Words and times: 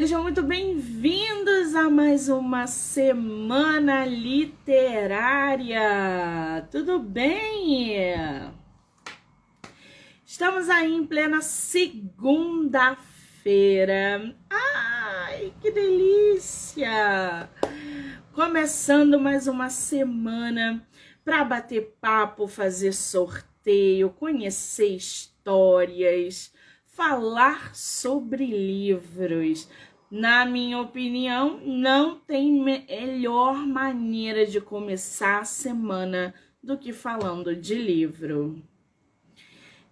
Sejam 0.00 0.22
muito 0.22 0.42
bem-vindos 0.42 1.74
a 1.74 1.90
mais 1.90 2.30
uma 2.30 2.66
semana 2.66 4.06
literária. 4.06 5.78
Tudo 6.70 6.98
bem? 6.98 7.98
Estamos 10.24 10.70
aí 10.70 10.90
em 10.90 11.06
plena 11.06 11.42
segunda-feira. 11.42 14.34
Ai, 14.48 15.52
que 15.60 15.70
delícia! 15.70 17.50
Começando 18.32 19.20
mais 19.20 19.46
uma 19.46 19.68
semana 19.68 20.82
para 21.22 21.44
bater 21.44 21.94
papo, 22.00 22.48
fazer 22.48 22.94
sorteio, 22.94 24.08
conhecer 24.08 24.96
histórias, 24.96 26.54
falar 26.86 27.74
sobre 27.74 28.46
livros. 28.46 29.68
Na 30.10 30.44
minha 30.44 30.80
opinião, 30.80 31.60
não 31.64 32.18
tem 32.18 32.52
melhor 32.52 33.54
maneira 33.64 34.44
de 34.44 34.60
começar 34.60 35.38
a 35.38 35.44
semana 35.44 36.34
do 36.60 36.76
que 36.76 36.92
falando 36.92 37.54
de 37.54 37.76
livro. 37.76 38.60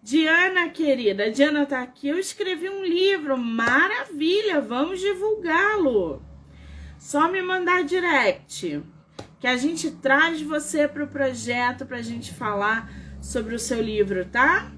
Diana, 0.03 0.71
querida, 0.71 1.31
Diana 1.31 1.65
tá 1.67 1.83
aqui. 1.83 2.09
Eu 2.09 2.19
escrevi 2.19 2.69
um 2.69 2.85
livro, 2.85 3.39
maravilha, 3.39 4.61
vamos 4.61 4.99
divulgá-lo. 4.99 6.21
Só 6.99 7.31
me 7.31 7.41
mandar 7.41 7.85
direct, 7.85 8.83
que 9.39 9.47
a 9.47 9.57
gente 9.57 9.89
traz 9.91 10.43
você 10.43 10.89
para 10.89 11.05
o 11.05 11.09
projeto 11.09 11.87
para 11.87 11.99
a 11.99 12.03
gente 12.03 12.35
falar 12.35 12.91
sobre 13.23 13.55
o 13.55 13.59
seu 13.59 13.81
livro, 13.81 14.25
tá? 14.25 14.73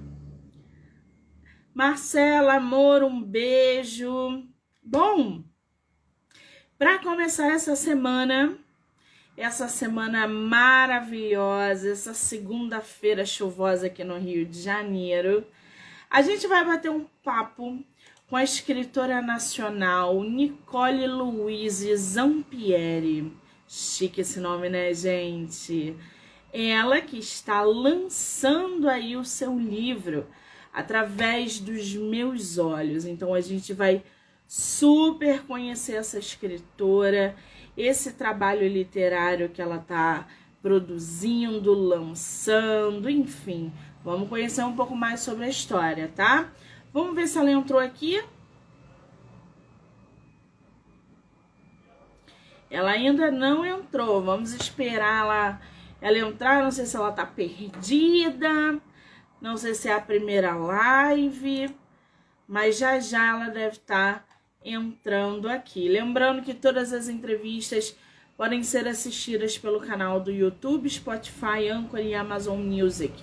Marcela, 1.73 2.55
amor, 2.55 3.01
um 3.03 3.23
beijo. 3.23 4.50
Bom, 4.83 5.43
para 6.75 6.97
começar 6.97 7.51
essa 7.51 7.75
semana, 7.75 8.57
essa 9.37 9.67
semana 9.67 10.27
maravilhosa, 10.27 11.91
essa 11.91 12.15
segunda-feira 12.15 13.23
chuvosa 13.23 13.85
aqui 13.85 14.03
no 14.03 14.17
Rio 14.17 14.43
de 14.43 14.59
Janeiro, 14.59 15.45
a 16.09 16.23
gente 16.23 16.47
vai 16.47 16.65
bater 16.65 16.89
um 16.89 17.05
papo 17.23 17.79
com 18.27 18.35
a 18.35 18.43
escritora 18.43 19.21
nacional 19.21 20.23
Nicole 20.23 21.05
Louise 21.05 21.95
Zampieri. 21.95 23.31
Chique 23.67 24.21
esse 24.21 24.39
nome, 24.39 24.67
né, 24.67 24.91
gente? 24.95 25.95
Ela 26.51 27.01
que 27.01 27.19
está 27.19 27.61
lançando 27.61 28.89
aí 28.89 29.15
o 29.15 29.23
seu 29.23 29.57
livro 29.59 30.27
através 30.73 31.59
dos 31.59 31.93
meus 31.93 32.57
olhos. 32.57 33.05
Então 33.05 33.31
a 33.31 33.41
gente 33.41 33.73
vai 33.73 34.03
super 34.51 35.43
conhecer 35.43 35.93
essa 35.93 36.19
escritora, 36.19 37.37
esse 37.77 38.11
trabalho 38.11 38.67
literário 38.67 39.47
que 39.47 39.61
ela 39.61 39.77
está 39.77 40.27
produzindo, 40.61 41.73
lançando, 41.73 43.09
enfim. 43.09 43.71
Vamos 44.03 44.27
conhecer 44.27 44.61
um 44.65 44.75
pouco 44.75 44.93
mais 44.93 45.21
sobre 45.21 45.45
a 45.45 45.49
história, 45.49 46.11
tá? 46.13 46.51
Vamos 46.91 47.15
ver 47.15 47.27
se 47.27 47.37
ela 47.37 47.49
entrou 47.49 47.79
aqui. 47.79 48.21
Ela 52.69 52.91
ainda 52.91 53.31
não 53.31 53.65
entrou. 53.65 54.21
Vamos 54.21 54.51
esperar 54.51 55.23
ela, 55.23 55.61
ela 56.01 56.17
entrar. 56.17 56.61
Não 56.61 56.71
sei 56.71 56.85
se 56.85 56.97
ela 56.97 57.13
tá 57.13 57.25
perdida. 57.25 58.81
Não 59.39 59.55
sei 59.55 59.73
se 59.73 59.87
é 59.87 59.93
a 59.93 60.01
primeira 60.01 60.53
live. 60.53 61.73
Mas 62.45 62.77
já 62.77 62.99
já 62.99 63.27
ela 63.29 63.47
deve 63.47 63.77
estar 63.77 64.19
tá 64.19 64.30
entrando 64.63 65.49
aqui. 65.49 65.87
Lembrando 65.87 66.41
que 66.41 66.53
todas 66.53 66.93
as 66.93 67.07
entrevistas 67.07 67.95
podem 68.37 68.63
ser 68.63 68.87
assistidas 68.87 69.57
pelo 69.57 69.79
canal 69.79 70.19
do 70.19 70.31
YouTube, 70.31 70.89
Spotify, 70.89 71.69
Anchor 71.69 71.99
e 71.99 72.13
Amazon 72.13 72.59
Music. 72.59 73.13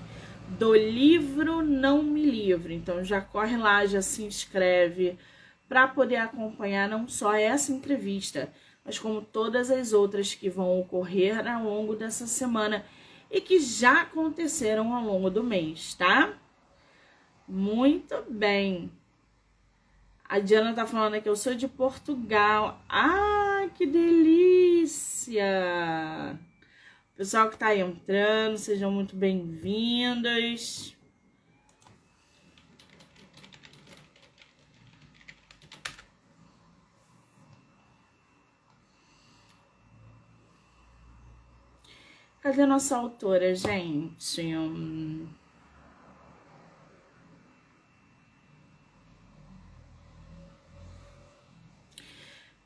Do 0.58 0.74
livro 0.74 1.62
Não 1.62 2.02
Me 2.02 2.24
Livre. 2.24 2.74
Então 2.74 3.04
já 3.04 3.20
corre 3.20 3.56
lá, 3.56 3.84
já 3.86 4.00
se 4.00 4.22
inscreve 4.22 5.18
para 5.68 5.86
poder 5.86 6.16
acompanhar 6.16 6.88
não 6.88 7.06
só 7.06 7.34
essa 7.34 7.72
entrevista, 7.72 8.50
mas 8.84 8.98
como 8.98 9.20
todas 9.20 9.70
as 9.70 9.92
outras 9.92 10.34
que 10.34 10.48
vão 10.48 10.80
ocorrer 10.80 11.46
ao 11.46 11.64
longo 11.64 11.94
dessa 11.94 12.26
semana 12.26 12.84
e 13.30 13.40
que 13.40 13.60
já 13.60 14.02
aconteceram 14.02 14.94
ao 14.94 15.04
longo 15.04 15.28
do 15.28 15.44
mês, 15.44 15.94
tá? 15.94 16.32
Muito 17.46 18.24
bem. 18.30 18.90
A 20.28 20.40
Diana 20.40 20.74
tá 20.74 20.86
falando 20.86 21.20
que 21.22 21.28
eu 21.28 21.34
sou 21.34 21.54
de 21.54 21.66
Portugal. 21.66 22.82
Ah, 22.86 23.66
que 23.74 23.86
delícia! 23.86 25.42
Pessoal 27.16 27.48
que 27.48 27.56
tá 27.56 27.74
entrando, 27.74 28.58
sejam 28.58 28.90
muito 28.90 29.16
bem-vindos. 29.16 30.94
Cadê 42.42 42.66
nossa 42.66 42.98
autora, 42.98 43.54
gente? 43.54 44.42
Hum... 44.54 45.26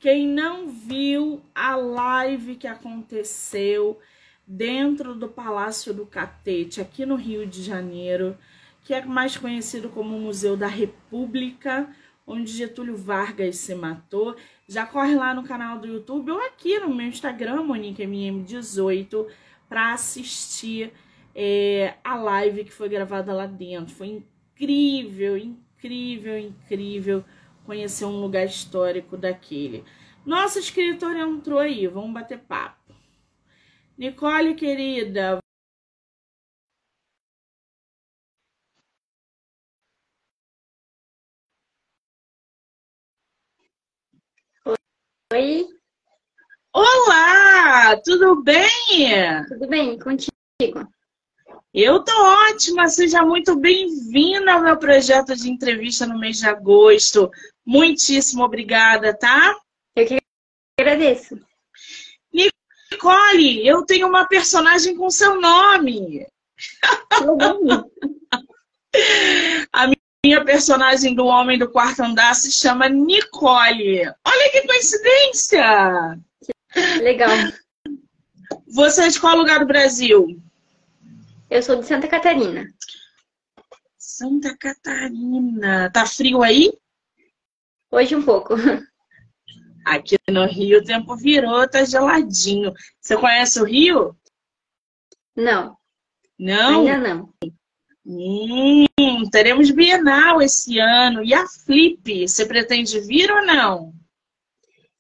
Quem 0.03 0.27
não 0.27 0.67
viu 0.67 1.41
a 1.55 1.77
live 1.77 2.57
que 2.57 2.67
aconteceu 2.67 4.01
dentro 4.45 5.15
do 5.15 5.29
Palácio 5.29 5.95
do 5.95 6.05
Catete, 6.05 6.81
aqui 6.81 7.07
no 7.07 7.15
Rio 7.15 7.47
de 7.47 7.63
Janeiro, 7.63 8.37
que 8.83 8.93
é 8.93 9.05
mais 9.05 9.37
conhecido 9.37 9.89
como 9.89 10.19
Museu 10.19 10.57
da 10.57 10.67
República, 10.67 11.89
onde 12.27 12.51
Getúlio 12.51 12.97
Vargas 12.97 13.59
se 13.59 13.77
matou, 13.77 14.35
já 14.69 14.85
corre 14.85 15.15
lá 15.15 15.33
no 15.33 15.45
canal 15.45 15.79
do 15.79 15.87
YouTube 15.87 16.33
ou 16.33 16.41
aqui 16.47 16.81
no 16.81 16.93
meu 16.93 17.07
Instagram, 17.07 17.63
MoniqueMM18, 17.63 19.29
para 19.69 19.93
assistir 19.93 20.93
é, 21.33 21.95
a 22.03 22.17
live 22.17 22.65
que 22.65 22.73
foi 22.73 22.89
gravada 22.89 23.33
lá 23.33 23.47
dentro. 23.47 23.95
Foi 23.95 24.09
incrível, 24.09 25.37
incrível, 25.37 26.37
incrível 26.37 27.25
conhecer 27.65 28.05
um 28.05 28.21
lugar 28.21 28.45
histórico 28.45 29.17
daquele. 29.17 29.85
Nossa 30.25 30.59
escritora 30.59 31.21
entrou 31.21 31.59
aí, 31.59 31.87
vamos 31.87 32.13
bater 32.13 32.39
papo. 32.39 32.95
Nicole, 33.97 34.55
querida. 34.55 35.39
Oi. 45.33 45.67
Olá, 46.75 47.97
tudo 48.05 48.43
bem? 48.43 48.69
Tudo 49.49 49.67
bem, 49.67 49.99
contigo? 49.99 50.33
Eu 51.75 52.05
tô 52.05 52.13
ótima, 52.51 52.87
seja 52.89 53.25
muito 53.25 53.57
bem-vinda 53.57 54.53
ao 54.53 54.63
meu 54.63 54.77
projeto 54.77 55.35
de 55.35 55.51
entrevista 55.51 56.07
no 56.07 56.19
mês 56.19 56.39
de 56.39 56.47
agosto. 56.47 57.31
Muitíssimo 57.65 58.43
obrigada, 58.45 59.17
tá? 59.17 59.57
Eu 59.97 60.07
que 60.07 60.19
agradeço. 60.79 61.39
Nicole, 62.33 63.67
eu 63.67 63.85
tenho 63.85 64.07
uma 64.07 64.27
personagem 64.27 64.97
com 64.97 65.11
seu 65.11 65.41
nome. 65.41 66.27
A 69.73 69.91
minha 70.25 70.45
personagem 70.45 71.15
do 71.15 71.25
Homem 71.25 71.59
do 71.59 71.71
Quarto 71.71 72.03
Andar 72.03 72.35
se 72.35 72.53
chama 72.53 72.89
Nicole. 72.89 74.03
Olha 74.25 74.51
que 74.53 74.67
coincidência! 74.67 76.19
Legal. 77.01 77.31
Você 78.69 79.05
é 79.05 79.09
de 79.09 79.21
qual 79.21 79.37
lugar 79.37 79.61
do 79.61 79.67
Brasil? 79.67 80.41
Eu 81.51 81.63
sou 81.63 81.77
de 81.77 81.87
Santa 81.87 82.09
Catarina. 82.09 82.67
Santa 83.99 84.57
Catarina. 84.57 85.91
Tá 85.91 86.07
frio 86.07 86.43
aí? 86.43 86.73
Hoje 87.93 88.17
um 88.17 88.23
pouco. 88.23 88.55
Aqui 89.85 90.17
no 90.31 90.47
Rio 90.47 90.79
o 90.79 90.85
tempo 90.85 91.15
virou, 91.15 91.69
tá 91.69 91.85
geladinho. 91.85 92.73
Você 92.99 93.19
conhece 93.19 93.61
o 93.61 93.65
Rio? 93.65 94.17
Não. 95.37 95.77
Não? 96.39 96.87
Ainda 96.87 96.97
não. 96.97 97.35
Hum, 98.07 98.87
teremos 99.31 99.71
Bienal 99.71 100.41
esse 100.41 100.79
ano. 100.79 101.23
E 101.23 101.35
a 101.35 101.47
Flip, 101.47 102.27
você 102.27 102.47
pretende 102.47 102.99
vir 103.01 103.31
ou 103.31 103.45
não? 103.45 103.93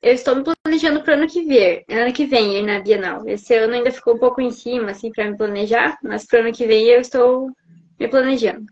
Eu 0.02 0.12
estou 0.12 0.36
me 0.36 0.44
planejando 0.44 1.02
para 1.02 1.14
ano 1.14 1.26
que 1.26 1.44
vem, 1.44 1.84
ano 1.88 2.12
que 2.12 2.26
vem 2.26 2.58
ir 2.58 2.62
na 2.62 2.80
Bienal. 2.80 3.26
Esse 3.26 3.54
ano 3.54 3.72
ainda 3.72 3.90
ficou 3.90 4.16
um 4.16 4.18
pouco 4.18 4.42
em 4.42 4.50
cima, 4.50 4.90
assim, 4.90 5.10
para 5.10 5.30
me 5.30 5.36
planejar, 5.36 5.96
mas 6.02 6.26
para 6.26 6.40
ano 6.40 6.52
que 6.52 6.66
vem 6.66 6.84
eu 6.88 7.00
estou 7.00 7.50
me 7.98 8.06
planejando. 8.06 8.66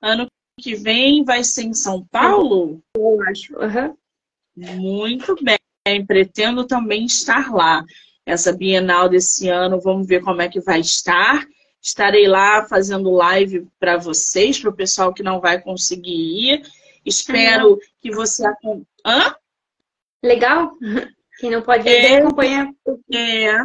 Ano 0.00 0.28
que 0.60 0.74
vem 0.74 1.22
vai 1.24 1.44
ser 1.44 1.64
em 1.64 1.74
São 1.74 2.04
Paulo? 2.06 2.82
Eu 2.94 3.22
acho. 3.28 3.54
Uhum. 3.54 3.96
Muito 4.56 5.36
bem, 5.42 6.06
pretendo 6.06 6.66
também 6.66 7.04
estar 7.04 7.52
lá. 7.52 7.84
Essa 8.24 8.52
Bienal 8.52 9.08
desse 9.08 9.48
ano, 9.48 9.80
vamos 9.80 10.06
ver 10.06 10.22
como 10.22 10.42
é 10.42 10.48
que 10.48 10.60
vai 10.60 10.80
estar. 10.80 11.46
Estarei 11.80 12.26
lá 12.26 12.66
fazendo 12.66 13.10
live 13.10 13.68
para 13.78 13.96
vocês, 13.96 14.58
para 14.58 14.70
o 14.70 14.76
pessoal 14.76 15.14
que 15.14 15.22
não 15.22 15.40
vai 15.40 15.60
conseguir 15.60 16.10
ir. 16.10 16.62
Espero 17.04 17.72
uhum. 17.72 17.78
que 18.00 18.10
você. 18.10 18.42
Hã? 19.04 19.36
Legal. 20.24 20.72
Quem 21.38 21.50
não 21.50 21.60
pode 21.60 21.86
é, 21.86 22.16
acompanha. 22.16 22.74
É, 23.12 23.58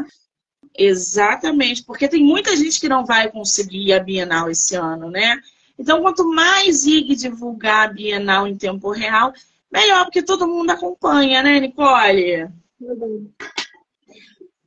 exatamente, 0.77 1.83
porque 1.85 2.07
tem 2.07 2.21
muita 2.21 2.55
gente 2.55 2.79
que 2.81 2.89
não 2.89 3.05
vai 3.05 3.31
conseguir 3.31 3.93
a 3.93 3.99
Bienal 3.99 4.51
esse 4.51 4.75
ano, 4.75 5.09
né? 5.09 5.39
Então, 5.81 6.00
quanto 6.00 6.24
mais 6.24 6.86
IG 6.86 7.16
divulgar 7.16 7.89
a 7.89 7.92
Bienal 7.92 8.48
em 8.48 8.56
tempo 8.56 8.92
real, 8.92 9.33
melhor, 9.72 10.04
porque 10.04 10.22
todo 10.22 10.48
mundo 10.48 10.69
acompanha, 10.69 11.42
né, 11.42 11.60
Nicole? 11.60 12.48
Uhum. 12.80 13.31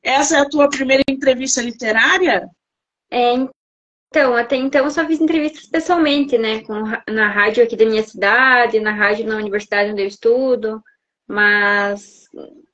Essa 0.03 0.39
é 0.39 0.41
a 0.41 0.49
tua 0.49 0.69
primeira 0.69 1.05
entrevista 1.09 1.63
literária? 1.63 2.51
É, 3.09 3.33
então, 4.09 4.35
até 4.35 4.57
então 4.57 4.85
eu 4.85 4.91
só 4.91 5.07
fiz 5.07 5.21
entrevistas 5.21 5.67
pessoalmente, 5.67 6.37
né? 6.37 6.63
Com, 6.63 6.83
na 7.09 7.29
rádio 7.29 7.63
aqui 7.63 7.77
da 7.77 7.87
minha 7.87 8.03
cidade, 8.03 8.81
na 8.81 8.91
rádio 8.91 9.25
na 9.25 9.37
universidade 9.37 9.93
onde 9.93 10.03
eu 10.03 10.09
estudo, 10.09 10.83
mas 11.29 12.25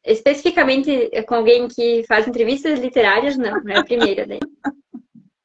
especificamente 0.03 1.11
com 1.29 1.35
alguém 1.35 1.69
que 1.69 2.05
faz 2.09 2.27
entrevistas 2.27 2.81
literárias, 2.81 3.37
não, 3.37 3.69
é 3.69 3.79
a 3.79 3.85
primeira 3.85 4.27
daí. 4.27 4.41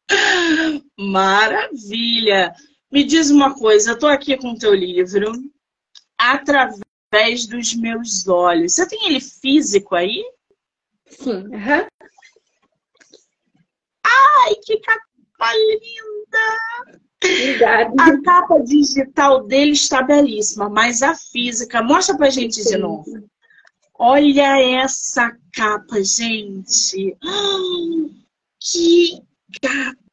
Maravilha! 0.98 2.54
Me 2.96 3.04
diz 3.04 3.30
uma 3.30 3.54
coisa, 3.54 3.92
eu 3.92 4.00
tô 4.00 4.08
aqui 4.08 4.38
com 4.38 4.52
o 4.54 4.58
teu 4.58 4.74
livro, 4.74 5.34
Através 6.18 7.46
dos 7.46 7.76
Meus 7.76 8.26
Olhos. 8.26 8.74
Você 8.74 8.88
tem 8.88 9.08
ele 9.08 9.20
físico 9.20 9.96
aí? 9.96 10.24
Sim, 11.06 11.54
aham. 11.54 11.82
Uhum. 11.82 11.88
Ai, 14.06 14.56
que 14.64 14.78
capa 14.80 15.54
linda! 15.54 16.58
Obrigada. 17.22 18.02
A 18.02 18.22
capa 18.22 18.60
digital 18.64 19.44
dele 19.44 19.72
está 19.72 20.02
belíssima, 20.02 20.70
mas 20.70 21.04
a 21.04 21.14
física, 21.16 21.84
mostra 21.84 22.16
pra 22.16 22.30
gente 22.30 22.64
de 22.64 22.78
novo. 22.78 23.28
Olha 24.00 24.58
essa 24.82 25.36
capa, 25.52 26.02
gente. 26.02 27.18
Que 28.58 29.22
capa! 29.62 30.05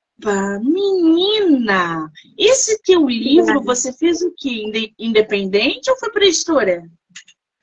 Menina! 0.60 2.10
Esse 2.38 2.80
teu 2.82 3.08
livro, 3.08 3.62
você 3.62 3.92
fez 3.92 4.22
o 4.22 4.32
quê? 4.36 4.92
Independente 4.98 5.90
ou 5.90 5.96
foi 5.96 6.10
para 6.10 6.26
editora? 6.26 6.82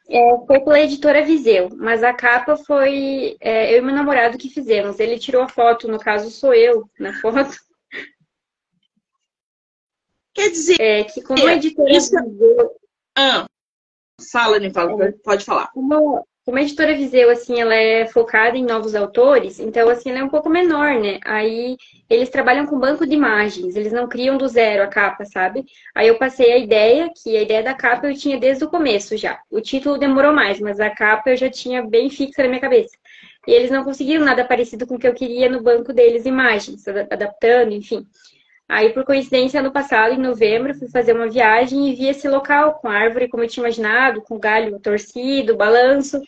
É, 0.09 0.37
foi 0.47 0.59
pela 0.61 0.79
editora 0.81 1.23
Viseu, 1.23 1.69
mas 1.75 2.03
a 2.03 2.11
capa 2.11 2.57
foi 2.57 3.37
é, 3.39 3.73
eu 3.73 3.77
e 3.77 3.81
meu 3.81 3.93
namorado 3.93 4.39
que 4.39 4.49
fizemos. 4.49 4.99
Ele 4.99 5.19
tirou 5.19 5.43
a 5.43 5.47
foto, 5.47 5.87
no 5.87 5.99
caso 5.99 6.31
sou 6.31 6.51
eu 6.53 6.89
na 6.99 7.13
foto. 7.21 7.37
Quer 10.33 10.49
dizer, 10.49 10.81
é, 10.81 11.03
que 11.03 11.21
como 11.21 11.45
a 11.45 11.53
editora 11.53 11.91
isso... 11.91 12.11
Viseu. 12.23 12.71
Ah, 13.15 13.45
fala, 14.31 14.57
Nicola, 14.57 15.05
é, 15.05 15.11
pode 15.11 15.45
falar. 15.45 15.67
Como, 15.73 16.25
como 16.49 16.57
a 16.57 16.63
editora 16.63 16.95
Viseu, 16.95 17.29
assim, 17.29 17.61
ela 17.61 17.75
é 17.75 18.07
focada 18.07 18.57
em 18.57 18.65
novos 18.65 18.95
autores, 18.95 19.59
então, 19.59 19.87
assim, 19.87 20.09
ela 20.09 20.17
é 20.17 20.23
um 20.23 20.29
pouco 20.29 20.49
menor, 20.49 20.99
né? 20.99 21.19
Aí 21.23 21.77
eles 22.09 22.27
trabalham 22.31 22.65
com 22.65 22.79
banco 22.79 23.05
de 23.05 23.13
imagens, 23.13 23.75
eles 23.75 23.93
não 23.93 24.07
criam 24.07 24.35
do 24.35 24.47
zero 24.47 24.81
a 24.81 24.87
capa, 24.87 25.25
sabe? 25.25 25.63
Aí 25.93 26.07
eu 26.07 26.17
passei 26.17 26.51
a 26.51 26.57
ideia, 26.57 27.11
que 27.15 27.37
a 27.37 27.43
ideia 27.43 27.61
da 27.61 27.75
capa 27.75 28.07
eu 28.07 28.15
tinha 28.15 28.39
desde 28.39 28.63
o 28.63 28.67
começo 28.67 29.15
já. 29.15 29.39
O 29.51 29.61
título 29.61 29.99
demorou 29.99 30.33
mais, 30.33 30.59
mas 30.59 30.79
a 30.79 30.89
capa 30.89 31.29
eu 31.29 31.37
já 31.37 31.51
tinha 31.51 31.83
bem 31.83 32.09
fixa 32.09 32.41
na 32.41 32.49
minha 32.49 32.59
cabeça. 32.59 32.97
E 33.47 33.51
eles 33.51 33.69
não 33.69 33.83
conseguiram 33.83 34.25
nada 34.25 34.43
parecido 34.43 34.87
com 34.87 34.95
o 34.95 34.99
que 34.99 35.07
eu 35.07 35.13
queria 35.13 35.47
no 35.47 35.61
banco 35.61 35.93
deles, 35.93 36.25
imagens, 36.25 36.83
adaptando, 36.87 37.73
enfim. 37.73 38.07
Aí, 38.67 38.89
por 38.91 39.03
coincidência, 39.03 39.59
ano 39.59 39.71
passado, 39.71 40.15
em 40.15 40.17
novembro, 40.19 40.73
fui 40.73 40.87
fazer 40.89 41.13
uma 41.13 41.29
viagem 41.29 41.89
e 41.89 41.95
vi 41.95 42.07
esse 42.07 42.27
local 42.27 42.79
com 42.79 42.87
árvore 42.87 43.27
como 43.27 43.43
eu 43.43 43.47
tinha 43.47 43.63
imaginado, 43.63 44.23
com 44.23 44.39
galho 44.39 44.79
torcido, 44.79 45.55
balanço. 45.55 46.19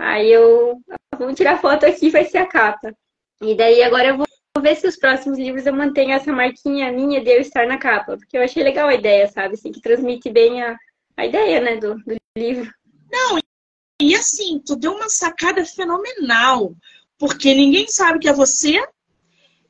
Aí 0.00 0.32
eu, 0.32 0.80
vamos 1.18 1.34
tirar 1.34 1.60
foto 1.60 1.84
aqui, 1.84 2.08
vai 2.08 2.24
ser 2.24 2.38
a 2.38 2.46
capa. 2.46 2.94
E 3.42 3.54
daí 3.54 3.82
agora 3.82 4.08
eu 4.08 4.16
vou 4.16 4.26
ver 4.62 4.74
se 4.74 4.88
os 4.88 4.96
próximos 4.96 5.38
livros 5.38 5.66
eu 5.66 5.74
mantenho 5.74 6.12
essa 6.12 6.32
marquinha 6.32 6.90
minha 6.90 7.22
de 7.22 7.30
eu 7.30 7.40
estar 7.40 7.66
na 7.66 7.76
capa, 7.76 8.16
porque 8.16 8.38
eu 8.38 8.42
achei 8.42 8.62
legal 8.62 8.88
a 8.88 8.94
ideia, 8.94 9.28
sabe? 9.28 9.54
Assim, 9.54 9.70
que 9.70 9.80
transmite 9.80 10.30
bem 10.30 10.62
a, 10.62 10.74
a 11.18 11.26
ideia, 11.26 11.60
né, 11.60 11.76
do, 11.76 11.96
do 11.96 12.16
livro. 12.34 12.72
Não, 13.12 13.38
e 14.00 14.14
assim, 14.14 14.58
tu 14.64 14.74
deu 14.74 14.92
uma 14.92 15.10
sacada 15.10 15.66
fenomenal, 15.66 16.74
porque 17.18 17.54
ninguém 17.54 17.86
sabe 17.86 18.20
que 18.20 18.28
é 18.28 18.32
você, 18.32 18.82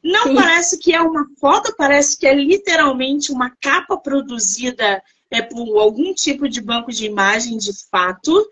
não 0.01 0.29
Sim. 0.29 0.35
parece 0.37 0.79
que 0.79 0.95
é 0.95 1.01
uma 1.01 1.27
foto, 1.41 1.75
parece 1.77 2.17
que 2.17 2.25
é 2.25 2.35
literalmente 2.35 3.33
uma 3.33 3.51
capa 3.61 3.97
produzida 3.97 5.03
é, 5.29 5.43
por 5.43 5.77
algum 5.81 6.15
tipo 6.15 6.49
de 6.49 6.61
banco 6.61 6.93
de 6.93 7.07
imagem 7.07 7.59
de 7.59 7.73
fato. 7.91 8.49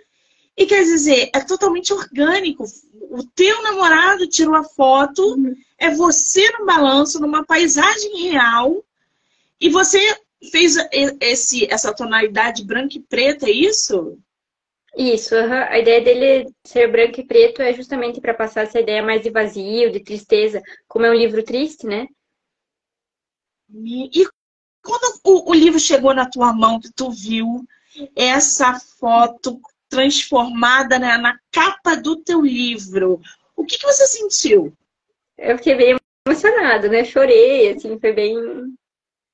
E 0.59 0.67
quer 0.67 0.83
dizer, 0.83 1.31
é 1.33 1.39
totalmente 1.39 1.93
orgânico. 1.93 2.65
O 3.11 3.23
teu 3.23 3.63
namorado 3.63 4.27
tirou 4.27 4.57
a 4.57 4.65
foto, 4.65 5.23
uhum. 5.23 5.55
é 5.79 5.89
você 5.95 6.51
no 6.59 6.67
balanço, 6.67 7.21
numa 7.21 7.47
paisagem 7.47 8.29
real, 8.29 8.85
e 9.61 9.71
você 9.71 10.01
fez 10.51 10.75
esse, 11.21 11.73
essa 11.73 11.95
tonalidade 11.95 12.65
branca 12.65 12.99
e 12.99 13.01
preta, 13.01 13.47
é 13.49 13.53
isso? 13.53 14.19
Isso, 14.97 15.37
uhum. 15.37 15.53
a 15.53 15.79
ideia 15.79 16.01
dele 16.01 16.53
ser 16.65 16.91
branco 16.91 17.21
e 17.21 17.25
preto 17.25 17.63
é 17.63 17.73
justamente 17.73 18.21
para 18.21 18.35
passar 18.35 18.63
essa 18.63 18.81
ideia 18.81 19.01
mais 19.01 19.23
de 19.23 19.31
vazio, 19.31 19.93
de 19.93 20.01
tristeza, 20.01 20.61
como 20.89 21.07
é 21.07 21.11
um 21.11 21.15
livro 21.15 21.41
triste, 21.45 21.87
né? 21.87 22.09
E 23.73 24.27
quando 24.83 25.21
o, 25.23 25.53
o 25.53 25.55
livro 25.55 25.79
chegou 25.79 26.13
na 26.13 26.29
tua 26.29 26.53
mão, 26.53 26.81
que 26.81 26.91
tu 26.93 27.13
viu 27.13 27.65
essa 28.17 28.75
foto 28.99 29.61
transformada 29.89 30.99
né, 30.99 31.17
na 31.17 31.39
capa 31.51 31.97
do 31.97 32.17
teu 32.17 32.41
livro. 32.41 33.21
O 33.57 33.65
que, 33.65 33.79
que 33.79 33.87
você 33.87 34.07
sentiu? 34.07 34.73
Eu 35.37 35.57
fiquei 35.57 35.75
bem 35.75 35.97
emocionada, 36.27 36.89
né? 36.89 37.05
Chorei, 37.05 37.73
assim, 37.73 37.99
foi 37.99 38.13
bem, 38.13 38.37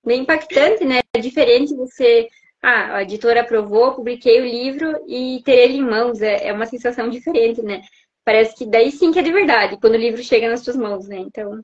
bem 0.05 0.21
impactante, 0.23 0.85
né? 0.85 1.01
É 1.15 1.21
diferente 1.21 1.75
você. 1.75 2.29
Ah, 2.63 2.97
a 2.97 3.03
editora 3.03 3.43
aprovou, 3.43 3.95
publiquei 3.95 4.41
o 4.41 4.47
livro 4.47 5.05
e 5.07 5.43
ter 5.45 5.59
ele 5.59 5.79
em 5.79 5.83
mãos 5.83 6.23
é, 6.23 6.49
é 6.49 6.53
uma 6.53 6.65
sensação 6.65 7.11
diferente, 7.11 7.63
né? 7.63 7.83
Parece 8.25 8.57
que 8.57 8.65
daí 8.65 8.91
sim 8.91 9.13
que 9.13 9.19
é 9.19 9.23
de 9.23 9.33
verdade, 9.33 9.77
quando 9.79 9.95
o 9.95 9.99
livro 9.99 10.23
chega 10.23 10.49
nas 10.49 10.61
suas 10.61 10.77
mãos, 10.77 11.07
né? 11.07 11.19
Então, 11.19 11.63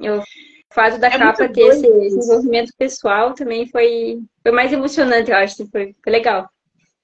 eu, 0.00 0.20
o 0.20 0.74
fato 0.74 0.98
da 0.98 1.08
é 1.08 1.18
capa 1.18 1.48
ter 1.50 1.60
esse 1.66 1.92
desenvolvimento 2.00 2.72
pessoal 2.78 3.34
também 3.34 3.66
foi, 3.66 4.22
foi 4.42 4.52
mais 4.52 4.72
emocionante, 4.72 5.30
eu 5.30 5.36
acho, 5.36 5.68
foi, 5.70 5.94
foi 6.02 6.12
legal 6.12 6.48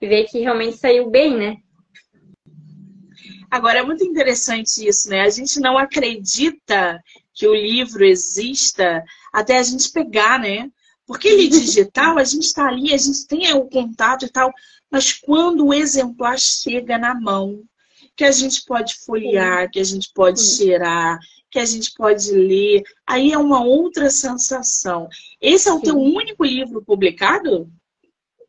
e 0.02 0.08
ver 0.08 0.24
que 0.24 0.40
realmente 0.40 0.76
saiu 0.78 1.08
bem, 1.08 1.36
né? 1.36 1.56
Agora 3.48 3.78
é 3.78 3.82
muito 3.82 4.04
interessante 4.04 4.86
isso, 4.86 5.08
né? 5.08 5.20
A 5.20 5.30
gente 5.30 5.60
não 5.60 5.78
acredita 5.78 7.00
que 7.32 7.46
o 7.46 7.54
livro 7.54 8.04
exista 8.04 9.04
até 9.32 9.58
a 9.58 9.62
gente 9.62 9.92
pegar, 9.92 10.40
né? 10.40 10.70
Porque 11.06 11.28
ele 11.28 11.48
digital, 11.48 12.18
a 12.18 12.24
gente 12.24 12.44
está 12.44 12.66
ali, 12.66 12.92
a 12.92 12.96
gente 12.96 13.26
tem 13.26 13.52
o 13.52 13.66
contato 13.66 14.24
e 14.24 14.28
tal, 14.28 14.52
mas 14.90 15.12
quando 15.12 15.66
o 15.66 15.74
exemplar 15.74 16.38
chega 16.38 16.98
na 16.98 17.14
mão, 17.14 17.62
que 18.16 18.24
a 18.24 18.32
gente 18.32 18.64
pode 18.64 18.96
folhear, 19.04 19.70
que 19.70 19.78
a 19.78 19.84
gente 19.84 20.10
pode 20.14 20.40
cheirar, 20.40 21.18
que 21.50 21.58
a 21.58 21.64
gente 21.64 21.92
pode 21.94 22.30
ler, 22.32 22.82
aí 23.06 23.32
é 23.32 23.38
uma 23.38 23.62
outra 23.62 24.10
sensação. 24.10 25.08
Esse 25.40 25.68
é 25.68 25.72
o 25.72 25.76
sim. 25.76 25.84
teu 25.84 25.96
único 25.96 26.44
livro 26.44 26.82
publicado? 26.82 27.70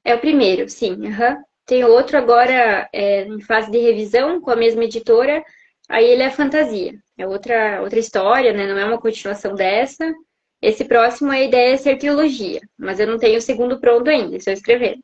É 0.03 0.13
o 0.13 0.19
primeiro, 0.19 0.69
sim. 0.69 0.91
Uhum. 0.91 1.43
Tem 1.65 1.83
outro 1.83 2.17
agora 2.17 2.89
é, 2.91 3.25
em 3.25 3.41
fase 3.41 3.71
de 3.71 3.77
revisão 3.77 4.41
com 4.41 4.51
a 4.51 4.55
mesma 4.55 4.83
editora. 4.83 5.43
Aí 5.87 6.05
ele 6.05 6.23
é 6.23 6.29
fantasia. 6.29 6.93
É 7.17 7.27
outra, 7.27 7.81
outra 7.81 7.99
história, 7.99 8.51
né? 8.53 8.67
Não 8.67 8.77
é 8.77 8.85
uma 8.85 8.99
continuação 8.99 9.55
dessa. 9.55 10.13
Esse 10.61 10.85
próximo, 10.85 11.31
a 11.31 11.39
ideia 11.39 11.73
é 11.73 11.77
ser 11.77 11.97
trilogia. 11.97 12.61
Mas 12.77 12.99
eu 12.99 13.07
não 13.07 13.17
tenho 13.17 13.37
o 13.37 13.41
segundo 13.41 13.79
pronto 13.79 14.09
ainda, 14.09 14.35
estou 14.35 14.53
escrevendo. 14.53 15.01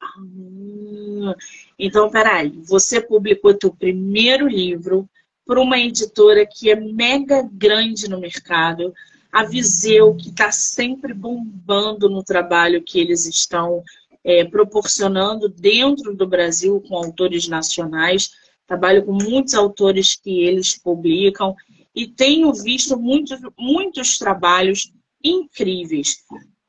Ah, 0.00 1.34
então, 1.78 2.10
peraí. 2.10 2.50
Você 2.68 3.00
publicou 3.00 3.54
teu 3.54 3.72
primeiro 3.74 4.48
livro 4.48 5.08
por 5.46 5.58
uma 5.58 5.78
editora 5.78 6.46
que 6.46 6.70
é 6.70 6.76
mega 6.76 7.48
grande 7.52 8.08
no 8.08 8.20
mercado 8.20 8.92
a 9.32 9.44
Viseu, 9.44 10.14
que 10.14 10.28
está 10.28 10.52
sempre 10.52 11.14
bombando 11.14 12.10
no 12.10 12.22
trabalho 12.22 12.82
que 12.82 13.00
eles 13.00 13.24
estão 13.24 13.82
é, 14.22 14.44
proporcionando 14.44 15.48
dentro 15.48 16.14
do 16.14 16.26
Brasil 16.26 16.80
com 16.86 16.96
autores 16.96 17.48
nacionais. 17.48 18.30
Trabalho 18.66 19.04
com 19.04 19.12
muitos 19.12 19.54
autores 19.54 20.14
que 20.14 20.44
eles 20.44 20.78
publicam 20.78 21.56
e 21.94 22.06
tenho 22.06 22.52
visto 22.52 22.98
muitos, 22.98 23.40
muitos 23.58 24.18
trabalhos 24.18 24.92
incríveis. 25.24 26.22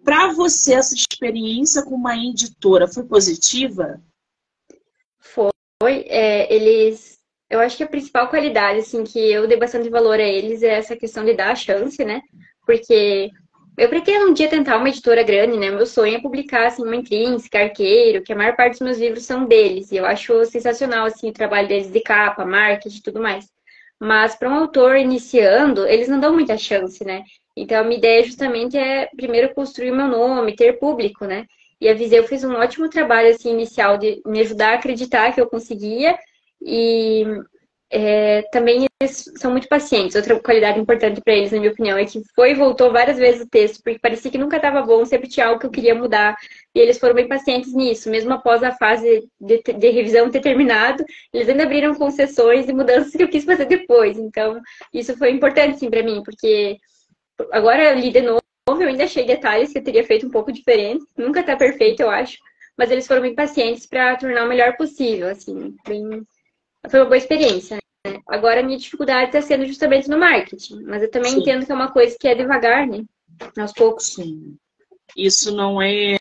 Para 0.03 0.32
você, 0.32 0.75
essa 0.75 0.96
experiência 0.96 1.84
com 1.84 1.96
uma 1.96 2.15
editora 2.15 2.88
foi 2.88 3.03
positiva? 3.03 4.01
é, 6.08 6.53
eles, 6.53 7.20
eu 7.50 7.60
acho 7.60 7.77
que 7.77 7.84
a 7.84 7.88
principal 7.88 8.29
qualidade, 8.29 8.79
assim, 8.79 9.03
que 9.03 9.20
eu 9.20 9.48
dei 9.48 9.58
bastante 9.58 9.89
valor 9.89 10.20
a 10.20 10.24
eles 10.24 10.63
é 10.63 10.75
essa 10.75 10.96
questão 10.96 11.25
de 11.25 11.34
dar 11.34 11.51
a 11.51 11.55
chance, 11.55 12.03
né? 12.03 12.22
Porque 12.65 13.29
eu 13.77 13.89
pretendo 13.89 14.29
um 14.29 14.34
dia 14.34 14.48
tentar 14.48 14.77
uma 14.77 14.89
editora 14.89 15.24
grande, 15.24 15.58
né? 15.58 15.72
Meu 15.72 15.86
sonho 15.86 16.15
é 16.15 16.22
publicar, 16.22 16.67
assim, 16.67 16.84
uma 16.84 16.96
intrínseca, 16.96 17.60
arqueiro, 17.60 18.24
que 18.24 18.32
a 18.32 18.36
maior 18.36 18.55
parte 18.55 18.74
dos 18.74 18.82
meus 18.82 18.98
livros 19.00 19.25
são 19.25 19.46
deles. 19.46 19.91
E 19.91 19.98
eu 19.98 20.05
acho 20.05 20.46
sensacional, 20.46 21.05
assim, 21.05 21.29
o 21.29 21.34
trabalho 21.34 21.67
deles 21.67 21.91
de 21.91 22.00
capa, 22.01 22.46
marketing 22.46 22.98
e 22.98 23.01
tudo 23.01 23.20
mais. 23.22 23.48
Mas 24.00 24.36
para 24.36 24.50
um 24.50 24.55
autor 24.55 24.98
iniciando, 24.98 25.88
eles 25.88 26.08
não 26.08 26.20
dão 26.20 26.34
muita 26.34 26.58
chance, 26.58 27.03
né? 27.03 27.24
Então, 27.55 27.79
a 27.79 27.84
minha 27.84 27.98
ideia 27.98 28.24
justamente 28.24 28.77
é, 28.77 29.08
primeiro, 29.15 29.53
construir 29.53 29.91
meu 29.91 30.08
nome, 30.08 30.55
ter 30.55 30.79
público, 30.79 31.25
né? 31.25 31.46
E 31.82 31.89
a 31.89 31.93
Viseu 31.93 32.24
fez 32.25 32.43
um 32.43 32.53
ótimo 32.53 32.89
trabalho, 32.89 33.29
assim, 33.29 33.51
inicial 33.51 33.98
de 33.98 34.22
me 34.25 34.41
ajudar 34.41 34.72
a 34.72 34.75
acreditar 34.75 35.34
que 35.34 35.41
eu 35.41 35.48
conseguia. 35.48 36.17
E 36.62 37.25
é, 37.95 38.41
também 38.51 38.88
eles 39.00 39.31
são 39.35 39.51
muito 39.51 39.67
pacientes. 39.67 40.15
Outra 40.15 40.39
qualidade 40.39 40.79
importante 40.79 41.21
para 41.21 41.35
eles, 41.35 41.51
na 41.51 41.59
minha 41.59 41.71
opinião, 41.71 41.95
é 41.95 42.05
que 42.05 42.19
foi 42.35 42.51
e 42.51 42.55
voltou 42.55 42.91
várias 42.91 43.19
vezes 43.19 43.41
o 43.41 43.50
texto, 43.50 43.83
porque 43.83 44.00
parecia 44.00 44.31
que 44.31 44.38
nunca 44.38 44.55
estava 44.55 44.81
bom, 44.81 45.05
sempre 45.05 45.29
tinha 45.29 45.45
algo 45.45 45.59
que 45.59 45.67
eu 45.67 45.71
queria 45.71 45.93
mudar. 45.93 46.35
E 46.73 46.79
eles 46.79 46.97
foram 46.97 47.13
bem 47.13 47.27
pacientes 47.27 47.71
nisso. 47.71 48.09
Mesmo 48.09 48.33
após 48.33 48.63
a 48.63 48.71
fase 48.71 49.29
de, 49.39 49.62
de 49.62 49.89
revisão 49.91 50.31
ter 50.31 50.41
terminado, 50.41 51.05
eles 51.31 51.47
ainda 51.47 51.63
abriram 51.63 51.93
concessões 51.93 52.67
e 52.67 52.73
mudanças 52.73 53.12
que 53.12 53.21
eu 53.21 53.29
quis 53.29 53.45
fazer 53.45 53.65
depois. 53.65 54.17
Então, 54.17 54.59
isso 54.91 55.15
foi 55.15 55.29
importante, 55.29 55.77
sim, 55.77 55.89
para 55.91 56.01
mim, 56.01 56.23
porque 56.23 56.77
agora 57.51 57.91
eu 57.91 58.00
li 58.00 58.12
de 58.12 58.21
novo, 58.21 58.41
eu 58.67 58.88
ainda 58.88 59.03
achei 59.03 59.23
detalhes 59.23 59.71
que 59.71 59.77
eu 59.77 59.83
teria 59.83 60.03
feito 60.03 60.25
um 60.25 60.31
pouco 60.31 60.51
diferente. 60.51 61.05
Nunca 61.15 61.41
está 61.41 61.55
perfeito, 61.55 62.00
eu 62.01 62.09
acho. 62.09 62.39
Mas 62.75 62.89
eles 62.89 63.05
foram 63.05 63.21
bem 63.21 63.35
pacientes 63.35 63.85
para 63.85 64.15
tornar 64.15 64.45
o 64.45 64.50
melhor 64.50 64.75
possível, 64.77 65.29
assim, 65.29 65.75
bem... 65.88 66.25
Foi 66.89 66.99
uma 66.99 67.05
boa 67.05 67.17
experiência, 67.17 67.77
né? 68.05 68.19
Agora 68.27 68.59
a 68.59 68.63
minha 68.63 68.77
dificuldade 68.77 69.27
está 69.27 69.41
sendo 69.41 69.65
justamente 69.65 70.09
no 70.09 70.17
marketing, 70.17 70.81
mas 70.83 71.01
eu 71.01 71.09
também 71.09 71.31
Sim. 71.31 71.39
entendo 71.39 71.65
que 71.65 71.71
é 71.71 71.75
uma 71.75 71.91
coisa 71.91 72.15
que 72.19 72.27
é 72.27 72.35
devagar, 72.35 72.85
né? 72.87 73.03
Aos 73.57 73.71
poucos. 73.71 74.07
Sim. 74.07 74.57
Isso 75.15 75.55
não 75.55 75.81
é, 75.81 76.17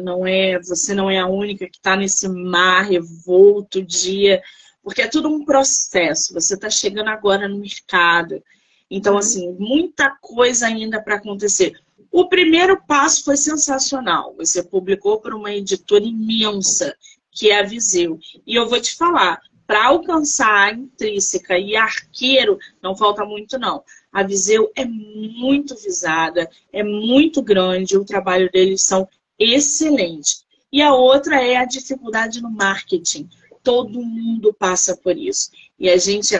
não 0.00 0.26
é, 0.26 0.58
você 0.58 0.94
não 0.94 1.10
é 1.10 1.18
a 1.18 1.26
única 1.26 1.66
que 1.66 1.76
está 1.76 1.96
nesse 1.96 2.28
mar 2.28 2.82
revolto 2.82 3.82
dia, 3.82 4.42
porque 4.82 5.02
é 5.02 5.08
tudo 5.08 5.28
um 5.28 5.44
processo. 5.44 6.32
Você 6.34 6.54
está 6.54 6.70
chegando 6.70 7.08
agora 7.08 7.48
no 7.48 7.58
mercado, 7.58 8.42
então 8.90 9.14
uhum. 9.14 9.18
assim 9.18 9.56
muita 9.58 10.16
coisa 10.20 10.66
ainda 10.66 11.02
para 11.02 11.16
acontecer. 11.16 11.78
O 12.10 12.28
primeiro 12.28 12.80
passo 12.86 13.24
foi 13.24 13.36
sensacional. 13.36 14.34
Você 14.38 14.62
publicou 14.62 15.20
para 15.20 15.36
uma 15.36 15.52
editora 15.52 16.04
imensa, 16.04 16.96
que 17.30 17.50
é 17.50 17.60
a 17.60 17.62
Viseu. 17.62 18.18
E 18.46 18.54
eu 18.54 18.68
vou 18.68 18.80
te 18.80 18.96
falar, 18.96 19.40
para 19.68 19.88
alcançar 19.88 20.50
a 20.50 20.72
intrínseca 20.72 21.58
e 21.58 21.76
arqueiro, 21.76 22.58
não 22.82 22.96
falta 22.96 23.22
muito, 23.22 23.58
não. 23.58 23.84
A 24.10 24.22
Viseu 24.22 24.72
é 24.74 24.86
muito 24.86 25.76
visada, 25.76 26.48
é 26.72 26.82
muito 26.82 27.42
grande, 27.42 27.98
o 27.98 28.04
trabalho 28.04 28.50
deles 28.50 28.82
são 28.82 29.06
excelentes. 29.38 30.42
E 30.72 30.80
a 30.80 30.94
outra 30.94 31.44
é 31.44 31.56
a 31.56 31.66
dificuldade 31.66 32.40
no 32.40 32.50
marketing. 32.50 33.28
Todo 33.62 34.00
mundo 34.00 34.54
passa 34.54 34.96
por 34.96 35.18
isso. 35.18 35.50
E 35.78 35.90
a 35.90 35.98
gente, 35.98 36.34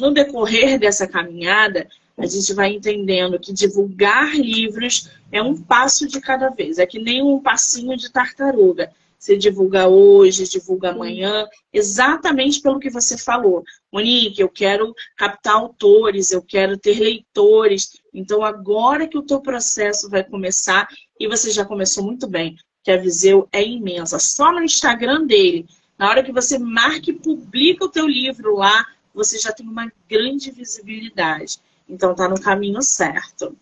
no 0.00 0.10
decorrer 0.10 0.76
dessa 0.76 1.06
caminhada, 1.06 1.86
a 2.18 2.26
gente 2.26 2.52
vai 2.52 2.72
entendendo 2.72 3.38
que 3.38 3.52
divulgar 3.52 4.34
livros 4.34 5.08
é 5.30 5.40
um 5.40 5.56
passo 5.56 6.08
de 6.08 6.20
cada 6.20 6.48
vez. 6.48 6.78
É 6.78 6.86
que 6.86 6.98
nem 6.98 7.22
um 7.22 7.38
passinho 7.38 7.96
de 7.96 8.10
tartaruga. 8.10 8.92
Você 9.18 9.36
divulga 9.36 9.88
hoje, 9.88 10.48
divulga 10.48 10.90
amanhã, 10.90 11.46
exatamente 11.72 12.60
pelo 12.60 12.78
que 12.78 12.90
você 12.90 13.16
falou. 13.16 13.64
Monique, 13.92 14.40
eu 14.40 14.48
quero 14.48 14.94
captar 15.16 15.54
autores, 15.54 16.30
eu 16.30 16.42
quero 16.42 16.76
ter 16.76 16.98
leitores. 16.98 18.00
Então, 18.12 18.44
agora 18.44 19.08
que 19.08 19.18
o 19.18 19.22
teu 19.22 19.40
processo 19.40 20.08
vai 20.08 20.22
começar, 20.22 20.88
e 21.18 21.26
você 21.26 21.50
já 21.50 21.64
começou 21.64 22.04
muito 22.04 22.26
bem, 22.26 22.56
que 22.84 22.90
a 22.90 22.96
Viseu 22.96 23.48
é 23.52 23.64
imensa. 23.64 24.18
Só 24.18 24.52
no 24.52 24.62
Instagram 24.62 25.26
dele, 25.26 25.66
na 25.98 26.08
hora 26.08 26.22
que 26.22 26.32
você 26.32 26.58
marca 26.58 27.10
e 27.10 27.14
publica 27.14 27.84
o 27.84 27.90
teu 27.90 28.06
livro 28.06 28.56
lá, 28.56 28.86
você 29.14 29.38
já 29.38 29.50
tem 29.50 29.66
uma 29.66 29.90
grande 30.08 30.50
visibilidade. 30.50 31.58
Então, 31.88 32.14
tá 32.14 32.28
no 32.28 32.40
caminho 32.40 32.82
certo. 32.82 33.56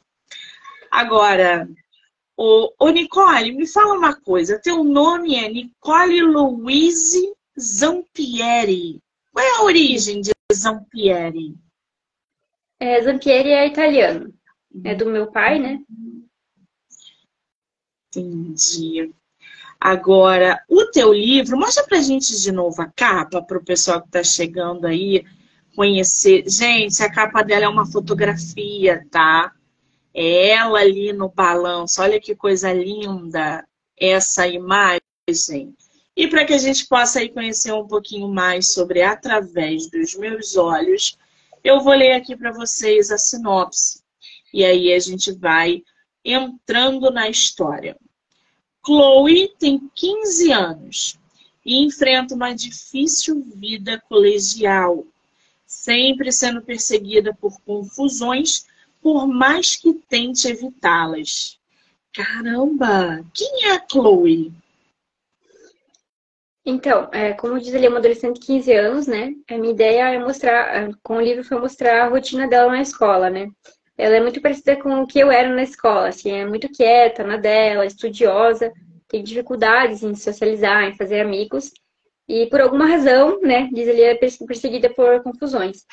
Agora, 0.91 1.69
Ô, 2.37 2.73
ô, 2.79 2.91
Nicole, 2.91 3.53
me 3.53 3.67
fala 3.67 3.95
uma 3.95 4.15
coisa. 4.15 4.61
Teu 4.61 4.83
nome 4.83 5.37
é 5.37 5.49
Nicole 5.49 6.21
Louise 6.23 7.33
Zampieri. 7.59 9.01
Qual 9.33 9.45
é 9.45 9.51
a 9.59 9.63
origem 9.63 10.21
de 10.21 10.33
Zampieri? 10.53 11.55
É, 12.81 13.01
Zampieri 13.03 13.51
é 13.51 13.67
italiano. 13.67 14.35
É 14.85 14.95
do 14.95 15.07
meu 15.07 15.31
pai, 15.31 15.61
né? 15.61 15.81
Entendi. 18.17 19.13
Agora, 19.81 20.61
o 20.69 20.87
teu 20.87 21.13
livro, 21.13 21.57
mostra 21.57 21.85
pra 21.85 22.01
gente 22.01 22.41
de 22.41 22.51
novo 22.51 22.81
a 22.83 22.87
capa, 22.87 23.43
para 23.43 23.59
o 23.59 23.65
pessoal 23.65 24.01
que 24.01 24.09
está 24.09 24.25
chegando 24.25 24.87
aí 24.87 25.25
conhecer. 25.77 26.45
Gente, 26.49 27.03
a 27.03 27.13
capa 27.13 27.43
dela 27.43 27.67
é 27.67 27.69
uma 27.69 27.87
fotografia, 27.87 29.07
tá? 29.11 29.53
É 30.15 30.51
ela 30.51 30.79
ali 30.79 31.13
no 31.13 31.29
balanço. 31.29 32.01
Olha 32.01 32.21
que 32.21 32.37
coisa 32.37 32.73
linda 32.73 33.67
essa 33.99 34.47
imagem. 34.47 35.75
E 36.17 36.29
para 36.29 36.45
que 36.45 36.55
a 36.55 36.59
gente 36.59 36.87
possa 36.87 37.19
aí 37.19 37.29
conhecer 37.29 37.73
um 37.73 37.87
pouquinho 37.87 38.29
mais 38.29 38.73
sobre 38.73 39.03
Através 39.03 39.91
dos 39.91 40.15
Meus 40.15 40.57
Olhos, 40.57 41.19
eu 41.65 41.81
vou 41.81 41.95
ler 41.95 42.13
aqui 42.13 42.37
para 42.37 42.53
vocês 42.53 43.11
a 43.11 43.19
sinopse. 43.19 44.01
E 44.53 44.65
aí 44.65 44.93
a 44.93 44.99
gente 45.01 45.33
vai 45.33 45.83
entrando 46.25 47.11
na 47.11 47.29
história. 47.29 47.97
Chloe 48.85 49.53
tem 49.59 49.91
15 49.95 50.53
anos 50.53 51.19
e 51.65 51.83
enfrenta 51.83 52.35
uma 52.35 52.55
difícil 52.55 53.43
vida 53.57 54.01
colegial, 54.09 55.05
sempre 55.67 56.31
sendo 56.31 56.63
perseguida 56.63 57.35
por 57.35 57.59
confusões 57.63 58.67
por 59.05 59.27
mais 59.27 59.77
que 59.77 59.93
tente 60.09 60.49
evitá-las. 60.49 61.61
Caramba! 62.15 63.23
Quem 63.35 63.67
é 63.67 63.73
a 63.73 63.87
Chloe? 63.87 64.51
Então, 66.65 67.11
é, 67.13 67.35
como 67.35 67.61
diz 67.61 67.75
ali, 67.75 67.85
é 67.85 67.89
uma 67.91 67.99
adolescente 67.99 68.41
de 68.41 68.47
15 68.47 68.73
anos, 68.73 69.07
né? 69.07 69.35
A 69.51 69.59
minha 69.59 69.75
ideia 69.75 70.09
é 70.09 70.19
mostrar, 70.19 70.89
com 71.03 71.19
o 71.19 71.21
livro 71.21 71.45
foi 71.45 71.61
mostrar 71.61 72.03
a 72.03 72.09
rotina 72.09 72.49
dela 72.49 72.73
na 72.73 72.81
escola, 72.81 73.29
né? 73.29 73.51
Ela 73.99 74.17
é 74.17 74.23
muito 74.23 74.41
parecida 74.41 74.75
com 74.75 75.03
o 75.03 75.07
que 75.07 75.19
eu 75.19 75.31
era 75.31 75.55
na 75.55 75.63
escola, 75.63 76.09
assim, 76.09 76.33
é 76.33 76.47
muito 76.47 76.67
quieta 76.71 77.23
na 77.23 77.37
dela, 77.37 77.85
estudiosa, 77.85 78.73
tem 79.07 79.23
dificuldades 79.23 80.03
em 80.03 80.15
socializar, 80.15 80.85
em 80.85 80.97
fazer 80.97 81.21
amigos, 81.21 81.71
e 82.27 82.47
por 82.47 82.63
alguma 82.63 82.87
razão, 82.87 83.39
né, 83.43 83.69
diz 83.71 83.87
ali, 83.87 84.01
é 84.01 84.15
perseguida 84.15 84.89
por 84.89 85.23
confusões. 85.23 85.85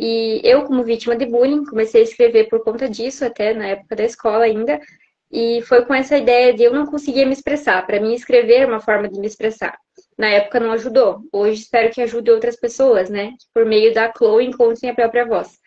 E 0.00 0.40
eu, 0.44 0.62
como 0.62 0.84
vítima 0.84 1.16
de 1.16 1.26
bullying, 1.26 1.64
comecei 1.64 2.02
a 2.02 2.04
escrever 2.04 2.48
por 2.48 2.62
conta 2.62 2.88
disso, 2.88 3.24
até 3.24 3.52
na 3.52 3.66
época 3.66 3.96
da 3.96 4.04
escola 4.04 4.44
ainda. 4.44 4.80
E 5.28 5.60
foi 5.62 5.84
com 5.84 5.92
essa 5.92 6.16
ideia 6.16 6.54
de 6.54 6.62
eu 6.62 6.72
não 6.72 6.86
conseguia 6.86 7.26
me 7.26 7.32
expressar. 7.32 7.84
Para 7.84 8.00
mim, 8.00 8.14
escrever 8.14 8.60
é 8.60 8.66
uma 8.66 8.78
forma 8.78 9.08
de 9.08 9.18
me 9.18 9.26
expressar. 9.26 9.76
Na 10.16 10.28
época 10.28 10.60
não 10.60 10.70
ajudou. 10.70 11.20
Hoje 11.32 11.62
espero 11.62 11.90
que 11.90 12.00
ajude 12.00 12.30
outras 12.30 12.54
pessoas, 12.54 13.10
né? 13.10 13.32
Que 13.32 13.46
por 13.52 13.66
meio 13.66 13.92
da 13.92 14.12
Chloe 14.16 14.46
encontrem 14.46 14.88
a 14.88 14.94
própria 14.94 15.26
voz. 15.26 15.58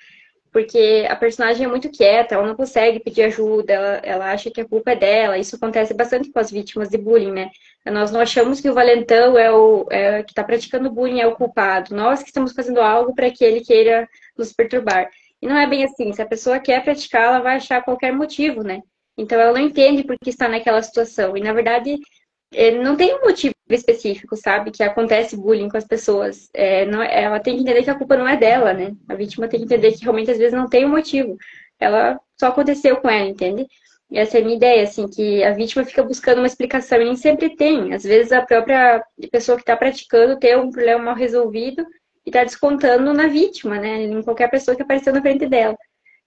Porque 0.50 1.06
a 1.10 1.16
personagem 1.16 1.66
é 1.66 1.70
muito 1.70 1.92
quieta, 1.92 2.36
ela 2.36 2.48
não 2.48 2.56
consegue 2.56 3.02
pedir 3.02 3.24
ajuda, 3.24 3.74
ela, 3.74 3.96
ela 4.04 4.32
acha 4.32 4.50
que 4.50 4.62
a 4.62 4.68
culpa 4.68 4.92
é 4.92 4.96
dela. 4.96 5.38
Isso 5.38 5.58
acontece 5.58 5.94
bastante 5.94 6.32
com 6.32 6.40
as 6.40 6.50
vítimas 6.50 6.90
de 6.90 6.98
bullying, 6.98 7.32
né? 7.32 7.50
Nós 7.86 8.12
não 8.12 8.22
achamos 8.22 8.62
que 8.62 8.70
o 8.70 8.74
valentão 8.74 9.38
é 9.38 9.52
o 9.52 9.88
é, 9.90 10.22
que 10.24 10.32
está 10.32 10.44
praticando 10.44 10.92
bullying 10.92 11.20
é 11.20 11.28
o 11.28 11.36
culpado. 11.36 11.96
Nós 11.96 12.22
que 12.22 12.30
estamos 12.30 12.54
fazendo 12.54 12.80
algo 12.80 13.16
para 13.16 13.32
que 13.32 13.44
ele 13.44 13.62
queira 13.62 14.08
nos 14.38 14.54
perturbar. 14.54 15.10
E 15.42 15.48
não 15.48 15.58
é 15.58 15.66
bem 15.66 15.84
assim. 15.84 16.14
Se 16.14 16.22
a 16.22 16.28
pessoa 16.28 16.60
quer 16.60 16.84
praticar, 16.84 17.24
ela 17.24 17.40
vai 17.40 17.56
achar 17.56 17.84
qualquer 17.84 18.14
motivo, 18.14 18.64
né? 18.64 18.82
Então 19.18 19.40
ela 19.40 19.54
não 19.54 19.60
entende 19.60 20.04
por 20.04 20.16
que 20.20 20.30
está 20.30 20.48
naquela 20.48 20.82
situação. 20.84 21.36
E 21.36 21.42
na 21.42 21.54
verdade, 21.54 21.98
é, 22.54 22.72
não 22.72 22.96
tem 22.96 23.16
um 23.16 23.22
motivo 23.22 23.56
específico, 23.70 24.36
sabe? 24.36 24.72
Que 24.72 24.84
acontece 24.84 25.36
bullying 25.36 25.70
com 25.70 25.78
as 25.78 25.86
pessoas. 25.86 26.50
É, 26.54 26.86
não, 26.86 27.02
ela 27.02 27.40
tem 27.40 27.56
que 27.56 27.62
entender 27.64 27.84
que 27.84 27.90
a 27.90 27.98
culpa 27.98 28.16
não 28.16 28.28
é 28.28 28.38
dela, 28.38 28.74
né? 28.74 28.94
A 29.10 29.16
vítima 29.16 29.48
tem 29.48 29.60
que 29.60 29.66
entender 29.66 29.94
que 29.94 30.04
realmente 30.04 30.32
às 30.32 30.38
vezes 30.38 30.54
não 30.54 30.70
tem 30.70 30.86
um 30.86 30.90
motivo. 30.90 31.36
Ela 31.80 32.20
só 32.40 32.48
aconteceu 32.48 32.98
com 32.98 33.10
ela, 33.10 33.28
entende? 33.28 33.66
E 34.12 34.20
essa 34.20 34.38
é 34.38 34.42
a 34.42 34.44
minha 34.44 34.58
ideia, 34.58 34.84
assim, 34.84 35.08
que 35.08 35.44
a 35.44 35.54
vítima 35.54 35.86
fica 35.86 36.04
buscando 36.04 36.40
uma 36.40 36.48
explicação 36.48 37.02
e 37.02 37.06
nem 37.06 37.16
sempre 37.16 37.56
tem. 37.56 37.94
Às 37.94 38.04
vezes 38.04 38.32
a 38.32 38.42
própria 38.42 39.04
pessoa 39.32 39.56
que 39.56 39.64
está 39.64 39.78
praticando 39.78 40.38
tem 40.38 40.56
um 40.58 40.70
problema 40.70 41.02
mal 41.02 41.16
resolvido 41.16 41.82
e 42.26 42.30
está 42.30 42.44
descontando 42.44 43.14
na 43.14 43.28
vítima, 43.28 43.80
né? 43.80 44.04
Em 44.04 44.22
qualquer 44.22 44.50
pessoa 44.50 44.76
que 44.76 44.84
apareceu 44.84 45.14
na 45.14 45.22
frente 45.22 45.48
dela. 45.48 45.78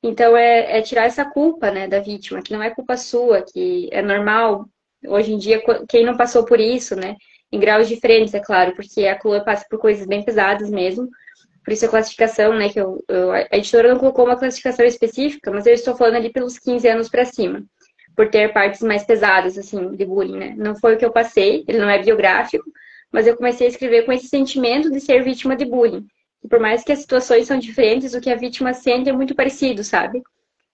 Então 0.03 0.37
é, 0.37 0.79
é, 0.79 0.83
tirar 0.83 1.05
essa 1.05 1.25
culpa, 1.25 1.71
né, 1.71 1.87
da 1.87 2.01
vítima, 2.01 2.43
que 2.43 2.53
não 2.53 2.63
é 2.63 2.71
culpa 2.71 2.97
sua, 2.97 3.43
que 3.43 3.89
é 3.93 4.03
normal. 4.03 4.67
Hoje 5.07 5.33
em 5.35 5.39
dia, 5.39 5.63
quem 5.89 6.05
não 6.05 6.17
passou 6.17 6.45
por 6.45 6.59
isso, 6.59 6.97
né? 6.97 7.17
em 7.55 7.61
graus 7.61 7.89
diferentes, 7.89 8.35
é 8.35 8.41
claro, 8.41 8.75
porque 8.75 9.07
a 9.07 9.19
Chloe 9.19 9.45
passa 9.45 9.65
por 9.71 9.79
coisas 9.79 10.07
bem 10.07 10.25
pesadas 10.25 10.69
mesmo. 10.69 11.09
Por 11.65 11.73
isso 11.73 11.87
a 11.87 11.89
classificação, 11.89 12.53
né, 12.53 12.69
que 12.69 12.81
eu, 12.81 13.03
eu, 13.09 13.31
a 13.31 13.47
editora 13.53 13.89
não 13.89 13.99
colocou 13.99 14.25
uma 14.25 14.37
classificação 14.37 14.85
específica, 14.85 15.53
mas 15.53 15.65
eu 15.65 15.73
estou 15.73 15.97
falando 15.97 16.17
ali 16.17 16.31
pelos 16.31 16.59
15 16.59 16.89
anos 16.89 17.09
para 17.09 17.25
cima, 17.25 17.65
por 18.15 18.29
ter 18.29 18.53
partes 18.53 18.81
mais 18.83 19.05
pesadas, 19.05 19.59
assim, 19.59 19.95
de 19.95 20.05
bullying, 20.05 20.39
né? 20.39 20.55
Não 20.57 20.75
foi 20.75 20.95
o 20.95 20.99
que 20.99 21.05
eu 21.05 21.13
passei, 21.13 21.65
ele 21.67 21.79
não 21.79 21.89
é 21.89 22.03
biográfico, 22.03 22.65
mas 23.13 23.27
eu 23.27 23.37
comecei 23.37 23.67
a 23.67 23.71
escrever 23.71 24.05
com 24.05 24.13
esse 24.13 24.29
sentimento 24.29 24.91
de 24.91 25.01
ser 25.01 25.23
vítima 25.23 25.57
de 25.57 25.65
bullying. 25.65 26.07
E 26.43 26.49
por 26.49 26.61
mais 26.61 26.85
que 26.85 26.93
as 26.93 27.01
situações 27.01 27.47
são 27.47 27.59
diferentes, 27.59 28.15
o 28.15 28.21
que 28.21 28.31
a 28.31 28.37
vítima 28.37 28.75
sente 28.75 29.09
é 29.09 29.13
muito 29.13 29.35
parecido, 29.35 29.83
sabe? 29.83 30.23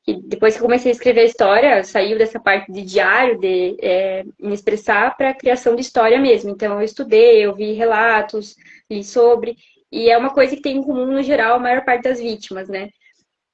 E 0.06 0.14
depois 0.14 0.54
que 0.54 0.60
eu 0.60 0.64
comecei 0.64 0.90
a 0.90 0.94
escrever 0.94 1.20
a 1.20 1.24
história, 1.24 1.84
saiu 1.84 2.18
dessa 2.18 2.40
parte 2.40 2.72
de 2.72 2.82
diário, 2.82 3.38
de 3.38 3.76
é, 3.80 4.24
me 4.40 4.54
expressar 4.54 5.16
para 5.16 5.30
a 5.30 5.34
criação 5.34 5.74
de 5.74 5.82
história 5.82 6.18
mesmo. 6.18 6.50
Então 6.50 6.78
eu 6.78 6.82
estudei, 6.82 7.44
eu 7.44 7.54
vi 7.54 7.72
relatos, 7.72 8.56
li 8.90 9.04
sobre, 9.04 9.56
e 9.92 10.08
é 10.08 10.16
uma 10.16 10.30
coisa 10.30 10.56
que 10.56 10.62
tem 10.62 10.78
em 10.78 10.82
comum, 10.82 11.06
no 11.06 11.22
geral, 11.22 11.56
a 11.56 11.60
maior 11.60 11.84
parte 11.84 12.02
das 12.02 12.20
vítimas, 12.20 12.68
né? 12.68 12.90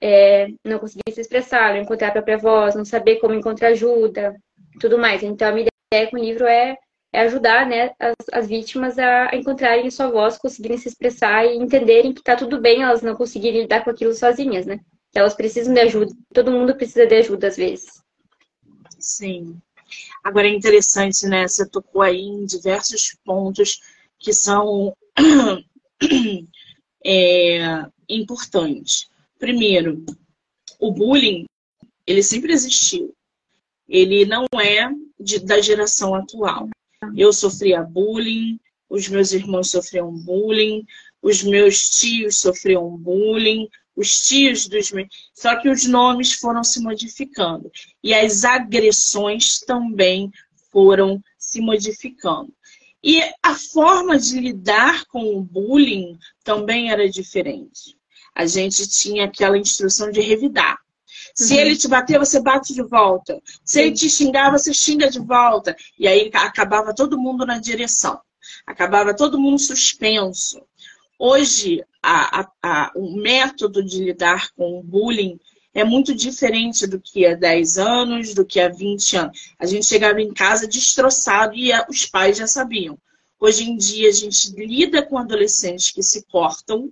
É, 0.01 0.49
não 0.65 0.79
conseguir 0.79 1.13
se 1.13 1.21
expressar, 1.21 1.75
não 1.75 1.83
encontrar 1.83 2.09
a 2.09 2.13
própria 2.13 2.37
voz, 2.37 2.75
não 2.75 2.85
saber 2.85 3.17
como 3.17 3.35
encontrar 3.35 3.69
ajuda, 3.69 4.35
tudo 4.81 4.99
mais. 4.99 5.23
Então, 5.23 5.49
a 5.49 5.53
minha 5.53 5.67
ideia 5.93 6.11
com 6.11 6.17
o 6.17 6.21
livro 6.21 6.47
é, 6.47 6.77
é 7.13 7.21
ajudar 7.21 7.67
né, 7.67 7.93
as, 7.99 8.15
as, 8.33 8.47
vítimas 8.47 8.99
a 8.99 9.35
encontrarem 9.35 9.87
a 9.87 9.91
sua 9.91 10.11
voz, 10.11 10.37
conseguirem 10.37 10.77
se 10.77 10.89
expressar 10.89 11.47
e 11.47 11.57
entenderem 11.57 12.13
que 12.13 12.23
tá 12.23 12.37
tudo 12.37 12.61
bem 12.61 12.83
elas 12.83 13.03
não 13.03 13.15
conseguirem 13.15 13.63
lidar 13.63 13.85
com 13.85 13.91
aquilo 13.91 14.13
sozinhas, 14.13 14.67
né? 14.67 14.81
Que 15.13 15.19
elas 15.19 15.35
precisam 15.35 15.73
de 15.73 15.81
ajuda. 15.81 16.13
Todo 16.35 16.53
mundo 16.53 16.75
precisa 16.75 17.07
de 17.07 17.15
ajuda, 17.15 17.47
às 17.49 17.57
vezes. 17.57 18.03
Sim. 18.99 19.61
Agora 20.23 20.47
é 20.47 20.51
interessante, 20.51 21.27
né? 21.27 21.47
Você 21.47 21.69
tocou 21.69 22.03
aí 22.03 22.21
em 22.21 22.45
diversos 22.45 23.17
pontos 23.25 23.81
que 24.19 24.33
são 24.33 24.95
é, 27.05 27.85
importantes. 28.09 29.09
Primeiro, 29.39 30.05
o 30.79 30.93
bullying, 30.93 31.45
ele 32.07 32.23
sempre 32.23 32.53
existiu. 32.53 33.15
Ele 33.89 34.25
não 34.25 34.47
é 34.61 34.91
de, 35.19 35.39
da 35.39 35.61
geração 35.61 36.15
atual. 36.15 36.69
Eu 37.15 37.33
sofria 37.33 37.83
bullying, 37.83 38.59
os 38.89 39.09
meus 39.09 39.33
irmãos 39.33 39.71
sofriam 39.71 40.11
bullying, 40.11 40.85
os 41.23 41.43
meus 41.43 41.91
tios 41.91 42.39
sofriam 42.39 42.97
bullying, 42.97 43.69
os 43.95 44.27
tios 44.27 44.69
dos 44.69 44.91
meus. 44.93 45.09
Só 45.35 45.57
que 45.57 45.69
os 45.69 45.87
nomes 45.87 46.33
foram 46.33 46.63
se 46.63 46.81
modificando. 46.81 47.71
E 48.03 48.15
as 48.15 48.45
agressões 48.45 49.61
também 49.61 50.31
foram 50.71 51.23
se 51.39 51.61
modificando. 51.61 52.53
E 53.03 53.21
a 53.43 53.55
forma 53.55 54.19
de 54.19 54.41
lidar 54.41 55.05
com 55.07 55.37
o 55.37 55.43
bullying 55.43 56.19
também 56.43 56.91
era 56.91 57.09
diferente. 57.09 57.96
A 58.37 58.45
gente 58.45 58.87
tinha 58.87 59.25
aquela 59.25 59.57
instrução 59.57 60.11
de 60.11 60.21
revidar. 60.21 60.79
Se 61.35 61.55
uhum. 61.55 61.61
ele 61.61 61.77
te 61.77 61.89
bater, 61.89 62.19
você 62.19 62.39
bate 62.39 62.75
de 62.75 62.83
volta. 62.83 63.41
Se 63.65 63.81
ele 63.81 63.93
te 63.93 64.11
xingar, 64.11 64.51
você 64.51 64.75
xinga 64.75 65.11
de 65.11 65.19
volta. 65.19 65.75
E 65.99 66.07
aí 66.07 66.31
acabava 66.35 66.95
todo 66.95 67.19
mundo 67.19 67.47
na 67.47 67.59
direção. 67.59 68.21
Acabava 68.67 69.17
todo 69.17 69.41
mundo 69.41 69.59
suspenso. 69.59 70.61
Hoje, 71.19 71.83
a, 72.03 72.41
a, 72.41 72.51
a, 72.63 72.93
o 72.95 73.17
método 73.17 73.83
de 73.83 74.05
lidar 74.05 74.51
com 74.53 74.79
o 74.79 74.83
bullying 74.83 75.41
é 75.73 75.83
muito 75.83 76.15
diferente 76.15 76.87
do 76.87 77.01
que 77.01 77.25
há 77.25 77.35
10 77.35 77.79
anos, 77.79 78.35
do 78.35 78.45
que 78.45 78.61
há 78.61 78.69
20 78.69 79.17
anos. 79.17 79.39
A 79.59 79.65
gente 79.65 79.87
chegava 79.87 80.21
em 80.21 80.33
casa 80.33 80.69
destroçado 80.69 81.55
e 81.55 81.71
os 81.89 82.05
pais 82.05 82.37
já 82.37 82.47
sabiam. 82.47 82.99
Hoje 83.41 83.65
em 83.65 83.77
dia 83.77 84.09
a 84.09 84.13
gente 84.13 84.51
lida 84.57 85.03
com 85.03 85.19
adolescentes 85.19 85.91
que 85.91 86.03
se 86.03 86.25
cortam, 86.27 86.91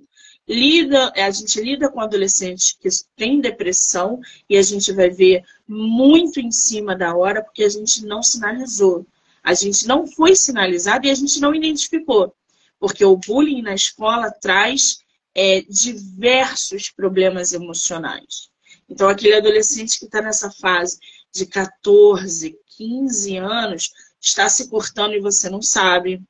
lida, 0.48 1.12
a 1.16 1.30
gente 1.30 1.60
lida 1.60 1.88
com 1.88 2.00
adolescentes 2.00 2.76
que 2.78 2.88
têm 3.16 3.40
depressão 3.40 4.20
e 4.48 4.56
a 4.56 4.62
gente 4.62 4.92
vai 4.92 5.10
ver 5.10 5.42
muito 5.66 6.40
em 6.40 6.50
cima 6.50 6.96
da 6.96 7.14
hora 7.16 7.42
porque 7.42 7.64
a 7.64 7.68
gente 7.68 8.04
não 8.04 8.22
sinalizou. 8.22 9.06
A 9.42 9.54
gente 9.54 9.86
não 9.86 10.06
foi 10.06 10.34
sinalizado 10.34 11.06
e 11.06 11.10
a 11.10 11.14
gente 11.14 11.40
não 11.40 11.54
identificou. 11.54 12.34
Porque 12.78 13.04
o 13.04 13.16
bullying 13.16 13.62
na 13.62 13.74
escola 13.74 14.30
traz 14.30 14.98
é, 15.34 15.62
diversos 15.62 16.90
problemas 16.90 17.52
emocionais. 17.52 18.48
Então, 18.88 19.08
aquele 19.08 19.36
adolescente 19.36 19.98
que 19.98 20.04
está 20.04 20.20
nessa 20.20 20.50
fase 20.50 20.98
de 21.32 21.46
14, 21.46 22.56
15 22.76 23.36
anos, 23.38 23.90
está 24.20 24.48
se 24.48 24.68
cortando 24.68 25.14
e 25.14 25.20
você 25.20 25.50
não 25.50 25.60
sabe, 25.60 26.22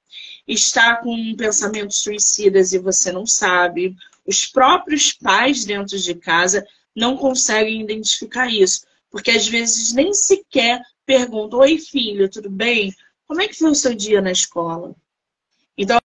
está 0.46 0.96
com 0.96 1.35
pensamentos 1.37 1.98
suicidas 1.98 2.72
e 2.72 2.78
você 2.78 3.11
não 3.11 3.26
sabe, 3.26 3.96
os 4.26 4.46
próprios 4.46 5.12
pais 5.12 5.64
dentro 5.64 5.98
de 5.98 6.14
casa 6.14 6.66
não 6.94 7.16
conseguem 7.16 7.83
identificar 7.83 8.48
isso, 8.48 8.87
porque 9.11 9.30
às 9.30 9.48
vezes 9.48 9.92
nem 9.92 10.12
sequer 10.12 10.83
perguntam: 11.04 11.61
Oi, 11.61 11.78
filho, 11.78 12.28
tudo 12.28 12.50
bem? 12.50 12.94
Como 13.26 13.40
é 13.40 13.48
que 13.48 13.59
foi 13.59 13.70
o 13.70 13.74
seu 13.74 13.94
dia 13.94 14.20
na 14.20 14.33
escola? 14.33 14.94
Então, 15.76 15.98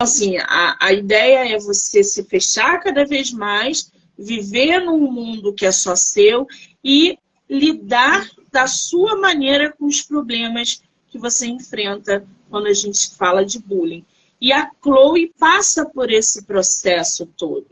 assim, 0.00 0.36
a, 0.38 0.76
a 0.80 0.92
ideia 0.92 1.54
é 1.54 1.58
você 1.58 2.02
se 2.02 2.24
fechar 2.24 2.80
cada 2.80 3.04
vez 3.04 3.32
mais 3.32 3.90
viver 4.18 4.80
num 4.80 5.10
mundo 5.10 5.52
que 5.54 5.66
é 5.66 5.72
só 5.72 5.94
seu 5.94 6.46
e 6.82 7.18
lidar 7.48 8.28
da 8.50 8.66
sua 8.66 9.16
maneira 9.16 9.72
com 9.72 9.86
os 9.86 10.02
problemas 10.02 10.82
que 11.08 11.18
você 11.18 11.46
enfrenta 11.46 12.26
quando 12.48 12.66
a 12.66 12.72
gente 12.72 13.14
fala 13.16 13.44
de 13.44 13.58
bullying. 13.58 14.04
E 14.40 14.52
a 14.52 14.70
Chloe 14.82 15.32
passa 15.38 15.86
por 15.86 16.10
esse 16.10 16.44
processo 16.44 17.26
todo. 17.36 17.66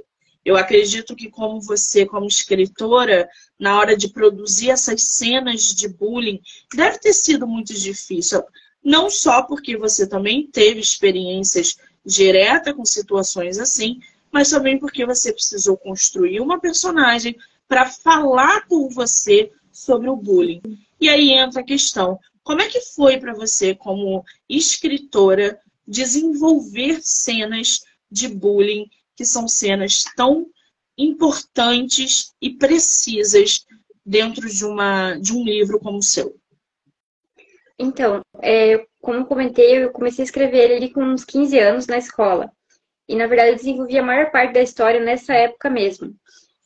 Eu 0.44 0.56
acredito 0.56 1.16
que, 1.16 1.30
como 1.30 1.60
você, 1.60 2.04
como 2.04 2.26
escritora, 2.26 3.28
na 3.58 3.78
hora 3.78 3.96
de 3.96 4.08
produzir 4.08 4.70
essas 4.70 5.02
cenas 5.02 5.74
de 5.74 5.88
bullying, 5.88 6.40
deve 6.74 6.98
ter 6.98 7.12
sido 7.12 7.46
muito 7.46 7.72
difícil. 7.72 8.42
Não 8.82 9.08
só 9.08 9.42
porque 9.42 9.76
você 9.76 10.06
também 10.06 10.46
teve 10.46 10.80
experiências 10.80 11.76
diretas 12.04 12.74
com 12.74 12.84
situações 12.84 13.58
assim, 13.58 14.00
mas 14.30 14.50
também 14.50 14.78
porque 14.78 15.06
você 15.06 15.32
precisou 15.32 15.76
construir 15.76 16.40
uma 16.40 16.60
personagem 16.60 17.36
para 17.66 17.86
falar 17.86 18.66
com 18.66 18.88
você 18.90 19.50
sobre 19.72 20.10
o 20.10 20.16
bullying. 20.16 20.60
E 21.00 21.08
aí 21.08 21.30
entra 21.32 21.60
a 21.60 21.64
questão: 21.64 22.18
como 22.44 22.60
é 22.60 22.68
que 22.68 22.80
foi 22.80 23.18
para 23.18 23.32
você, 23.32 23.74
como 23.74 24.22
escritora, 24.48 25.58
desenvolver 25.86 27.00
cenas 27.02 27.80
de 28.10 28.28
bullying 28.28 28.88
que 29.16 29.24
são 29.24 29.48
cenas 29.48 30.04
tão 30.14 30.46
importantes 30.96 32.34
e 32.40 32.50
precisas 32.50 33.64
dentro 34.04 34.48
de, 34.48 34.64
uma, 34.64 35.14
de 35.16 35.32
um 35.32 35.42
livro 35.42 35.80
como 35.80 35.98
o 35.98 36.02
seu? 36.02 36.36
Então, 37.78 38.20
é, 38.42 38.86
como 39.00 39.18
eu 39.18 39.24
comentei, 39.24 39.84
eu 39.84 39.90
comecei 39.90 40.22
a 40.22 40.26
escrever 40.26 40.70
ele 40.70 40.90
com 40.90 41.02
uns 41.02 41.24
15 41.24 41.58
anos 41.58 41.86
na 41.86 41.98
escola. 41.98 42.52
E, 43.08 43.16
na 43.16 43.26
verdade, 43.26 43.50
eu 43.50 43.56
desenvolvi 43.56 43.98
a 43.98 44.02
maior 44.02 44.30
parte 44.30 44.52
da 44.52 44.62
história 44.62 45.00
nessa 45.00 45.34
época 45.34 45.68
mesmo. 45.68 46.14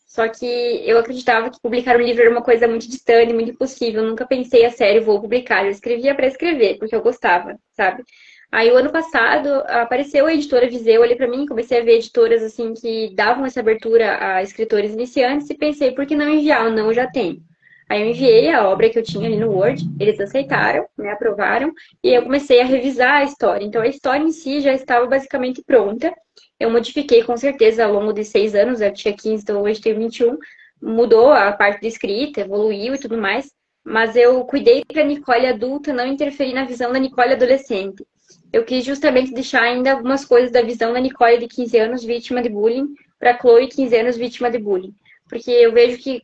Só 0.09 0.27
que 0.27 0.47
eu 0.85 0.99
acreditava 0.99 1.51
que 1.51 1.61
publicar 1.61 1.97
um 1.97 2.01
livro 2.01 2.23
era 2.23 2.31
uma 2.31 2.43
coisa 2.43 2.67
muito 2.67 2.89
distante, 2.89 3.33
muito 3.33 3.51
impossível. 3.51 4.03
Eu 4.03 4.09
nunca 4.09 4.27
pensei 4.27 4.65
a 4.65 4.71
sério, 4.71 5.05
vou 5.05 5.21
publicar. 5.21 5.65
Eu 5.65 5.71
escrevia 5.71 6.15
para 6.15 6.27
escrever, 6.27 6.79
porque 6.79 6.97
eu 6.97 7.03
gostava, 7.03 7.57
sabe? 7.77 8.03
Aí, 8.51 8.73
o 8.73 8.77
ano 8.77 8.91
passado, 8.91 9.49
apareceu 9.69 10.27
a 10.27 10.33
editora 10.33 10.67
Viseu 10.67 11.03
ali 11.03 11.15
para 11.15 11.29
mim. 11.29 11.47
Comecei 11.47 11.81
a 11.81 11.85
ver 11.85 11.97
editoras, 11.97 12.43
assim, 12.43 12.73
que 12.73 13.15
davam 13.15 13.45
essa 13.45 13.61
abertura 13.61 14.17
a 14.19 14.43
escritores 14.43 14.95
iniciantes. 14.95 15.51
E 15.51 15.55
pensei, 15.55 15.93
por 15.93 16.07
que 16.07 16.17
não 16.17 16.29
enviar? 16.29 16.71
Não, 16.73 16.93
já 16.93 17.07
tem. 17.07 17.43
Aí 17.89 18.03
eu 18.03 18.09
enviei 18.09 18.51
a 18.51 18.69
obra 18.69 18.89
que 18.91 18.99
eu 18.99 19.03
tinha 19.03 19.27
ali 19.27 19.37
no 19.37 19.51
Word, 19.51 19.83
eles 19.99 20.21
aceitaram, 20.21 20.87
né, 20.97 21.11
aprovaram, 21.11 21.73
e 22.05 22.13
eu 22.13 22.23
comecei 22.23 22.61
a 22.61 22.65
revisar 22.65 23.17
a 23.17 23.25
história. 23.25 23.65
Então 23.65 23.81
a 23.81 23.87
história 23.87 24.23
em 24.23 24.31
si 24.31 24.61
já 24.61 24.73
estava 24.75 25.07
basicamente 25.07 25.63
pronta. 25.65 26.13
Eu 26.59 26.71
modifiquei 26.71 27.23
com 27.23 27.37
certeza 27.37 27.85
ao 27.85 27.93
longo 27.93 28.13
de 28.13 28.25
seis 28.25 28.55
anos, 28.55 28.81
eu 28.81 28.93
tinha 28.93 29.15
15, 29.15 29.43
então 29.43 29.63
hoje 29.63 29.81
tenho 29.81 29.99
21. 29.99 30.37
Mudou 30.83 31.33
a 31.33 31.53
parte 31.53 31.81
de 31.81 31.89
escrita, 31.89 32.41
evoluiu 32.41 32.95
e 32.95 32.99
tudo 32.99 33.17
mais, 33.17 33.51
mas 33.85 34.17
eu 34.17 34.45
cuidei 34.45 34.85
para 34.85 35.03
a 35.03 35.05
Nicole 35.05 35.47
adulta 35.47 35.93
não 35.93 36.07
interferir 36.07 36.55
na 36.55 36.65
visão 36.65 36.93
da 36.93 36.99
Nicole 36.99 37.33
adolescente. 37.33 38.05
Eu 38.53 38.65
quis 38.65 38.85
justamente 38.85 39.33
deixar 39.33 39.63
ainda 39.63 39.93
algumas 39.93 40.25
coisas 40.25 40.51
da 40.51 40.63
visão 40.63 40.93
da 40.93 41.01
Nicole 41.01 41.39
de 41.39 41.49
15 41.49 41.79
anos 41.79 42.05
vítima 42.05 42.43
de 42.43 42.49
bullying 42.49 42.89
para 43.19 43.39
Chloe 43.39 43.69
15 43.69 43.97
anos 43.97 44.17
vítima 44.17 44.51
de 44.51 44.59
bullying. 44.59 44.95
Porque 45.29 45.51
eu 45.51 45.73
vejo 45.73 45.99
que 45.99 46.23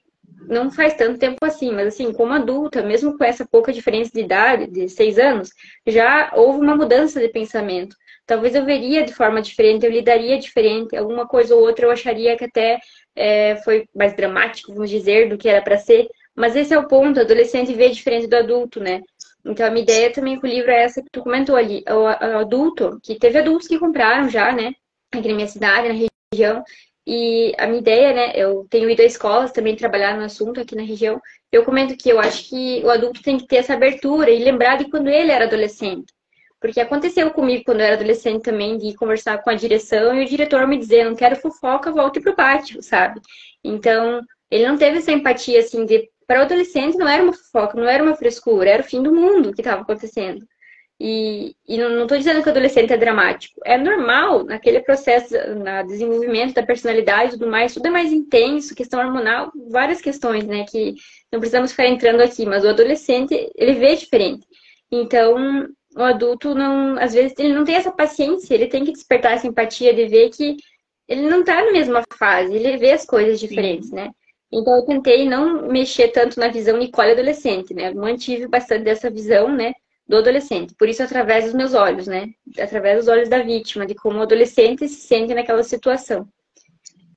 não 0.49 0.70
faz 0.70 0.94
tanto 0.94 1.18
tempo 1.18 1.38
assim, 1.44 1.73
mas 1.73 1.88
assim, 1.88 2.12
como 2.12 2.33
adulta, 2.33 2.83
mesmo 2.83 3.16
com 3.16 3.25
essa 3.25 3.47
pouca 3.47 3.73
diferença 3.73 4.11
de 4.12 4.20
idade, 4.20 4.66
de 4.66 4.88
seis 4.88 5.18
anos, 5.18 5.51
já 5.87 6.33
houve 6.35 6.61
uma 6.61 6.77
mudança 6.77 7.20
de 7.20 7.29
pensamento. 7.29 7.97
Talvez 8.27 8.55
eu 8.55 8.65
veria 8.65 9.05
de 9.05 9.13
forma 9.13 9.43
diferente, 9.43 9.85
eu 9.85 9.93
lidaria 9.93 10.39
diferente, 10.39 10.97
alguma 10.97 11.27
coisa 11.27 11.55
ou 11.55 11.63
outra 11.63 11.87
eu 11.87 11.91
acharia 11.91 12.37
que 12.37 12.45
até 12.45 12.79
é, 13.15 13.57
foi 13.57 13.87
mais 13.95 14.17
dramático, 14.17 14.73
vamos 14.73 14.91
dizer, 14.91 15.29
do 15.29 15.37
que 15.37 15.49
era 15.49 15.63
para 15.63 15.77
ser. 15.77 16.09
Mas 16.35 16.57
esse 16.57 16.73
é 16.75 16.79
o 16.79 16.89
ponto, 16.89 17.19
o 17.19 17.23
adolescente 17.23 17.73
vê 17.75 17.91
diferente 17.91 18.27
do 18.27 18.37
adulto, 18.37 18.81
né? 18.81 19.03
Então, 19.45 19.67
a 19.67 19.71
minha 19.71 19.83
ideia 19.83 20.11
também 20.11 20.41
com 20.41 20.47
o 20.47 20.51
livro 20.51 20.71
é 20.71 20.83
essa 20.85 21.03
que 21.03 21.11
tu 21.11 21.23
comentou 21.23 21.55
ali. 21.55 21.85
O, 21.89 22.07
adulto, 22.07 22.99
que 23.03 23.19
teve 23.19 23.39
adultos 23.39 23.69
que 23.69 23.79
compraram 23.79 24.29
já, 24.29 24.53
né? 24.53 24.73
Aqui 25.13 25.29
na 25.29 25.35
minha 25.35 25.47
cidade, 25.47 25.89
na 25.89 26.09
região. 26.33 26.65
E 27.07 27.55
a 27.59 27.67
minha 27.67 27.81
ideia, 27.81 28.15
né? 28.15 28.33
Eu 28.35 28.67
tenho 28.71 28.89
ido 28.89 29.03
a 29.03 29.05
escolas 29.05 29.53
também 29.53 29.77
trabalhar 29.77 30.17
no 30.17 30.25
assunto 30.25 30.61
aqui 30.61 30.75
na 30.75 30.83
região. 30.83 31.21
Eu 31.53 31.63
comento 31.65 31.97
que 31.97 32.09
eu 32.09 32.19
acho 32.19 32.49
que 32.49 32.83
o 32.85 32.91
adulto 32.91 33.23
tem 33.23 33.37
que 33.37 33.47
ter 33.47 33.57
essa 33.57 33.75
abertura 33.75 34.31
e 34.31 34.43
lembrar 34.43 34.79
de 34.79 34.91
quando 34.91 35.09
ele 35.09 35.31
era 35.31 35.45
adolescente. 35.45 36.07
Porque 36.64 36.81
aconteceu 36.81 37.31
comigo 37.31 37.62
quando 37.62 37.81
eu 37.81 37.87
era 37.88 37.96
adolescente 37.96 38.42
também, 38.42 38.79
de 38.79 38.94
conversar 38.94 39.37
com 39.42 39.50
a 39.50 39.55
direção 39.55 40.14
e 40.14 40.24
o 40.24 40.27
diretor 40.27 40.66
me 40.66 40.79
dizer, 40.79 41.05
não 41.05 41.14
quero 41.14 41.37
fofoca, 41.37 41.92
volte 41.92 42.22
pro 42.22 42.35
pátio, 42.35 42.83
sabe? 42.83 43.20
Então, 43.62 44.22
ele 44.50 44.66
não 44.66 44.79
teve 44.79 44.96
essa 44.96 45.12
empatia, 45.12 45.61
assim, 45.61 45.85
de... 45.85 46.09
Para 46.27 46.40
o 46.40 46.44
adolescente 46.44 46.96
não 46.96 47.07
era 47.07 47.22
uma 47.22 47.35
fofoca, 47.35 47.79
não 47.79 47.87
era 47.87 48.03
uma 48.03 48.14
frescura, 48.14 48.70
era 48.70 48.83
o 48.83 48.87
fim 48.87 49.03
do 49.03 49.14
mundo 49.14 49.53
que 49.53 49.61
estava 49.61 49.83
acontecendo. 49.83 50.42
E, 50.98 51.55
e 51.68 51.77
não 51.77 52.05
estou 52.05 52.16
dizendo 52.16 52.42
que 52.42 52.48
o 52.48 52.50
adolescente 52.50 52.94
é 52.94 52.96
dramático. 52.96 53.61
É 53.62 53.77
normal, 53.77 54.42
naquele 54.44 54.81
processo, 54.81 55.35
no 55.35 55.87
desenvolvimento 55.87 56.55
da 56.55 56.62
personalidade 56.62 57.35
e 57.35 57.38
tudo 57.38 57.50
mais, 57.50 57.74
tudo 57.74 57.88
é 57.88 57.90
mais 57.90 58.11
intenso, 58.11 58.74
questão 58.74 59.00
hormonal, 59.00 59.53
várias 59.70 60.00
questões, 60.00 60.46
né? 60.46 60.64
Que 60.66 60.94
não 61.31 61.40
precisamos 61.40 61.72
ficar 61.72 61.88
entrando 61.88 62.22
aqui, 62.22 62.46
mas 62.46 62.64
o 62.64 62.70
adolescente, 62.70 63.53
ele 63.55 63.74
vê 63.74 63.94
diferente. 63.96 64.46
Então, 64.90 65.68
o 65.97 66.03
adulto 66.03 66.55
não, 66.55 66.99
às 66.99 67.15
vezes, 67.15 67.35
ele 67.39 67.55
não 67.55 67.65
tem 67.65 67.77
essa 67.77 67.93
paciência, 67.93 68.55
ele 68.55 68.67
tem 68.67 68.85
que 68.85 68.93
despertar 68.93 69.33
essa 69.33 69.47
empatia 69.47 69.95
de 69.95 70.07
ver 70.07 70.31
que 70.31 70.57
ele 71.09 71.23
não 71.29 71.41
está 71.41 71.65
na 71.65 71.73
mesma 71.73 72.03
fase, 72.19 72.55
ele 72.55 72.77
vê 72.77 72.93
as 72.93 73.05
coisas 73.05 73.39
diferentes, 73.39 73.91
Sim. 73.91 73.97
né? 73.97 74.11
Então 74.53 74.77
eu 74.77 74.85
tentei 74.85 75.29
não 75.29 75.69
mexer 75.69 76.09
tanto 76.09 76.39
na 76.39 76.49
visão 76.49 76.77
Nicole 76.77 77.13
adolescente, 77.13 77.75
né? 77.75 77.89
Eu 77.89 77.95
mantive 77.97 78.47
bastante 78.47 78.85
dessa 78.85 79.11
visão, 79.11 79.49
né, 79.55 79.73
do 80.07 80.17
adolescente. 80.17 80.75
Por 80.79 80.89
isso 80.89 81.03
através 81.03 81.45
dos 81.45 81.55
meus 81.55 81.75
olhos, 81.75 82.07
né? 82.07 82.29
Através 82.59 82.99
dos 82.99 83.09
olhos 83.09 83.29
da 83.29 83.43
vítima, 83.43 83.87
de 83.87 83.95
como 83.95 84.19
o 84.19 84.23
adolescente 84.23 84.89
se 84.89 85.07
sente 85.07 85.35
naquela 85.35 85.63
situação. 85.63 86.27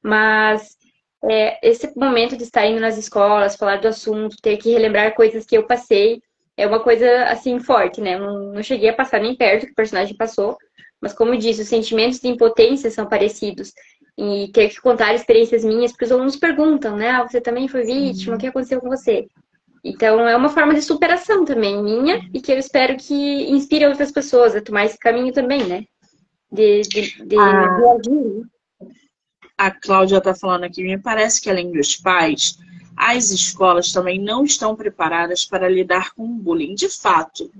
Mas 0.02 0.78
é, 1.24 1.60
esse 1.68 1.92
momento 1.96 2.36
de 2.36 2.44
estar 2.44 2.66
indo 2.66 2.80
nas 2.80 2.98
escolas, 2.98 3.56
falar 3.56 3.78
do 3.78 3.88
assunto, 3.88 4.38
ter 4.42 4.58
que 4.58 4.72
relembrar 4.72 5.16
coisas 5.16 5.46
que 5.46 5.58
eu 5.58 5.64
passei, 5.64 6.22
é 6.58 6.66
uma 6.66 6.80
coisa 6.80 7.26
assim 7.26 7.60
forte, 7.60 8.02
né? 8.02 8.16
Eu 8.16 8.52
não, 8.52 8.64
cheguei 8.64 8.90
a 8.90 8.94
passar 8.94 9.22
nem 9.22 9.36
perto 9.36 9.68
que 9.68 9.72
o 9.72 9.76
personagem 9.76 10.18
passou, 10.18 10.58
mas 11.00 11.14
como 11.14 11.34
eu 11.34 11.38
disse, 11.38 11.62
os 11.62 11.68
sentimentos 11.68 12.20
de 12.20 12.28
impotência 12.28 12.90
são 12.90 13.08
parecidos. 13.08 13.72
E 14.18 14.50
ter 14.52 14.70
que 14.70 14.82
contar 14.82 15.14
experiências 15.14 15.64
minhas, 15.64 15.92
porque 15.92 16.06
os 16.06 16.12
alunos 16.12 16.36
perguntam, 16.36 16.98
né? 16.98 17.12
Ah, 17.12 17.24
você 17.24 17.40
também 17.40 17.68
foi 17.68 17.84
vítima, 17.84 18.36
o 18.36 18.40
que 18.40 18.48
aconteceu 18.48 18.82
com 18.82 18.90
você? 18.90 19.28
Então, 19.84 20.28
é 20.28 20.36
uma 20.36 20.50
forma 20.50 20.74
de 20.74 20.82
superação 20.82 21.46
também 21.46 21.82
minha 21.82 22.28
e 22.34 22.42
que 22.42 22.52
eu 22.52 22.58
espero 22.58 22.98
que 22.98 23.14
inspire 23.52 23.86
outras 23.86 24.12
pessoas 24.12 24.56
a 24.56 24.62
tomar 24.62 24.86
esse 24.86 24.98
caminho 24.98 25.32
também, 25.32 25.64
né? 25.64 25.86
De, 26.52 26.82
de, 26.82 27.26
de, 27.26 27.38
ah, 27.38 27.78
agir. 27.96 28.42
A 29.56 29.70
Cláudia 29.70 30.18
está 30.18 30.34
falando 30.34 30.64
aqui, 30.64 30.84
me 30.84 30.98
parece 30.98 31.40
que 31.40 31.50
além 31.50 31.72
dos 31.72 31.96
pais, 31.96 32.58
as 32.98 33.30
escolas 33.30 33.92
também 33.92 34.20
não 34.20 34.44
estão 34.44 34.76
preparadas 34.76 35.46
para 35.46 35.70
lidar 35.70 36.14
com 36.16 36.24
o 36.24 36.36
bullying. 36.36 36.74
De 36.74 36.90
fato, 36.90 37.52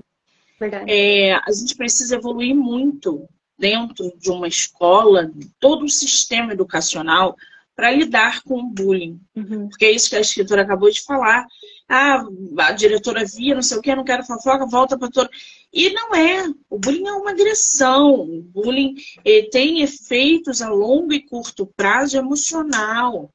é, 0.88 1.34
a 1.34 1.52
gente 1.52 1.76
precisa 1.76 2.16
evoluir 2.16 2.56
muito 2.56 3.30
dentro 3.58 4.12
de 4.18 4.32
uma 4.32 4.48
escola, 4.48 5.32
todo 5.60 5.86
o 5.86 5.90
sistema 5.90 6.54
educacional, 6.54 7.36
para 7.76 7.92
lidar 7.92 8.42
com 8.42 8.60
o 8.60 8.70
bullying. 8.70 9.20
Uhum. 9.36 9.70
Porque 9.70 9.86
é 9.86 9.92
isso 9.92 10.10
que 10.10 10.16
a 10.16 10.22
escritora 10.22 10.64
acabou 10.64 10.90
de 10.90 11.04
falar. 11.04 11.46
Ah, 11.88 12.24
a 12.58 12.72
diretora 12.72 13.24
via, 13.24 13.54
não 13.54 13.62
sei 13.62 13.78
o 13.78 13.82
que, 13.82 13.96
não 13.96 14.04
quero 14.04 14.26
fofoca, 14.26 14.66
volta 14.66 14.98
para 14.98 15.12
todo. 15.12 15.30
E 15.72 15.92
não 15.92 16.16
é. 16.16 16.48
O 16.70 16.80
bullying 16.80 17.08
é 17.08 17.14
uma 17.14 17.30
agressão. 17.32 18.22
O 18.22 18.42
bullying 18.42 18.96
eh, 19.24 19.48
tem 19.52 19.84
efeitos 19.84 20.62
a 20.62 20.70
longo 20.70 21.14
e 21.14 21.22
curto 21.22 21.72
prazo 21.78 22.18
emocional. 22.18 23.32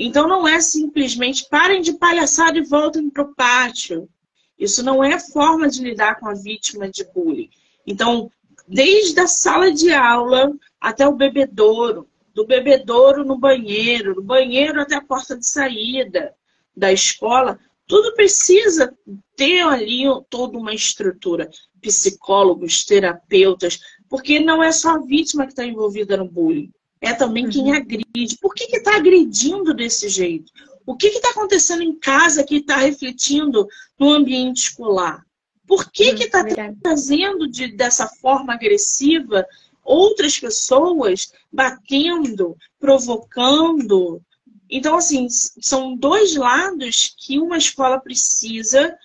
Então 0.00 0.28
não 0.28 0.46
é 0.46 0.60
simplesmente 0.60 1.48
parem 1.50 1.82
de 1.82 1.92
palhaçada 1.94 2.56
e 2.56 2.62
voltem 2.62 3.10
para 3.10 3.24
o 3.24 3.34
pátio. 3.34 4.08
Isso 4.56 4.80
não 4.84 5.02
é 5.02 5.18
forma 5.18 5.68
de 5.68 5.82
lidar 5.82 6.20
com 6.20 6.28
a 6.28 6.34
vítima 6.34 6.88
de 6.88 7.04
bullying. 7.12 7.50
Então, 7.84 8.30
desde 8.66 9.18
a 9.18 9.26
sala 9.26 9.72
de 9.72 9.92
aula 9.92 10.52
até 10.80 11.06
o 11.06 11.16
bebedouro, 11.16 12.08
do 12.32 12.46
bebedouro 12.46 13.24
no 13.24 13.36
banheiro, 13.36 14.14
do 14.14 14.22
banheiro 14.22 14.80
até 14.80 14.94
a 14.94 15.04
porta 15.04 15.36
de 15.36 15.44
saída 15.44 16.32
da 16.76 16.92
escola, 16.92 17.58
tudo 17.84 18.14
precisa 18.14 18.96
ter 19.34 19.62
ali 19.62 20.04
toda 20.30 20.56
uma 20.56 20.72
estrutura. 20.72 21.50
Psicólogos, 21.80 22.84
terapeutas, 22.84 23.80
porque 24.08 24.38
não 24.38 24.62
é 24.62 24.70
só 24.70 24.90
a 24.90 24.98
vítima 24.98 25.44
que 25.44 25.52
está 25.52 25.64
envolvida 25.64 26.16
no 26.16 26.28
bullying 26.28 26.72
é 27.00 27.12
também 27.12 27.48
quem 27.48 27.64
uhum. 27.64 27.74
agride. 27.74 28.38
Por 28.40 28.54
que 28.54 28.64
está 28.64 28.96
agredindo 28.96 29.72
desse 29.72 30.08
jeito? 30.08 30.52
O 30.84 30.96
que 30.96 31.08
está 31.08 31.30
acontecendo 31.30 31.82
em 31.82 31.94
casa 31.94 32.44
que 32.44 32.56
está 32.56 32.76
refletindo 32.76 33.68
no 33.98 34.10
ambiente 34.10 34.68
escolar? 34.68 35.24
Por 35.66 35.90
que 35.90 36.04
está 36.04 36.40
hum, 36.40 36.76
trazendo 36.82 37.46
de, 37.46 37.68
dessa 37.68 38.06
forma 38.06 38.54
agressiva 38.54 39.46
outras 39.84 40.38
pessoas 40.38 41.30
batendo, 41.52 42.56
provocando? 42.80 44.22
Então, 44.70 44.96
assim, 44.96 45.28
são 45.28 45.94
dois 45.94 46.34
lados 46.34 47.14
que 47.18 47.38
uma 47.38 47.58
escola 47.58 48.00
precisa 48.00 48.96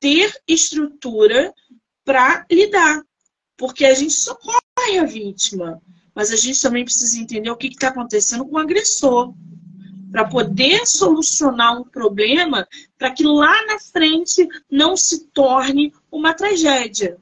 ter 0.00 0.34
estrutura 0.46 1.52
para 2.04 2.46
lidar. 2.50 3.02
Porque 3.56 3.84
a 3.84 3.94
gente 3.94 4.14
socorre 4.14 4.98
a 4.98 5.04
vítima 5.04 5.80
mas 6.18 6.32
a 6.32 6.36
gente 6.36 6.60
também 6.60 6.84
precisa 6.84 7.16
entender 7.16 7.48
o 7.48 7.56
que 7.56 7.68
está 7.68 7.90
acontecendo 7.90 8.44
com 8.44 8.56
o 8.56 8.58
agressor, 8.58 9.32
para 10.10 10.24
poder 10.24 10.84
solucionar 10.84 11.80
um 11.80 11.84
problema, 11.84 12.66
para 12.98 13.12
que 13.12 13.22
lá 13.22 13.64
na 13.66 13.78
frente 13.78 14.48
não 14.68 14.96
se 14.96 15.28
torne 15.28 15.92
uma 16.10 16.34
tragédia. 16.34 17.18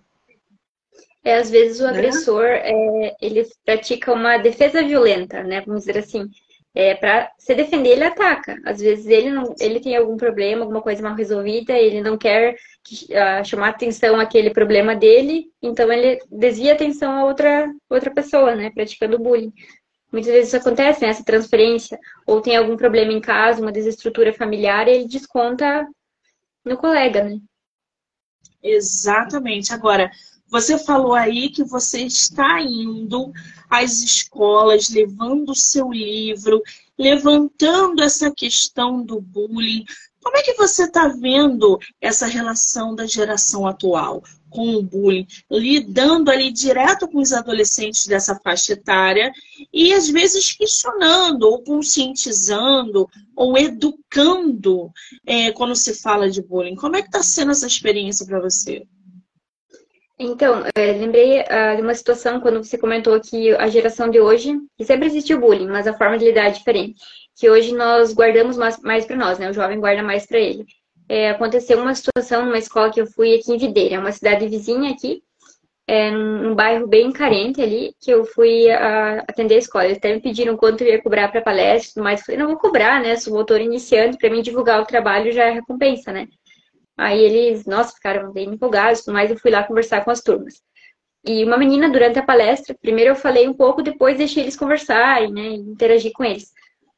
É, 1.22 1.37
às 1.37 1.50
vezes 1.50 1.80
o 1.80 1.82
né? 1.82 1.90
agressor 1.90 2.46
é, 2.46 3.14
ele 3.20 3.46
pratica 3.66 4.14
uma 4.14 4.38
defesa 4.38 4.82
violenta, 4.82 5.42
né? 5.42 5.61
Vamos 5.66 5.85
dizer 5.85 5.98
assim. 5.98 6.30
É, 6.78 6.94
para 6.94 7.32
se 7.38 7.54
defender, 7.54 7.92
ele 7.92 8.04
ataca. 8.04 8.60
Às 8.66 8.80
vezes 8.82 9.06
ele 9.06 9.30
não, 9.30 9.54
ele 9.58 9.80
tem 9.80 9.96
algum 9.96 10.18
problema, 10.18 10.60
alguma 10.60 10.82
coisa 10.82 11.02
mal 11.02 11.14
resolvida, 11.14 11.72
ele 11.72 12.02
não 12.02 12.18
quer 12.18 12.54
uh, 12.54 13.42
chamar 13.46 13.70
atenção 13.70 14.20
àquele 14.20 14.50
problema 14.50 14.94
dele, 14.94 15.46
então 15.62 15.90
ele 15.90 16.18
desvia 16.30 16.74
atenção 16.74 17.12
a 17.12 17.24
outra 17.24 17.72
outra 17.88 18.10
pessoa, 18.10 18.54
né, 18.54 18.70
praticando 18.74 19.18
bullying. 19.18 19.54
Muitas 20.12 20.30
vezes 20.30 20.48
isso 20.48 20.58
acontece, 20.58 21.00
né, 21.00 21.08
essa 21.08 21.24
transferência, 21.24 21.98
ou 22.26 22.42
tem 22.42 22.54
algum 22.54 22.76
problema 22.76 23.10
em 23.10 23.22
casa, 23.22 23.62
uma 23.62 23.72
desestrutura 23.72 24.34
familiar, 24.34 24.86
e 24.86 24.90
ele 24.96 25.08
desconta 25.08 25.86
no 26.62 26.76
colega, 26.76 27.24
né? 27.24 27.38
Exatamente. 28.62 29.72
Agora, 29.72 30.10
você 30.48 30.78
falou 30.78 31.14
aí 31.14 31.48
que 31.48 31.64
você 31.64 32.02
está 32.02 32.61
indo 32.61 33.32
às 33.68 34.00
escolas, 34.00 34.88
levando 34.88 35.50
o 35.50 35.56
seu 35.56 35.90
livro, 35.90 36.62
levantando 36.96 38.02
essa 38.02 38.30
questão 38.30 39.02
do 39.02 39.20
bullying. 39.20 39.85
Como 40.22 40.37
é 40.37 40.42
que 40.42 40.54
você 40.54 40.85
está 40.85 41.09
vendo 41.09 41.78
essa 42.00 42.26
relação 42.26 42.94
da 42.94 43.06
geração 43.06 43.66
atual 43.66 44.22
com 44.48 44.74
o 44.76 44.82
bullying, 44.82 45.26
lidando 45.50 46.30
ali 46.30 46.50
direto 46.50 47.06
com 47.09 47.20
os 47.20 47.32
adolescentes 47.32 48.06
dessa 48.06 48.35
faixa 48.42 48.72
etária 48.72 49.30
e 49.72 49.92
às 49.92 50.09
vezes 50.09 50.52
questionando, 50.52 51.42
ou 51.42 51.62
conscientizando, 51.62 53.09
ou 53.35 53.59
educando 53.59 54.90
é, 55.26 55.52
quando 55.52 55.76
se 55.76 55.94
fala 55.94 56.30
de 56.30 56.40
bullying? 56.40 56.76
Como 56.76 56.96
é 56.96 57.02
que 57.02 57.09
está 57.09 57.22
sendo 57.22 57.50
essa 57.50 57.66
experiência 57.66 58.24
para 58.24 58.40
você? 58.40 58.87
Então, 60.18 60.64
é, 60.74 60.92
lembrei 60.92 61.40
uh, 61.40 61.76
de 61.76 61.83
uma 61.83 61.94
situação 61.94 62.40
quando 62.40 62.64
você 62.64 62.79
comentou 62.79 63.20
que 63.20 63.55
a 63.57 63.68
geração 63.68 64.09
de 64.09 64.18
hoje, 64.18 64.57
que 64.76 64.85
sempre 64.85 65.07
existiu 65.07 65.38
bullying, 65.38 65.68
mas 65.68 65.87
a 65.87 65.92
forma 65.92 66.16
de 66.16 66.24
lidar 66.24 66.46
é 66.46 66.50
diferente. 66.50 66.98
Que 67.38 67.50
hoje 67.50 67.74
nós 67.74 68.14
guardamos 68.14 68.57
mais, 68.57 68.81
mais 68.81 69.05
para 69.05 69.16
nós, 69.16 69.38
né? 69.38 69.50
O 69.50 69.52
jovem 69.52 69.79
guarda 69.79 70.02
mais 70.02 70.26
para 70.26 70.38
ele. 70.38 70.64
É, 71.07 71.31
aconteceu 71.31 71.79
uma 71.79 71.94
situação 71.94 72.46
numa 72.46 72.59
escola 72.59 72.90
que 72.90 73.00
eu 73.00 73.07
fui 73.07 73.35
aqui 73.35 73.52
em 73.52 73.59
Videira, 73.59 74.00
uma 74.00 74.11
cidade 74.11 74.48
vizinha 74.48 74.90
aqui, 74.90 75.22
é, 75.87 76.11
num 76.11 76.55
bairro 76.55 76.87
bem 76.88 77.12
carente 77.12 77.61
ali, 77.61 77.94
que 78.00 78.11
eu 78.11 78.24
fui 78.24 78.66
uh, 78.70 79.22
atender 79.29 79.57
a 79.57 79.59
escola. 79.59 79.85
Eles 79.85 79.98
até 79.98 80.14
me 80.14 80.20
pediram 80.20 80.57
quanto 80.57 80.83
eu 80.83 80.88
ia 80.88 81.02
cobrar 81.02 81.29
para 81.29 81.42
palestra, 81.42 82.02
mas 82.02 82.20
eu 82.20 82.26
falei, 82.26 82.40
não 82.40 82.48
vou 82.48 82.59
cobrar, 82.59 83.02
né? 83.02 83.16
Sou 83.16 83.35
motor 83.35 83.61
iniciante, 83.61 84.16
para 84.16 84.31
mim 84.31 84.40
divulgar 84.40 84.81
o 84.81 84.87
trabalho 84.87 85.31
já 85.31 85.44
é 85.44 85.50
recompensa, 85.50 86.11
né? 86.11 86.26
Aí 86.96 87.20
eles, 87.20 87.66
nossa, 87.66 87.94
ficaram 87.94 88.32
bem 88.32 88.48
empolgados, 88.48 89.04
mas 89.06 89.30
eu 89.30 89.38
fui 89.38 89.50
lá 89.50 89.62
conversar 89.62 90.04
com 90.04 90.11
as 90.11 90.22
turmas. 90.22 90.62
E 91.24 91.44
uma 91.44 91.59
menina, 91.59 91.90
durante 91.90 92.18
a 92.18 92.22
palestra, 92.22 92.76
primeiro 92.80 93.11
eu 93.11 93.16
falei 93.16 93.48
um 93.48 93.54
pouco, 93.54 93.82
depois 93.82 94.16
deixei 94.16 94.44
eles 94.44 94.56
conversarem, 94.56 95.32
né, 95.32 95.48
interagir 95.48 96.12
com 96.12 96.24
eles. 96.24 96.52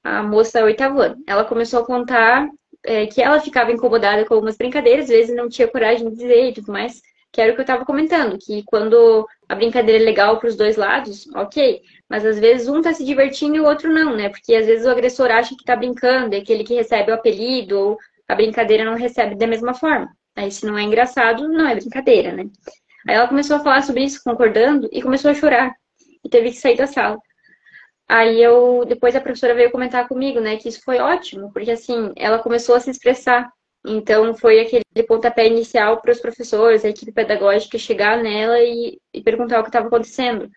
A 0.05 0.23
moça, 0.23 0.63
oitavo 0.63 1.01
ano, 1.01 1.17
ela 1.27 1.45
começou 1.45 1.81
a 1.81 1.87
contar 1.87 2.49
é, 2.85 3.07
que 3.07 3.23
ela 3.23 3.41
ficava 3.41 3.73
incomodada 3.73 4.25
com 4.25 4.35
algumas 4.35 4.57
brincadeiras, 4.57 5.07
às 5.07 5.11
vezes 5.11 5.37
não 5.37 5.49
tinha 5.49 5.67
coragem 5.67 6.09
de 6.11 6.17
dizer 6.17 6.51
e 6.51 6.53
tudo 6.53 6.71
mais, 6.71 7.01
que 7.33 7.41
era 7.41 7.53
o 7.53 7.55
que 7.55 7.61
eu 7.61 7.65
estava 7.65 7.85
comentando, 7.85 8.39
que 8.39 8.63
quando 8.65 9.27
a 9.49 9.55
brincadeira 9.55 10.03
é 10.03 10.05
legal 10.05 10.39
para 10.39 10.49
os 10.49 10.57
dois 10.57 10.77
lados, 10.77 11.27
ok, 11.35 11.83
mas 12.09 12.25
às 12.25 12.39
vezes 12.39 12.69
um 12.69 12.79
está 12.79 12.93
se 12.93 13.05
divertindo 13.05 13.57
e 13.57 13.61
o 13.61 13.67
outro 13.67 13.93
não, 13.93 14.15
né? 14.15 14.29
Porque 14.29 14.55
às 14.55 14.67
vezes 14.67 14.87
o 14.87 14.91
agressor 14.91 15.31
acha 15.31 15.55
que 15.55 15.63
está 15.63 15.77
brincando, 15.77 16.35
é 16.35 16.39
aquele 16.39 16.65
que 16.65 16.75
recebe 16.75 17.11
o 17.11 17.15
apelido, 17.15 17.79
ou 17.79 17.99
a 18.29 18.35
brincadeira 18.35 18.85
não 18.85 18.95
recebe 18.95 19.35
da 19.35 19.47
mesma 19.47 19.75
forma. 19.75 20.09
Aí 20.37 20.51
se 20.51 20.67
não 20.67 20.79
é 20.79 20.83
engraçado, 20.83 21.49
não 21.49 21.69
é 21.69 21.75
brincadeira, 21.75 22.33
né? 22.33 22.45
Aí 23.09 23.15
ela 23.15 23.27
começou 23.27 23.57
a 23.57 23.61
falar 23.61 23.83
sobre 23.83 24.05
isso, 24.05 24.21
concordando, 24.23 24.89
e 24.93 25.03
começou 25.03 25.31
a 25.31 25.35
chorar. 25.35 25.75
E 26.25 26.29
teve 26.29 26.51
que 26.51 26.57
sair 26.57 26.77
da 26.77 26.87
sala. 26.87 27.19
Aí 28.09 28.43
eu, 28.43 28.85
depois 28.87 29.15
a 29.15 29.21
professora 29.21 29.55
veio 29.55 29.71
comentar 29.71 30.09
comigo, 30.09 30.41
né, 30.41 30.57
que 30.57 30.69
isso 30.69 30.81
foi 30.83 30.99
ótimo, 30.99 31.53
porque 31.53 31.71
assim, 31.71 32.13
ela 32.17 32.39
começou 32.39 32.75
a 32.75 32.81
se 32.81 32.91
expressar. 32.91 33.51
Então 33.87 34.35
foi 34.35 34.61
aquele 34.61 34.85
pontapé 35.07 35.47
inicial 35.47 36.01
para 36.01 36.13
os 36.13 36.21
professores, 36.21 36.85
a 36.85 36.89
equipe 36.89 37.13
pedagógica 37.13 37.79
chegar 37.79 38.23
nela 38.23 38.61
e, 38.61 38.99
e 39.13 39.23
perguntar 39.23 39.61
o 39.61 39.63
que 39.63 39.69
estava 39.69 39.87
acontecendo. 39.87 40.49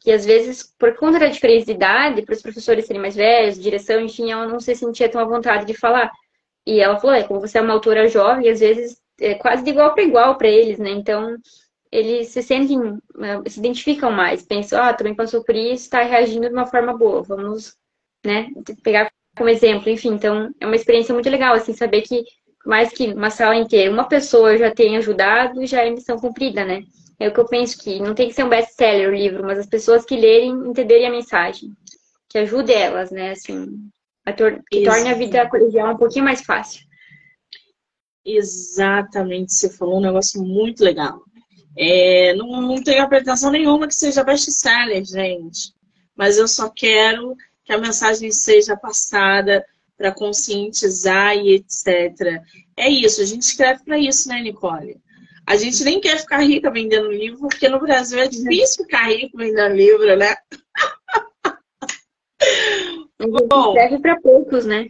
Que 0.00 0.12
às 0.12 0.24
vezes, 0.26 0.62
por 0.78 0.96
conta 0.96 1.18
da 1.18 1.26
diferença 1.28 1.66
de 1.66 1.72
idade, 1.72 2.22
para 2.22 2.34
os 2.34 2.42
professores 2.42 2.86
serem 2.86 3.00
mais 3.02 3.16
velhos, 3.16 3.60
direção, 3.60 4.00
enfim, 4.00 4.30
ela 4.30 4.46
não 4.46 4.60
se 4.60 4.74
sentia 4.74 5.08
tão 5.08 5.20
à 5.20 5.24
vontade 5.24 5.64
de 5.64 5.74
falar. 5.74 6.10
E 6.66 6.80
ela 6.80 6.98
falou, 6.98 7.14
é, 7.16 7.22
como 7.22 7.40
você 7.40 7.58
é 7.58 7.60
uma 7.62 7.72
autora 7.74 8.08
jovem, 8.08 8.50
às 8.50 8.60
vezes 8.60 9.00
é 9.20 9.34
quase 9.34 9.62
de 9.62 9.70
igual 9.70 9.94
para 9.94 10.02
igual 10.02 10.36
para 10.36 10.48
eles, 10.48 10.78
né? 10.78 10.90
Então, 10.90 11.36
eles 11.90 12.28
se 12.28 12.42
sentem, 12.42 12.78
eh, 13.20 13.48
se 13.48 13.58
identificam 13.58 14.10
mais, 14.10 14.42
pensam, 14.42 14.82
ah, 14.82 14.92
também 14.92 15.14
passou 15.14 15.42
por 15.44 15.54
isso, 15.54 15.84
está 15.84 16.02
reagindo 16.02 16.48
de 16.48 16.52
uma 16.52 16.66
forma 16.66 16.96
boa, 16.96 17.22
vamos, 17.22 17.74
né, 18.24 18.48
pegar 18.82 19.10
como 19.36 19.48
exemplo, 19.48 19.88
enfim, 19.90 20.10
então 20.14 20.50
é 20.60 20.66
uma 20.66 20.76
experiência 20.76 21.14
muito 21.14 21.30
legal, 21.30 21.54
assim, 21.54 21.72
saber 21.72 22.02
que 22.02 22.24
mais 22.64 22.90
que 22.92 23.12
uma 23.12 23.30
sala 23.30 23.54
inteira, 23.56 23.92
uma 23.92 24.08
pessoa 24.08 24.58
já 24.58 24.70
tem 24.74 24.96
ajudado, 24.96 25.64
já 25.66 25.84
é 25.84 25.90
missão 25.90 26.18
cumprida, 26.18 26.64
né? 26.64 26.82
É 27.18 27.28
o 27.28 27.32
que 27.32 27.40
eu 27.40 27.46
penso 27.46 27.78
que 27.78 28.00
não 28.00 28.14
tem 28.14 28.28
que 28.28 28.34
ser 28.34 28.44
um 28.44 28.48
best-seller 28.48 29.08
o 29.08 29.14
livro, 29.14 29.44
mas 29.44 29.58
as 29.58 29.66
pessoas 29.66 30.04
que 30.04 30.16
lerem 30.16 30.50
entenderem 30.68 31.06
a 31.06 31.10
mensagem, 31.10 31.70
que 32.28 32.38
ajude 32.38 32.72
elas, 32.72 33.10
né, 33.10 33.30
assim, 33.30 33.88
a 34.26 34.32
que 34.32 34.82
torne 34.82 35.08
a 35.08 35.14
vida 35.14 35.48
colegial 35.48 35.94
um 35.94 35.96
pouquinho 35.96 36.24
mais 36.24 36.42
fácil. 36.42 36.84
Exatamente, 38.24 39.54
você 39.54 39.70
falou 39.70 39.98
um 39.98 40.02
negócio 40.02 40.42
muito 40.42 40.82
legal. 40.82 41.22
É, 41.78 42.34
não, 42.34 42.60
não 42.60 42.82
tenho 42.82 43.08
pretensão 43.08 43.52
nenhuma 43.52 43.86
que 43.86 43.94
seja 43.94 44.24
best-seller, 44.24 45.04
gente. 45.04 45.72
Mas 46.16 46.36
eu 46.36 46.48
só 46.48 46.68
quero 46.68 47.36
que 47.64 47.72
a 47.72 47.78
mensagem 47.78 48.32
seja 48.32 48.76
passada 48.76 49.64
para 49.96 50.12
conscientizar 50.12 51.36
e 51.36 51.54
etc. 51.54 52.42
É 52.76 52.88
isso, 52.88 53.20
a 53.22 53.24
gente 53.24 53.42
escreve 53.42 53.84
para 53.84 53.98
isso, 53.98 54.28
né, 54.28 54.40
Nicole? 54.40 55.00
A 55.46 55.56
gente 55.56 55.84
nem 55.84 56.00
quer 56.00 56.18
ficar 56.18 56.40
rica 56.40 56.70
vendendo 56.70 57.12
livro, 57.12 57.40
porque 57.40 57.68
no 57.68 57.78
Brasil 57.78 58.18
é 58.18 58.26
difícil 58.26 58.84
ficar 58.84 59.08
rico 59.08 59.38
vendendo 59.38 59.76
livro, 59.76 60.16
né? 60.16 60.34
Bom, 63.18 63.72
serve 63.72 63.98
para 63.98 64.20
poucos, 64.20 64.66
né? 64.66 64.86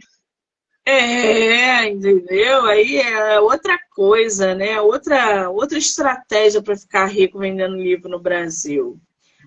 É, 0.85 1.85
entendeu? 1.87 2.65
Aí 2.65 2.97
é 2.97 3.39
outra 3.41 3.77
coisa, 3.93 4.55
né? 4.55 4.79
Outra, 4.79 5.49
outra 5.49 5.77
estratégia 5.77 6.61
para 6.61 6.77
ficar 6.77 7.07
rico 7.07 7.39
vendendo 7.39 7.75
livro 7.75 8.09
no 8.09 8.19
Brasil. 8.19 8.97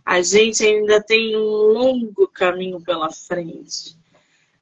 A 0.05 0.21
gente 0.21 0.65
ainda 0.65 1.03
tem 1.03 1.37
um 1.37 1.73
longo 1.73 2.29
caminho 2.29 2.81
pela 2.83 3.11
frente. 3.11 3.99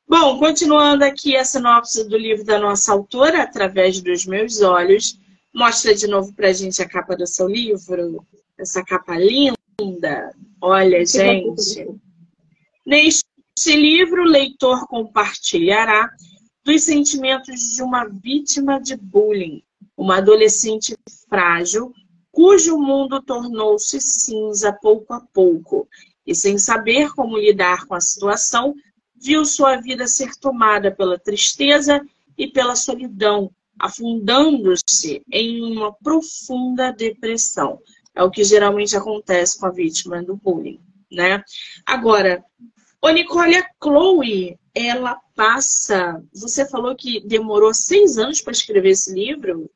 Bom, 0.09 0.38
continuando 0.38 1.04
aqui 1.04 1.37
a 1.37 1.44
sinopse 1.44 2.09
do 2.09 2.16
livro 2.16 2.44
da 2.44 2.59
nossa 2.59 2.92
autora, 2.92 3.42
Através 3.42 4.00
dos 4.00 4.24
Meus 4.24 4.62
Olhos. 4.62 5.18
Mostra 5.52 5.94
de 5.94 6.07
novo 6.07 6.33
para 6.33 6.48
a 6.48 6.52
gente 6.52 6.81
a 6.81 6.88
capa 6.88 7.16
do 7.16 7.26
seu 7.26 7.48
livro. 7.48 8.24
Essa 8.57 8.85
capa 8.85 9.16
linda. 9.16 10.33
Olha, 10.61 11.04
gente. 11.04 11.88
Neste 12.87 13.27
livro, 13.76 14.22
o 14.22 14.28
leitor 14.28 14.87
compartilhará 14.87 16.11
dos 16.64 16.83
sentimentos 16.83 17.61
de 17.74 17.83
uma 17.83 18.04
vítima 18.04 18.81
de 18.81 18.96
bullying, 18.96 19.62
uma 19.96 20.18
adolescente 20.18 20.96
frágil, 21.28 21.92
cujo 22.31 22.78
mundo 22.78 23.22
tornou-se 23.22 24.00
cinza 24.00 24.72
pouco 24.72 25.12
a 25.12 25.20
pouco, 25.20 25.88
e 26.26 26.35
sem 26.35 26.59
saber 26.59 27.11
como 27.14 27.38
lidar 27.38 27.87
com 27.87 27.94
a 27.94 28.00
situação, 28.00 28.74
viu 29.16 29.44
sua 29.44 29.76
vida 29.76 30.07
ser 30.07 30.37
tomada 30.37 30.94
pela 30.94 31.18
tristeza 31.18 32.00
e 32.37 32.46
pela 32.46 32.76
solidão, 32.76 33.50
afundando-se 33.78 35.22
em 35.33 35.62
uma 35.62 35.92
profunda 35.92 36.92
depressão. 36.92 37.81
É 38.14 38.22
o 38.22 38.31
que 38.31 38.44
geralmente 38.44 38.96
acontece 38.96 39.59
com 39.59 39.66
a 39.66 39.70
vítima 39.70 40.22
do 40.22 40.37
bullying, 40.37 40.81
né? 41.11 41.42
Agora, 41.87 42.44
Ô, 43.00 43.11
Nicole, 43.11 43.56
a 43.56 43.66
Chloe, 43.82 44.58
ela 44.74 45.16
passa. 45.37 46.22
Você 46.34 46.68
falou 46.68 46.96
que 46.96 47.20
demorou 47.26 47.72
seis 47.72 48.18
anos 48.18 48.40
para 48.40 48.52
escrever 48.52 48.90
esse 48.90 49.12
livro? 49.12 49.70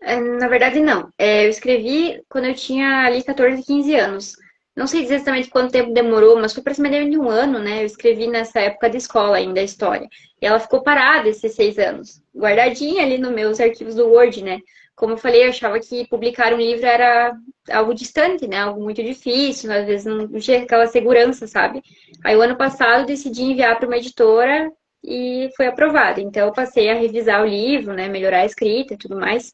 É, 0.00 0.18
na 0.20 0.48
verdade, 0.48 0.80
não. 0.80 1.08
É, 1.18 1.44
eu 1.46 1.50
escrevi 1.50 2.22
quando 2.28 2.46
eu 2.46 2.54
tinha 2.54 3.04
ali 3.04 3.22
14, 3.22 3.62
15 3.62 3.94
anos. 3.94 4.32
Não 4.74 4.86
sei 4.86 5.02
dizer 5.02 5.16
exatamente 5.16 5.50
quanto 5.50 5.72
tempo 5.72 5.92
demorou, 5.92 6.36
mas 6.36 6.52
foi 6.52 6.60
aproximadamente 6.60 7.18
um 7.18 7.28
ano, 7.28 7.58
né? 7.58 7.82
Eu 7.82 7.86
escrevi 7.86 8.26
nessa 8.26 8.60
época 8.60 8.88
de 8.88 8.96
escola 8.96 9.36
ainda 9.36 9.60
a 9.60 9.64
história. 9.64 10.08
E 10.40 10.46
ela 10.46 10.58
ficou 10.58 10.82
parada 10.82 11.28
esses 11.28 11.54
seis 11.54 11.78
anos, 11.78 12.22
guardadinha 12.34 13.02
ali 13.02 13.18
nos 13.18 13.32
meus 13.32 13.60
arquivos 13.60 13.94
do 13.94 14.08
Word, 14.08 14.42
né? 14.42 14.60
Como 14.94 15.14
eu 15.14 15.18
falei, 15.18 15.44
eu 15.44 15.50
achava 15.50 15.78
que 15.80 16.06
publicar 16.06 16.52
um 16.52 16.58
livro 16.58 16.86
era 16.86 17.34
algo 17.70 17.94
distante, 17.94 18.46
né? 18.46 18.58
Algo 18.58 18.82
muito 18.82 19.02
difícil, 19.02 19.72
às 19.72 19.86
vezes 19.86 20.06
não 20.06 20.28
tinha 20.38 20.62
aquela 20.62 20.86
segurança, 20.86 21.46
sabe? 21.46 21.82
Aí, 22.22 22.36
o 22.36 22.42
ano 22.42 22.56
passado, 22.56 23.06
decidi 23.06 23.42
enviar 23.42 23.78
para 23.78 23.86
uma 23.86 23.96
editora 23.96 24.70
e 25.02 25.50
foi 25.56 25.66
aprovado. 25.66 26.20
Então, 26.20 26.46
eu 26.46 26.52
passei 26.52 26.90
a 26.90 26.94
revisar 26.94 27.42
o 27.42 27.46
livro, 27.48 27.94
né? 27.94 28.08
Melhorar 28.08 28.40
a 28.40 28.46
escrita 28.46 28.94
e 28.94 28.98
tudo 28.98 29.16
mais. 29.16 29.52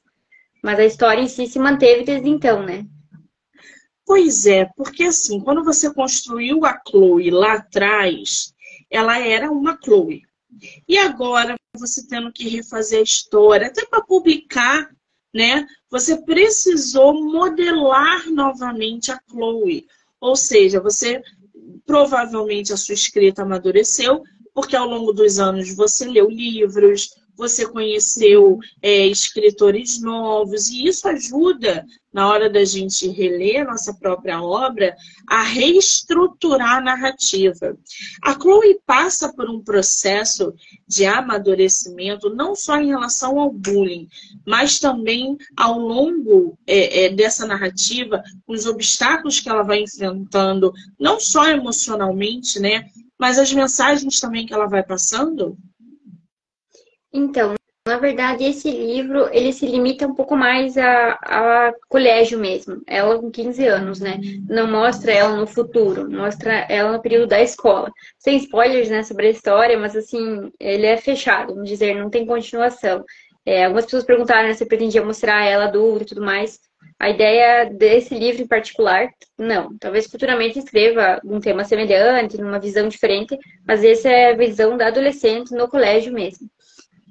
Mas 0.63 0.79
a 0.79 0.85
história 0.85 1.23
em 1.23 1.29
si 1.29 1.47
se 1.47 1.59
manteve 1.59 2.05
desde 2.05 2.29
então, 2.29 2.63
né? 2.63 2.85
Pois 4.05 4.47
é, 4.47 4.67
porque 4.75 5.05
assim, 5.05 5.39
quando 5.39 5.63
você 5.63 5.93
construiu 5.93 6.65
a 6.65 6.81
Chloe 6.89 7.31
lá 7.31 7.55
atrás, 7.55 8.55
ela 8.91 9.19
era 9.19 9.51
uma 9.51 9.79
Chloe. 9.85 10.23
E 10.89 10.97
agora 10.97 11.55
você 11.77 12.07
tendo 12.09 12.33
que 12.33 12.49
refazer 12.49 13.01
a 13.01 13.03
história, 13.03 13.67
até 13.67 13.85
para 13.85 14.03
publicar 14.03 14.91
né? 15.33 15.67
Você 15.91 16.23
precisou 16.23 17.15
modelar 17.15 18.31
novamente 18.31 19.11
a 19.13 19.21
Chloe. 19.31 19.87
Ou 20.21 20.35
seja, 20.35 20.81
você 20.81 21.23
provavelmente 21.87 22.73
a 22.73 22.77
sua 22.77 22.95
escrita 22.95 23.43
amadureceu, 23.43 24.23
porque 24.53 24.77
ao 24.77 24.89
longo 24.89 25.13
dos 25.13 25.39
anos 25.39 25.75
você 25.75 26.07
leu 26.07 26.29
livros, 26.29 27.11
você 27.39 27.69
conheceu 27.69 28.59
é, 28.83 29.07
escritores 29.07 30.03
novos, 30.03 30.69
e 30.69 30.89
isso 30.89 31.07
ajuda, 31.07 31.87
na 32.13 32.29
hora 32.29 32.51
da 32.51 32.65
gente 32.65 33.07
reler 33.09 33.63
a 33.63 33.71
nossa 33.71 33.95
própria 33.95 34.43
obra, 34.43 34.97
a 35.29 35.43
reestruturar 35.43 36.79
a 36.79 36.81
narrativa. 36.81 37.79
A 38.23 38.33
Chloe 38.35 38.81
passa 38.85 39.33
por 39.33 39.49
um 39.49 39.63
processo 39.63 40.53
de 40.87 41.07
amadurecimento, 41.07 42.29
não 42.35 42.57
só 42.57 42.77
em 42.81 42.89
relação 42.89 43.39
ao 43.39 43.53
bullying, 43.53 44.09
mas 44.45 44.81
também 44.81 45.37
ao 45.57 45.79
longo 45.79 46.59
é, 46.67 47.05
é, 47.05 47.09
dessa 47.11 47.47
narrativa, 47.47 48.21
os 48.49 48.67
obstáculos 48.67 49.39
que 49.39 49.49
ela 49.49 49.63
vai 49.63 49.83
enfrentando, 49.83 50.73
não 50.99 51.21
só 51.21 51.49
emocionalmente, 51.49 52.59
né? 52.59 52.89
Mas 53.17 53.39
as 53.39 53.53
mensagens 53.53 54.19
também 54.19 54.45
que 54.45 54.55
ela 54.55 54.67
vai 54.67 54.83
passando. 54.83 55.57
Então, 57.13 57.55
na 57.89 57.97
verdade, 57.97 58.45
esse 58.45 58.71
livro, 58.71 59.31
ele 59.33 59.51
se 59.51 59.67
limita 59.67 60.07
um 60.07 60.15
pouco 60.15 60.37
mais 60.37 60.77
a, 60.77 61.13
a, 61.23 61.75
colégio 61.89 62.39
mesmo. 62.39 62.83
Ela 62.87 63.19
com 63.19 63.31
15 63.31 63.67
anos, 63.67 63.99
né? 63.99 64.21
Não 64.47 64.71
mostra 64.71 65.11
ela 65.11 65.35
no 65.35 65.47
futuro, 65.47 66.11
mostra 66.11 66.67
ela 66.69 66.93
no 66.93 67.01
período 67.01 67.29
da 67.29 67.41
escola. 67.41 67.91
Sem 68.19 68.37
spoilers, 68.37 68.91
né, 68.91 69.03
sobre 69.03 69.29
a 69.29 69.31
história, 69.31 69.79
mas 69.79 69.97
assim, 69.97 70.53
ele 70.61 70.85
é 70.85 70.99
fechado, 70.99 71.55
vamos 71.55 71.69
dizer, 71.69 71.95
não 71.95 72.11
tem 72.11 72.27
continuação. 72.27 73.03
É, 73.47 73.65
algumas 73.65 73.87
pessoas 73.87 74.05
perguntaram 74.05 74.49
né, 74.49 74.53
se 74.53 74.67
pretendia 74.67 75.03
mostrar 75.03 75.47
ela 75.47 75.65
adulta 75.65 76.03
e 76.03 76.07
tudo 76.09 76.21
mais. 76.23 76.61
A 76.99 77.09
ideia 77.09 77.65
desse 77.65 78.15
livro 78.15 78.43
em 78.43 78.47
particular, 78.47 79.09
não. 79.39 79.75
Talvez 79.79 80.07
futuramente 80.07 80.59
escreva 80.59 81.19
um 81.25 81.41
tema 81.41 81.65
semelhante, 81.65 82.37
numa 82.37 82.59
visão 82.59 82.87
diferente, 82.87 83.39
mas 83.67 83.83
essa 83.83 84.11
é 84.11 84.33
a 84.33 84.37
visão 84.37 84.77
da 84.77 84.89
adolescente 84.89 85.53
no 85.53 85.69
colégio 85.69 86.13
mesmo. 86.13 86.51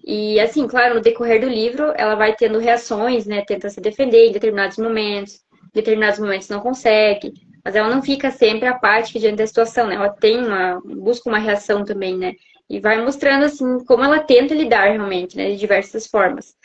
E 0.10 0.40
assim, 0.40 0.66
claro, 0.66 0.96
no 0.96 1.02
decorrer 1.02 1.42
do 1.42 1.50
livro, 1.50 1.92
ela 1.98 2.16
vai 2.16 2.34
tendo 2.34 2.60
reações, 2.60 3.26
né? 3.26 3.44
Tenta 3.46 3.70
se 3.70 3.82
defender 3.82 4.30
em 4.30 4.32
determinados 4.32 4.78
momentos, 4.78 5.42
em 5.52 5.72
determinados 5.74 6.18
momentos 6.18 6.48
não 6.48 6.62
consegue. 6.62 7.34
Mas 7.62 7.76
ela 7.76 7.94
não 7.94 8.02
fica 8.02 8.32
sempre 8.32 8.70
apática 8.70 9.20
diante 9.20 9.36
da 9.36 9.46
situação, 9.46 9.86
né? 9.86 9.96
Ela 9.96 10.08
tem 10.08 10.38
uma, 10.38 10.80
busca 10.86 11.28
uma 11.28 11.38
reação 11.38 11.84
também, 11.84 12.18
né? 12.18 12.36
E 12.70 12.80
vai 12.80 13.04
mostrando, 13.04 13.44
assim, 13.44 13.84
como 13.84 14.02
ela 14.02 14.22
tenta 14.22 14.56
lidar 14.56 14.92
realmente, 14.92 15.36
né? 15.36 15.50
De 15.50 15.58
diversas 15.58 16.08
formas. 16.08 16.56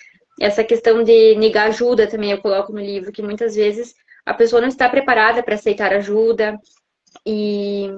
Essa 0.41 0.63
questão 0.63 1.03
de 1.03 1.35
negar 1.35 1.67
ajuda 1.67 2.07
também 2.07 2.31
eu 2.31 2.41
coloco 2.41 2.73
no 2.73 2.79
livro, 2.79 3.11
que 3.11 3.23
muitas 3.23 3.57
vezes 3.57 3.93
a 4.25 4.33
pessoa 4.33 4.61
não 4.63 4.69
está 4.69 4.89
preparada 4.89 5.43
para 5.43 5.57
aceitar 5.57 5.93
ajuda. 5.93 6.57
E 7.27 7.91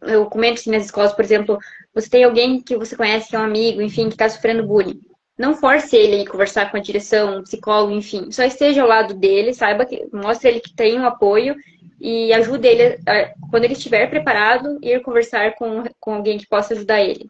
eu 0.00 0.24
comento 0.24 0.60
assim 0.60 0.70
nas 0.70 0.86
escolas, 0.86 1.12
por 1.12 1.22
exemplo, 1.26 1.58
você 1.94 2.10
tem 2.10 2.24
alguém 2.24 2.60
que 2.60 2.76
você 2.76 2.96
conhece 2.96 3.28
que 3.28 3.36
é 3.36 3.38
um 3.38 3.44
amigo, 3.44 3.80
enfim, 3.80 4.08
que 4.08 4.14
está 4.14 4.28
sofrendo 4.28 4.66
bullying. 4.66 5.00
Não 5.38 5.56
force 5.56 5.96
ele 5.96 6.22
a 6.22 6.30
conversar 6.30 6.70
com 6.70 6.76
a 6.76 6.80
direção, 6.80 7.38
um 7.38 7.42
psicólogo, 7.42 7.92
enfim. 7.92 8.30
Só 8.30 8.44
esteja 8.44 8.82
ao 8.82 8.88
lado 8.88 9.14
dele, 9.14 9.52
saiba 9.52 9.84
que 9.84 10.06
mostre 10.12 10.48
ele 10.48 10.60
que 10.60 10.74
tem 10.74 10.98
um 10.98 11.06
apoio 11.06 11.56
e 12.00 12.32
ajude 12.32 12.66
ele, 12.66 13.00
a, 13.06 13.32
quando 13.50 13.64
ele 13.64 13.72
estiver 13.72 14.08
preparado, 14.08 14.78
ir 14.82 15.00
conversar 15.02 15.54
com, 15.54 15.84
com 15.98 16.14
alguém 16.14 16.38
que 16.38 16.48
possa 16.48 16.74
ajudar 16.74 17.00
ele. 17.00 17.28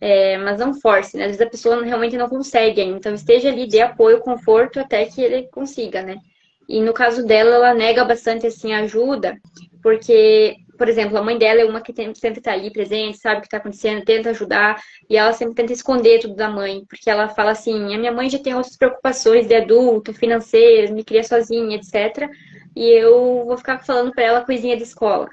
É, 0.00 0.38
mas 0.38 0.58
não 0.58 0.74
force, 0.80 1.16
né? 1.16 1.24
Às 1.24 1.32
vezes 1.32 1.46
a 1.46 1.50
pessoa 1.50 1.84
realmente 1.84 2.16
não 2.16 2.28
consegue 2.28 2.80
ainda. 2.80 2.96
Então 2.96 3.14
esteja 3.14 3.50
ali, 3.50 3.66
dê 3.66 3.80
apoio, 3.80 4.20
conforto 4.20 4.80
até 4.80 5.04
que 5.04 5.20
ele 5.20 5.48
consiga, 5.48 6.02
né? 6.02 6.16
E 6.68 6.80
no 6.80 6.92
caso 6.92 7.26
dela, 7.26 7.56
ela 7.56 7.74
nega 7.74 8.04
bastante 8.04 8.46
assim 8.46 8.72
ajuda, 8.72 9.36
porque 9.82 10.56
por 10.80 10.88
exemplo, 10.88 11.18
a 11.18 11.22
mãe 11.22 11.36
dela 11.36 11.60
é 11.60 11.64
uma 11.66 11.82
que 11.82 11.92
sempre 11.94 12.38
está 12.38 12.52
ali 12.52 12.72
presente, 12.72 13.18
sabe 13.18 13.36
o 13.36 13.40
que 13.42 13.48
está 13.48 13.58
acontecendo, 13.58 14.02
tenta 14.02 14.30
ajudar, 14.30 14.80
e 15.10 15.14
ela 15.14 15.30
sempre 15.34 15.54
tenta 15.54 15.74
esconder 15.74 16.20
tudo 16.20 16.34
da 16.34 16.48
mãe, 16.48 16.86
porque 16.88 17.10
ela 17.10 17.28
fala 17.28 17.50
assim: 17.50 17.94
a 17.94 17.98
minha 17.98 18.10
mãe 18.10 18.30
já 18.30 18.38
tem 18.38 18.54
outras 18.54 18.78
preocupações 18.78 19.46
de 19.46 19.54
adulto, 19.54 20.14
financeiras, 20.14 20.90
me 20.90 21.04
cria 21.04 21.22
sozinha, 21.22 21.76
etc. 21.76 22.30
E 22.74 22.88
eu 22.88 23.44
vou 23.44 23.58
ficar 23.58 23.84
falando 23.84 24.10
para 24.10 24.24
ela 24.24 24.40
coisinha 24.42 24.74
de 24.74 24.84
escola. 24.84 25.28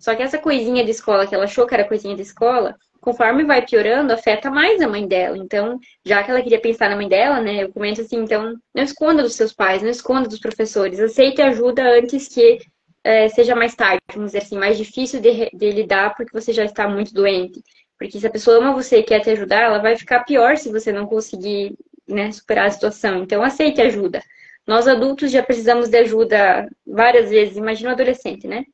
Só 0.00 0.16
que 0.16 0.22
essa 0.24 0.36
coisinha 0.36 0.84
de 0.84 0.90
escola 0.90 1.28
que 1.28 1.34
ela 1.36 1.44
achou 1.44 1.64
que 1.64 1.74
era 1.74 1.86
coisinha 1.86 2.16
de 2.16 2.22
escola, 2.22 2.74
conforme 3.00 3.44
vai 3.44 3.64
piorando, 3.64 4.12
afeta 4.12 4.50
mais 4.50 4.82
a 4.82 4.88
mãe 4.88 5.06
dela. 5.06 5.38
Então, 5.38 5.78
já 6.04 6.24
que 6.24 6.30
ela 6.32 6.42
queria 6.42 6.60
pensar 6.60 6.90
na 6.90 6.96
mãe 6.96 7.08
dela, 7.08 7.40
né, 7.40 7.62
eu 7.62 7.72
comento 7.72 8.00
assim, 8.00 8.16
então, 8.16 8.56
não 8.74 8.82
esconda 8.82 9.22
dos 9.22 9.34
seus 9.34 9.52
pais, 9.52 9.80
não 9.80 9.90
esconda 9.90 10.28
dos 10.28 10.40
professores, 10.40 10.98
aceite 10.98 11.40
ajuda 11.40 11.84
antes 11.84 12.26
que 12.26 12.58
é, 13.04 13.28
seja 13.28 13.54
mais 13.54 13.74
tarde, 13.74 14.00
vamos 14.14 14.32
dizer 14.32 14.44
assim, 14.44 14.56
mais 14.56 14.78
difícil 14.78 15.20
de, 15.20 15.50
de, 15.52 15.70
lidar 15.70 16.14
porque 16.14 16.32
você 16.32 16.52
já 16.52 16.64
está 16.64 16.88
muito 16.88 17.12
doente. 17.12 17.62
Porque 17.98 18.18
se 18.18 18.26
a 18.26 18.30
pessoa 18.30 18.58
ama 18.58 18.72
você 18.72 18.98
e 18.98 19.02
quer 19.02 19.20
te 19.20 19.30
ajudar, 19.30 19.62
ela 19.62 19.78
vai 19.78 19.96
ficar 19.96 20.24
pior 20.24 20.56
se 20.56 20.70
você 20.70 20.92
não 20.92 21.06
conseguir 21.06 21.76
né, 22.08 22.30
superar 22.32 22.66
a 22.66 22.70
situação. 22.70 23.22
Então, 23.22 23.42
aceite 23.42 23.80
ajuda. 23.80 24.22
Nós 24.66 24.86
adultos 24.86 25.30
já 25.30 25.42
precisamos 25.42 25.88
de 25.88 25.98
ajuda 25.98 26.68
várias 26.86 27.30
vezes, 27.30 27.56
imagina 27.56 27.90
o 27.90 27.92
adolescente, 27.92 28.46
né? 28.46 28.64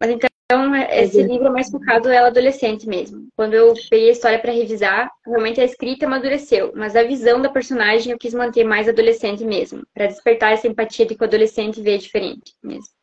Mas 0.00 0.10
então, 0.10 0.74
é, 0.74 1.04
esse 1.04 1.22
livro 1.22 1.46
é 1.46 1.50
mais 1.50 1.70
focado 1.70 2.08
ela 2.08 2.28
adolescente 2.28 2.88
mesmo. 2.88 3.28
Quando 3.36 3.54
eu 3.54 3.74
peguei 3.88 4.08
a 4.08 4.12
história 4.12 4.38
para 4.38 4.52
revisar, 4.52 5.08
realmente 5.24 5.60
a 5.60 5.64
escrita 5.64 6.06
amadureceu, 6.06 6.72
mas 6.74 6.96
a 6.96 7.04
visão 7.04 7.40
da 7.40 7.48
personagem 7.48 8.12
eu 8.12 8.18
quis 8.18 8.34
manter 8.34 8.64
mais 8.64 8.88
adolescente 8.88 9.44
mesmo, 9.44 9.84
para 9.94 10.06
despertar 10.06 10.52
essa 10.52 10.66
empatia 10.66 11.06
de 11.06 11.14
que 11.14 11.22
o 11.22 11.26
adolescente 11.26 11.80
vê 11.80 11.98
diferente 11.98 12.54
mesmo. 12.62 12.99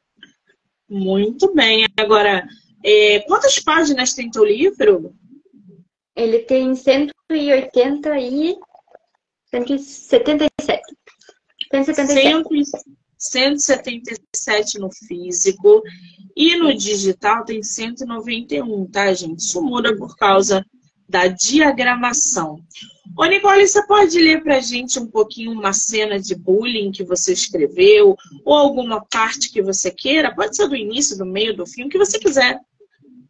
Muito 0.89 1.53
bem. 1.53 1.85
Agora, 1.97 2.47
é, 2.83 3.19
quantas 3.21 3.59
páginas 3.59 4.13
tem 4.13 4.29
teu 4.29 4.45
livro? 4.45 5.13
Ele 6.15 6.39
tem 6.39 6.75
180 6.75 8.19
e 8.19 8.55
177. 9.51 10.81
177. 11.69 12.97
177 13.17 14.79
no 14.79 14.89
físico 14.91 15.81
e 16.35 16.55
no 16.55 16.73
digital 16.73 17.43
tem 17.43 17.63
191, 17.63 18.85
tá, 18.91 19.11
gente? 19.13 19.39
Isso 19.39 19.61
muda 19.61 19.95
por 19.97 20.15
causa 20.15 20.63
da 21.09 21.27
diagramação. 21.27 22.59
Ô, 23.15 23.25
Nicole, 23.25 23.67
você 23.67 23.85
pode 23.85 24.19
ler 24.19 24.43
para 24.43 24.57
a 24.57 24.59
gente 24.59 24.99
um 24.99 25.07
pouquinho 25.07 25.51
uma 25.51 25.73
cena 25.73 26.19
de 26.19 26.35
bullying 26.35 26.91
que 26.91 27.03
você 27.03 27.33
escreveu, 27.33 28.15
ou 28.43 28.53
alguma 28.53 29.05
parte 29.05 29.51
que 29.51 29.61
você 29.61 29.91
queira? 29.91 30.33
Pode 30.33 30.55
ser 30.55 30.67
do 30.67 30.75
início, 30.75 31.17
do 31.17 31.25
meio, 31.25 31.55
do 31.55 31.65
fim, 31.65 31.85
o 31.85 31.89
que 31.89 31.97
você 31.97 32.19
quiser, 32.19 32.59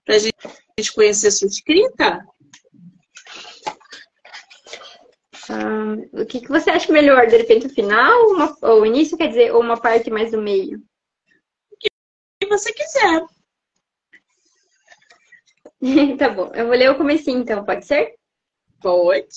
para 0.06 0.16
a 0.16 0.20
gente 0.20 0.94
conhecer 0.94 1.32
sua 1.32 1.48
escrita? 1.48 2.26
o 6.12 6.26
que, 6.26 6.42
que 6.42 6.50
você 6.50 6.70
acha 6.70 6.92
melhor? 6.92 7.28
De 7.28 7.38
repente 7.38 7.68
o 7.68 7.74
final, 7.74 8.32
uma, 8.32 8.58
ou 8.62 8.82
o 8.82 8.86
início, 8.86 9.18
quer 9.18 9.30
dizer, 9.30 9.54
ou 9.54 9.62
uma 9.62 9.80
parte 9.80 10.10
mais 10.10 10.32
do 10.32 10.42
meio? 10.42 10.78
O 11.72 11.78
que 12.42 12.48
você 12.48 12.74
quiser. 12.74 13.26
tá 16.18 16.30
bom, 16.30 16.52
eu 16.54 16.68
vou 16.68 16.76
ler 16.76 16.92
o 16.92 16.98
comecinho 16.98 17.40
então, 17.40 17.64
pode 17.64 17.86
ser? 17.86 18.16
Pode. 18.82 19.28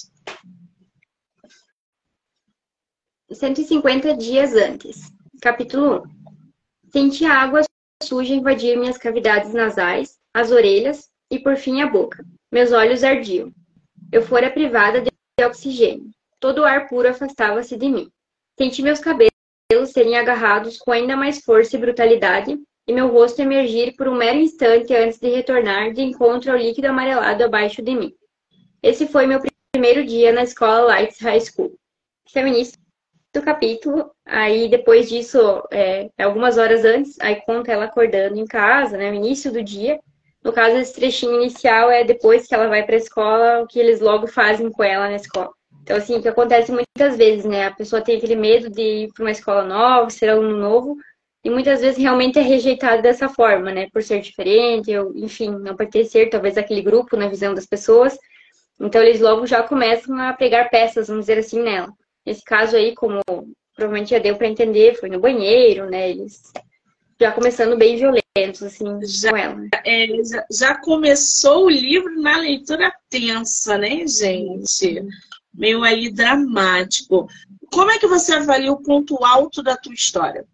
150 3.33 4.17
dias 4.17 4.55
antes. 4.55 5.13
Capítulo 5.41 6.03
1. 6.87 6.91
Senti 6.91 7.25
a 7.25 7.35
água 7.35 7.61
suja 8.03 8.35
invadir 8.35 8.77
minhas 8.77 8.99
cavidades 8.99 9.55
nasais, 9.55 10.19
as 10.35 10.51
orelhas 10.51 11.09
e, 11.31 11.39
por 11.39 11.57
fim, 11.57 11.81
a 11.81 11.87
boca. 11.87 12.25
Meus 12.53 12.73
olhos 12.73 13.05
ardiam. 13.05 13.53
Eu 14.11 14.23
fora 14.23 14.51
privada 14.51 15.01
de 15.01 15.45
oxigênio. 15.45 16.11
Todo 16.41 16.63
o 16.63 16.65
ar 16.65 16.89
puro 16.89 17.09
afastava-se 17.09 17.77
de 17.77 17.89
mim. 17.89 18.11
Senti 18.59 18.83
meus 18.83 18.99
cabelos 18.99 19.31
serem 19.93 20.17
agarrados 20.17 20.77
com 20.77 20.91
ainda 20.91 21.17
mais 21.17 21.41
força 21.41 21.77
e 21.77 21.79
brutalidade 21.81 22.61
e 22.87 22.93
meu 22.93 23.07
rosto 23.07 23.41
emergir 23.41 23.95
por 23.95 24.09
um 24.09 24.17
mero 24.17 24.39
instante 24.39 24.93
antes 24.93 25.21
de 25.21 25.29
retornar 25.29 25.93
de 25.93 26.03
encontro 26.03 26.51
ao 26.51 26.59
líquido 26.59 26.89
amarelado 26.89 27.45
abaixo 27.45 27.81
de 27.81 27.95
mim. 27.95 28.13
Esse 28.83 29.07
foi 29.07 29.27
meu 29.27 29.41
primeiro 29.73 30.05
dia 30.05 30.33
na 30.33 30.43
escola 30.43 30.87
Lights 30.87 31.21
High 31.21 31.41
School. 31.41 31.79
Início 32.35 32.81
do 33.33 33.43
capítulo. 33.43 34.11
Aí, 34.27 34.69
depois 34.69 35.09
disso, 35.09 35.63
é, 35.73 36.11
algumas 36.19 36.59
horas 36.59 36.85
antes, 36.85 37.19
aí 37.21 37.37
conta 37.47 37.73
ela 37.73 37.85
acordando 37.85 38.39
em 38.39 38.47
casa, 38.47 38.97
né? 38.97 39.15
Início 39.15 39.53
do 39.53 39.63
dia. 39.63 39.99
No 40.43 40.53
caso, 40.53 40.77
esse 40.77 40.95
trechinho 40.95 41.37
inicial 41.37 41.91
é 41.91 42.03
depois 42.03 42.47
que 42.47 42.55
ela 42.55 42.69
vai 42.69 42.85
para 42.85 42.95
a 42.95 42.99
escola, 42.99 43.63
o 43.63 43.67
que 43.67 43.79
eles 43.79 44.01
logo 44.01 44.27
fazem 44.27 44.71
com 44.71 44.83
ela 44.83 45.09
na 45.09 45.17
escola. 45.17 45.51
Então, 45.83 45.97
assim, 45.97 46.17
o 46.17 46.23
que 46.23 46.29
acontece 46.29 46.73
muitas 46.73 47.17
vezes, 47.17 47.45
né? 47.45 47.67
A 47.67 47.75
pessoa 47.75 48.03
tem 48.03 48.17
aquele 48.17 48.37
medo 48.37 48.71
de 48.71 48.83
ir 48.83 49.13
para 49.13 49.25
uma 49.25 49.31
escola 49.31 49.65
nova, 49.65 50.11
ser 50.11 50.29
aluno 50.29 50.57
novo, 50.57 50.97
e 51.45 51.51
muitas 51.51 51.81
vezes 51.81 51.99
realmente 51.99 52.39
é 52.39 52.43
rejeitado 52.43 53.03
dessa 53.03 53.29
forma, 53.29 53.73
né? 53.73 53.89
Por 53.93 54.03
ser 54.03 54.21
diferente, 54.21 54.97
ou, 54.97 55.13
enfim, 55.17 55.51
não 55.51 55.77
pertencer 55.77 56.31
talvez 56.31 56.57
àquele 56.59 56.83
grupo 56.83 57.17
na 57.17 57.29
visão 57.29 57.55
das 57.55 57.67
pessoas. 57.67 58.19
Então, 58.81 59.03
eles 59.03 59.21
logo 59.21 59.47
já 59.47 59.63
começam 59.63 60.19
a 60.19 60.33
pegar 60.33 60.71
peças, 60.71 61.09
vamos 61.09 61.27
dizer 61.27 61.39
assim, 61.39 61.61
nela. 61.63 61.93
Nesse 62.25 62.43
caso 62.45 62.77
aí, 62.77 62.95
como 62.95 63.21
provavelmente 63.75 64.11
já 64.11 64.19
deu 64.19 64.37
para 64.37 64.49
entender, 64.49 64.99
foi 64.99 65.09
no 65.09 65.21
banheiro, 65.21 65.89
né? 65.89 66.11
Eles 66.11 66.43
já 67.21 67.33
começando 67.33 67.77
bem 67.77 67.97
violentos, 67.97 68.63
assim, 68.63 68.85
já, 69.05 69.31
com 69.31 69.37
ela. 69.37 69.69
É, 69.85 70.07
já, 70.25 70.47
já, 70.51 70.75
começou 70.81 71.67
o 71.67 71.71
livro 71.71 72.21
na 72.21 72.39
leitura 72.39 72.93
tensa, 73.09 73.77
né, 73.77 74.07
gente? 74.07 75.07
Meio 75.53 75.83
aí 75.83 76.11
dramático. 76.11 77.29
Como 77.73 77.91
é 77.91 77.99
que 77.99 78.07
você 78.07 78.35
avalia 78.35 78.73
o 78.73 78.83
ponto 78.83 79.23
alto 79.25 79.63
da 79.63 79.77
tua 79.77 79.93
história? 79.93 80.47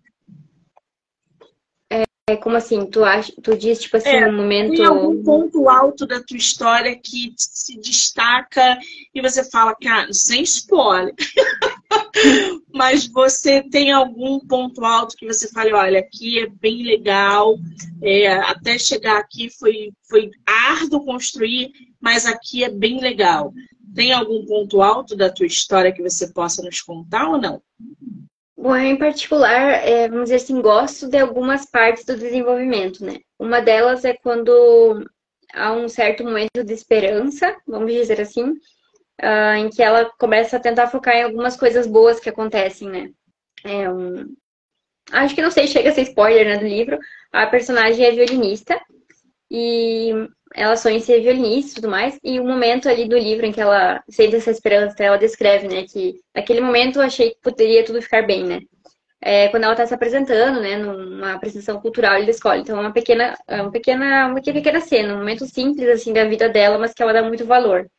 É 2.29 2.37
como 2.37 2.57
assim? 2.57 2.85
Tu, 2.87 3.05
acha, 3.05 3.33
tu 3.41 3.57
diz, 3.57 3.79
tipo 3.79 3.97
assim, 3.99 4.09
é, 4.09 4.27
um 4.27 4.37
momento. 4.37 4.75
Tem 4.75 4.85
algum 4.85 5.23
ponto 5.23 5.69
alto 5.69 6.05
da 6.05 6.21
tua 6.21 6.37
história 6.37 6.99
que 6.99 7.33
se 7.37 7.79
destaca 7.79 8.77
e 9.15 9.23
você 9.23 9.49
fala, 9.49 9.77
cara, 9.77 10.13
sem 10.13 10.43
spoiler. 10.43 11.15
Mas 12.75 13.07
você 13.07 13.63
tem 13.63 13.93
algum 13.93 14.41
ponto 14.41 14.85
alto 14.85 15.17
que 15.17 15.25
você 15.25 15.49
fala, 15.53 15.79
olha, 15.79 16.01
aqui 16.01 16.41
é 16.41 16.49
bem 16.49 16.83
legal, 16.83 17.57
é, 18.03 18.33
até 18.33 18.77
chegar 18.77 19.19
aqui 19.19 19.49
foi, 19.49 19.93
foi 20.09 20.29
árduo 20.45 21.05
construir, 21.05 21.71
mas 22.01 22.27
aqui 22.27 22.65
é 22.65 22.69
bem 22.69 23.01
legal. 23.01 23.53
Tem 23.95 24.13
algum 24.13 24.45
ponto 24.45 24.83
alto 24.83 25.15
da 25.15 25.31
tua 25.31 25.47
história 25.47 25.93
que 25.93 26.03
você 26.03 26.27
possa 26.33 26.61
nos 26.61 26.81
contar 26.81 27.29
ou 27.29 27.39
não? 27.41 27.63
Bom, 28.57 28.75
eu 28.75 28.85
em 28.85 28.97
particular, 28.97 29.87
é, 29.87 30.09
vamos 30.09 30.25
dizer 30.25 30.37
assim, 30.37 30.63
gosto 30.63 31.09
de 31.09 31.19
algumas 31.19 31.67
partes 31.67 32.05
do 32.05 32.17
desenvolvimento, 32.17 33.05
né? 33.05 33.19
Uma 33.39 33.61
delas 33.61 34.05
é 34.05 34.15
quando 34.15 35.05
há 35.53 35.73
um 35.73 35.89
certo 35.89 36.25
momento 36.25 36.65
de 36.65 36.73
esperança, 36.73 37.55
vamos 37.67 37.93
dizer 37.93 38.21
assim, 38.21 38.45
uh, 39.23 39.57
em 39.59 39.69
que 39.69 39.83
ela 39.83 40.11
começa 40.19 40.57
a 40.57 40.61
tentar 40.61 40.89
focar 40.89 41.15
em 41.17 41.25
algumas 41.25 41.57
coisas 41.57 41.87
boas 41.87 42.19
que 42.19 42.31
acontecem, 42.31 42.89
né? 42.89 43.11
É 43.63 43.91
um... 43.91 44.35
Acho 45.13 45.35
que 45.35 45.43
não 45.43 45.51
sei, 45.51 45.67
chega 45.67 45.91
a 45.91 45.93
ser 45.93 46.03
spoiler 46.03 46.47
né, 46.47 46.57
do 46.57 46.67
livro. 46.67 46.99
A 47.33 47.47
personagem 47.47 48.05
é 48.05 48.11
violinista 48.11 48.81
e 49.51 50.13
ela 50.55 50.77
sonha 50.77 50.97
em 50.97 51.01
ser 51.01 51.21
violinista 51.21 51.73
e 51.73 51.75
tudo 51.77 51.91
mais. 51.91 52.19
E 52.23 52.41
o 52.41 52.45
momento 52.45 52.89
ali 52.89 53.09
do 53.09 53.19
livro 53.19 53.47
em 53.47 53.53
que 53.53 53.61
ela 53.61 54.03
sente 54.09 54.37
essa 54.37 54.51
esperança, 54.51 55.03
ela 55.03 55.17
descreve, 55.17 55.69
né? 55.69 55.85
Que 55.85 56.15
naquele 56.35 56.61
momento 56.61 56.97
eu 56.97 57.03
achei 57.03 57.31
que 57.31 57.41
poderia 57.43 57.85
tudo 57.85 58.03
ficar 58.03 58.27
bem, 58.27 58.45
né? 58.45 58.61
é, 59.21 59.49
quando 59.49 59.65
ela 59.65 59.73
está 59.73 59.87
se 59.87 59.95
apresentando, 59.95 60.61
né, 60.61 60.77
numa 60.77 61.35
apresentação 61.35 61.81
cultural 61.81 62.25
da 62.25 62.31
escola. 62.31 62.59
Então, 62.59 62.79
é 62.79 62.81
uma 62.81 62.93
pequena, 62.93 63.37
é 63.49 63.61
uma 63.61 63.73
pequena, 63.73 64.29
uma 64.29 64.41
pequena 64.41 64.81
cena, 64.81 65.15
um 65.15 65.19
momento 65.19 65.45
simples 65.47 65.89
assim 65.89 66.13
da 66.13 66.25
vida 66.25 66.49
dela, 66.49 66.79
mas 66.79 66.93
que 66.95 67.03
ela 67.03 67.13
dá 67.13 67.23
muito 67.23 67.45
valor. 67.45 67.91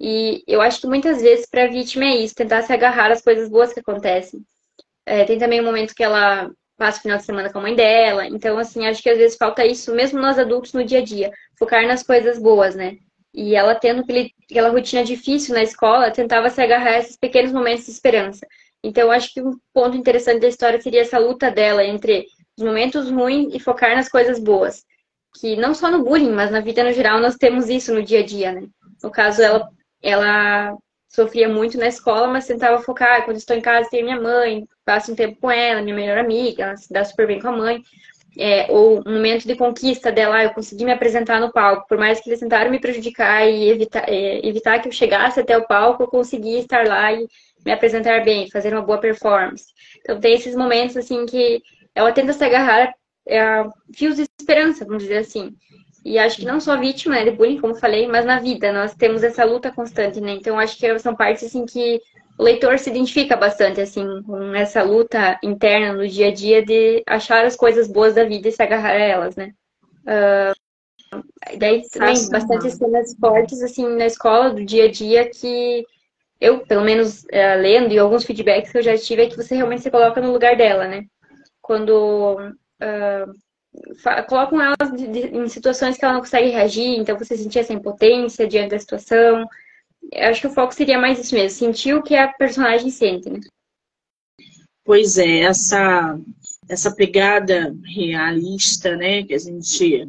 E 0.00 0.42
eu 0.46 0.60
acho 0.60 0.80
que 0.80 0.86
muitas 0.88 1.22
vezes 1.22 1.46
para 1.48 1.64
a 1.64 1.68
vítima 1.68 2.04
é 2.06 2.16
isso, 2.16 2.34
tentar 2.34 2.62
se 2.62 2.72
agarrar 2.72 3.12
às 3.12 3.22
coisas 3.22 3.48
boas 3.48 3.72
que 3.72 3.80
acontecem. 3.80 4.40
É, 5.06 5.24
tem 5.24 5.38
também 5.38 5.60
um 5.60 5.64
momento 5.64 5.94
que 5.94 6.02
ela 6.02 6.50
passa 6.82 6.98
o 6.98 7.02
final 7.02 7.16
de 7.16 7.24
semana 7.24 7.48
com 7.48 7.60
a 7.60 7.62
mãe 7.62 7.76
dela. 7.76 8.26
Então, 8.26 8.58
assim, 8.58 8.84
acho 8.86 9.00
que 9.00 9.08
às 9.08 9.16
vezes 9.16 9.36
falta 9.36 9.64
isso, 9.64 9.94
mesmo 9.94 10.18
nós 10.18 10.36
adultos 10.36 10.72
no 10.72 10.84
dia 10.84 10.98
a 10.98 11.04
dia, 11.04 11.30
focar 11.56 11.86
nas 11.86 12.02
coisas 12.02 12.40
boas, 12.40 12.74
né? 12.74 12.98
E 13.32 13.54
ela 13.54 13.76
tendo 13.76 14.04
aquela 14.50 14.68
rotina 14.68 15.04
difícil 15.04 15.54
na 15.54 15.62
escola, 15.62 16.10
tentava 16.10 16.50
se 16.50 16.60
agarrar 16.60 16.94
a 16.94 16.98
esses 16.98 17.16
pequenos 17.16 17.52
momentos 17.52 17.84
de 17.84 17.92
esperança. 17.92 18.44
Então, 18.82 19.12
acho 19.12 19.32
que 19.32 19.40
um 19.40 19.56
ponto 19.72 19.96
interessante 19.96 20.40
da 20.40 20.48
história 20.48 20.80
seria 20.80 21.02
essa 21.02 21.20
luta 21.20 21.52
dela 21.52 21.84
entre 21.84 22.26
os 22.58 22.64
momentos 22.64 23.08
ruins 23.08 23.54
e 23.54 23.60
focar 23.60 23.94
nas 23.94 24.08
coisas 24.08 24.40
boas. 24.40 24.82
Que 25.40 25.54
não 25.54 25.74
só 25.74 25.88
no 25.88 26.02
bullying, 26.02 26.32
mas 26.32 26.50
na 26.50 26.58
vida 26.58 26.82
no 26.82 26.92
geral, 26.92 27.20
nós 27.20 27.36
temos 27.36 27.68
isso 27.68 27.94
no 27.94 28.02
dia 28.02 28.20
a 28.20 28.26
dia, 28.26 28.50
né? 28.50 28.66
No 29.00 29.08
caso, 29.08 29.40
ela, 29.40 29.68
ela 30.02 30.76
sofria 31.14 31.48
muito 31.48 31.78
na 31.78 31.88
escola, 31.88 32.26
mas 32.26 32.46
tentava 32.46 32.82
focar. 32.82 33.24
Quando 33.24 33.36
estou 33.36 33.56
em 33.56 33.60
casa, 33.60 33.88
tem 33.90 34.02
minha 34.02 34.20
mãe, 34.20 34.66
passo 34.84 35.12
um 35.12 35.14
tempo 35.14 35.38
com 35.40 35.50
ela, 35.50 35.82
minha 35.82 35.94
melhor 35.94 36.18
amiga, 36.18 36.64
ela 36.64 36.76
se 36.76 36.92
dá 36.92 37.04
super 37.04 37.26
bem 37.26 37.40
com 37.40 37.48
a 37.48 37.52
mãe. 37.52 37.82
É, 38.38 38.66
ou 38.70 39.02
um 39.06 39.12
momento 39.12 39.46
de 39.46 39.54
conquista 39.54 40.10
dela, 40.10 40.42
eu 40.42 40.54
consegui 40.54 40.86
me 40.86 40.92
apresentar 40.92 41.38
no 41.38 41.52
palco, 41.52 41.86
por 41.86 41.98
mais 41.98 42.18
que 42.18 42.30
eles 42.30 42.40
tentaram 42.40 42.70
me 42.70 42.80
prejudicar 42.80 43.46
e 43.46 43.68
evitar, 43.68 44.08
é, 44.08 44.46
evitar 44.46 44.80
que 44.80 44.88
eu 44.88 44.92
chegasse 44.92 45.38
até 45.38 45.56
o 45.56 45.66
palco, 45.66 46.02
eu 46.02 46.08
consegui 46.08 46.58
estar 46.58 46.86
lá 46.86 47.12
e 47.12 47.28
me 47.64 47.72
apresentar 47.72 48.24
bem, 48.24 48.50
fazer 48.50 48.72
uma 48.72 48.80
boa 48.80 48.98
performance. 48.98 49.66
Então 50.00 50.18
tem 50.18 50.34
esses 50.34 50.56
momentos 50.56 50.96
assim 50.96 51.26
que 51.26 51.60
ela 51.94 52.10
tenta 52.10 52.32
se 52.32 52.42
agarrar 52.42 52.94
a 53.28 53.68
fios 53.94 54.16
de 54.16 54.22
esperança, 54.40 54.86
vamos 54.86 55.02
dizer 55.02 55.18
assim. 55.18 55.54
E 56.04 56.18
acho 56.18 56.38
que 56.38 56.44
não 56.44 56.60
só 56.60 56.76
vítima 56.76 57.14
né, 57.14 57.24
de 57.24 57.30
bullying, 57.30 57.60
como 57.60 57.74
falei, 57.74 58.08
mas 58.08 58.24
na 58.24 58.40
vida 58.40 58.72
nós 58.72 58.94
temos 58.94 59.22
essa 59.22 59.44
luta 59.44 59.70
constante, 59.70 60.20
né? 60.20 60.32
Então 60.32 60.58
acho 60.58 60.76
que 60.76 60.98
são 60.98 61.14
partes 61.14 61.44
assim 61.44 61.64
que 61.64 62.00
o 62.38 62.42
leitor 62.42 62.78
se 62.78 62.90
identifica 62.90 63.36
bastante 63.36 63.80
assim 63.80 64.04
com 64.22 64.54
essa 64.54 64.82
luta 64.82 65.38
interna 65.42 65.92
no 65.92 66.08
dia 66.08 66.28
a 66.28 66.32
dia 66.32 66.64
de 66.64 67.02
achar 67.06 67.44
as 67.44 67.54
coisas 67.54 67.86
boas 67.86 68.14
da 68.14 68.24
vida 68.24 68.48
e 68.48 68.52
se 68.52 68.62
agarrar 68.62 68.90
a 68.90 68.98
elas, 68.98 69.36
né? 69.36 69.52
Uh, 70.02 71.22
daí 71.58 71.82
também 71.90 72.28
bastante 72.30 72.70
cenas 72.70 73.14
fortes 73.20 73.62
assim 73.62 73.86
na 73.86 74.06
escola 74.06 74.50
do 74.50 74.64
dia 74.64 74.86
a 74.86 74.90
dia 74.90 75.28
que 75.30 75.84
eu, 76.40 76.66
pelo 76.66 76.82
menos 76.82 77.24
é, 77.30 77.54
lendo 77.54 77.92
e 77.92 77.98
alguns 78.00 78.24
feedbacks 78.24 78.72
que 78.72 78.78
eu 78.78 78.82
já 78.82 78.98
tive, 78.98 79.22
é 79.22 79.28
que 79.28 79.36
você 79.36 79.54
realmente 79.54 79.82
se 79.82 79.90
coloca 79.92 80.20
no 80.20 80.32
lugar 80.32 80.56
dela, 80.56 80.88
né? 80.88 81.04
Quando 81.60 82.36
uh, 82.36 83.32
colocam 84.28 84.60
elas 84.60 84.92
de, 84.96 85.06
de, 85.06 85.20
em 85.36 85.48
situações 85.48 85.96
que 85.96 86.04
ela 86.04 86.14
não 86.14 86.20
consegue 86.20 86.50
reagir, 86.50 86.98
então 86.98 87.18
você 87.18 87.36
sentir 87.36 87.60
essa 87.60 87.72
impotência 87.72 88.46
diante 88.46 88.70
da 88.70 88.78
situação. 88.78 89.48
Eu 90.10 90.28
acho 90.28 90.40
que 90.40 90.46
o 90.46 90.52
foco 90.52 90.74
seria 90.74 90.98
mais 90.98 91.18
isso 91.18 91.34
mesmo, 91.34 91.58
sentir 91.58 91.94
o 91.94 92.02
que 92.02 92.14
a 92.14 92.32
personagem 92.32 92.90
sente, 92.90 93.30
né? 93.30 93.40
Pois 94.84 95.16
é, 95.16 95.40
essa, 95.42 96.18
essa 96.68 96.94
pegada 96.94 97.74
realista, 97.84 98.96
né, 98.96 99.22
que 99.22 99.32
a 99.32 99.38
gente 99.38 100.08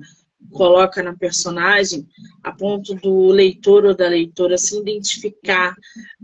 coloca 0.53 1.03
na 1.03 1.13
personagem, 1.13 2.07
a 2.41 2.51
ponto 2.51 2.93
do 2.95 3.27
leitor 3.27 3.83
ou 3.83 3.95
da 3.95 4.07
leitora 4.07 4.57
se 4.57 4.79
identificar 4.79 5.75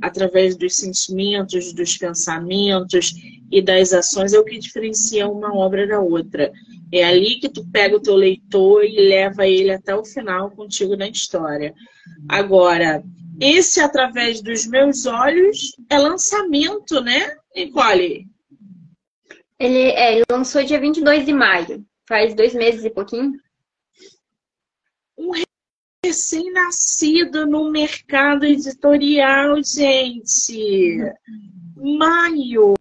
através 0.01 0.55
dos 0.55 0.75
sentimentos, 0.75 1.73
dos 1.73 1.97
pensamentos 1.97 3.13
e 3.51 3.61
das 3.61 3.91
ações, 3.91 4.32
é 4.32 4.39
o 4.39 4.45
que 4.45 4.57
diferencia 4.57 5.27
uma 5.27 5.53
obra 5.53 5.86
da 5.86 5.99
outra. 5.99 6.51
É 6.91 7.03
ali 7.03 7.39
que 7.39 7.49
tu 7.49 7.65
pega 7.71 7.97
o 7.97 8.01
teu 8.01 8.15
leitor 8.15 8.86
e 8.86 9.09
leva 9.09 9.45
ele 9.45 9.71
até 9.71 9.93
o 9.93 10.05
final 10.05 10.49
contigo 10.51 10.95
na 10.95 11.09
história. 11.09 11.73
Agora, 12.27 13.03
esse 13.41 13.80
através 13.80 14.41
dos 14.41 14.65
meus 14.65 15.05
olhos 15.05 15.75
é 15.89 15.97
lançamento, 15.97 17.01
né, 17.01 17.36
Nicole? 17.55 18.27
Ele, 19.59 19.91
é, 19.91 20.15
ele 20.15 20.23
lançou 20.32 20.63
dia 20.63 20.80
22 20.80 21.25
de 21.25 21.34
maio, 21.34 21.86
faz 22.07 22.34
dois 22.34 22.53
meses 22.53 22.86
e 22.86 22.89
pouquinho 22.89 23.34
um 25.20 25.32
recém-nascido 26.05 27.45
no 27.45 27.70
mercado 27.70 28.45
editorial, 28.45 29.61
gente. 29.61 30.97
Maio. 31.76 32.74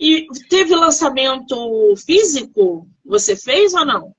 E 0.00 0.26
teve 0.48 0.74
lançamento 0.74 1.94
físico? 1.96 2.86
Você 3.04 3.36
fez 3.36 3.74
ou 3.74 3.84
não? 3.84 4.14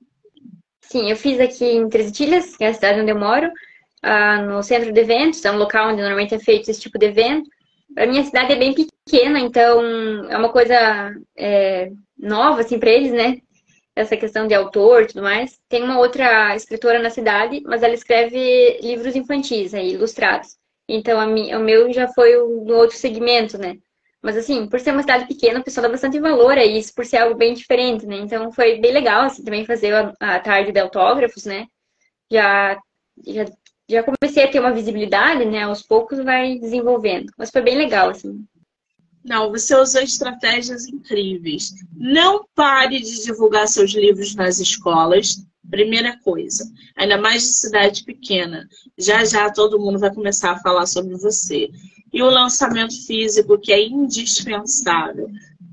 Sim, 0.82 1.10
eu 1.10 1.16
fiz 1.16 1.40
aqui 1.40 1.64
em 1.64 1.88
Três 1.88 2.18
Ilhas, 2.20 2.56
que 2.56 2.64
é 2.64 2.68
a 2.68 2.74
cidade 2.74 3.00
onde 3.00 3.10
eu 3.10 3.18
moro, 3.18 3.48
uh, 3.48 4.42
no 4.46 4.62
centro 4.62 4.92
de 4.92 5.00
eventos, 5.00 5.44
é 5.44 5.50
um 5.50 5.58
local 5.58 5.88
onde 5.88 6.00
normalmente 6.00 6.34
é 6.34 6.38
feito 6.38 6.70
esse 6.70 6.80
tipo 6.80 6.98
de 6.98 7.06
evento. 7.06 7.48
A 7.96 8.06
minha 8.06 8.24
cidade 8.24 8.52
é 8.52 8.56
bem 8.56 8.74
pequena, 8.74 9.38
então 9.40 9.82
é 10.30 10.36
uma 10.36 10.50
coisa 10.50 11.14
é, 11.36 11.90
nova, 12.18 12.60
assim, 12.60 12.78
para 12.78 12.90
eles, 12.90 13.12
né? 13.12 13.38
Essa 13.98 14.16
questão 14.16 14.46
de 14.46 14.54
autor 14.54 15.02
e 15.02 15.06
tudo 15.08 15.22
mais. 15.22 15.58
Tem 15.68 15.82
uma 15.82 15.98
outra 15.98 16.54
escritora 16.54 17.00
na 17.00 17.10
cidade, 17.10 17.60
mas 17.64 17.82
ela 17.82 17.94
escreve 17.94 18.78
livros 18.80 19.16
infantis, 19.16 19.74
aí, 19.74 19.92
ilustrados. 19.92 20.56
Então, 20.88 21.18
o 21.28 21.60
meu 21.60 21.92
já 21.92 22.08
foi 22.08 22.34
no 22.36 22.74
outro 22.76 22.96
segmento, 22.96 23.58
né? 23.58 23.76
Mas, 24.22 24.36
assim, 24.36 24.68
por 24.68 24.80
ser 24.80 24.92
uma 24.92 25.02
cidade 25.02 25.26
pequena, 25.26 25.60
o 25.60 25.64
pessoal 25.64 25.82
dá 25.82 25.88
bastante 25.90 26.18
valor 26.20 26.56
a 26.56 26.64
isso, 26.64 26.94
por 26.94 27.04
ser 27.04 27.18
algo 27.18 27.36
bem 27.36 27.54
diferente, 27.54 28.06
né? 28.06 28.16
Então, 28.18 28.52
foi 28.52 28.78
bem 28.80 28.92
legal, 28.92 29.22
assim, 29.22 29.44
também 29.44 29.64
fazer 29.64 29.92
a, 29.94 30.12
a 30.20 30.40
tarde 30.40 30.72
de 30.72 30.80
autógrafos, 30.80 31.44
né? 31.44 31.66
Já, 32.30 32.78
já, 33.26 33.44
já 33.88 34.02
comecei 34.04 34.44
a 34.44 34.48
ter 34.50 34.60
uma 34.60 34.72
visibilidade, 34.72 35.44
né? 35.44 35.64
Aos 35.64 35.82
poucos 35.82 36.18
vai 36.20 36.58
desenvolvendo. 36.58 37.32
Mas 37.36 37.50
foi 37.50 37.62
bem 37.62 37.76
legal, 37.76 38.10
assim. 38.10 38.44
Não, 39.24 39.50
você 39.50 39.76
usou 39.76 40.00
estratégias 40.00 40.86
incríveis. 40.86 41.72
Não 41.94 42.44
pare 42.54 43.00
de 43.00 43.24
divulgar 43.24 43.68
seus 43.68 43.92
livros 43.92 44.34
nas 44.34 44.58
escolas. 44.58 45.36
Primeira 45.70 46.18
coisa, 46.20 46.64
ainda 46.96 47.18
mais 47.18 47.42
de 47.42 47.48
cidade 47.48 48.04
pequena. 48.04 48.66
Já 48.96 49.24
já 49.24 49.50
todo 49.50 49.78
mundo 49.78 49.98
vai 49.98 50.12
começar 50.14 50.52
a 50.52 50.60
falar 50.60 50.86
sobre 50.86 51.14
você. 51.16 51.68
E 52.10 52.22
o 52.22 52.30
lançamento 52.30 52.94
físico, 53.06 53.58
que 53.58 53.72
é 53.72 53.86
indispensável. 53.86 55.28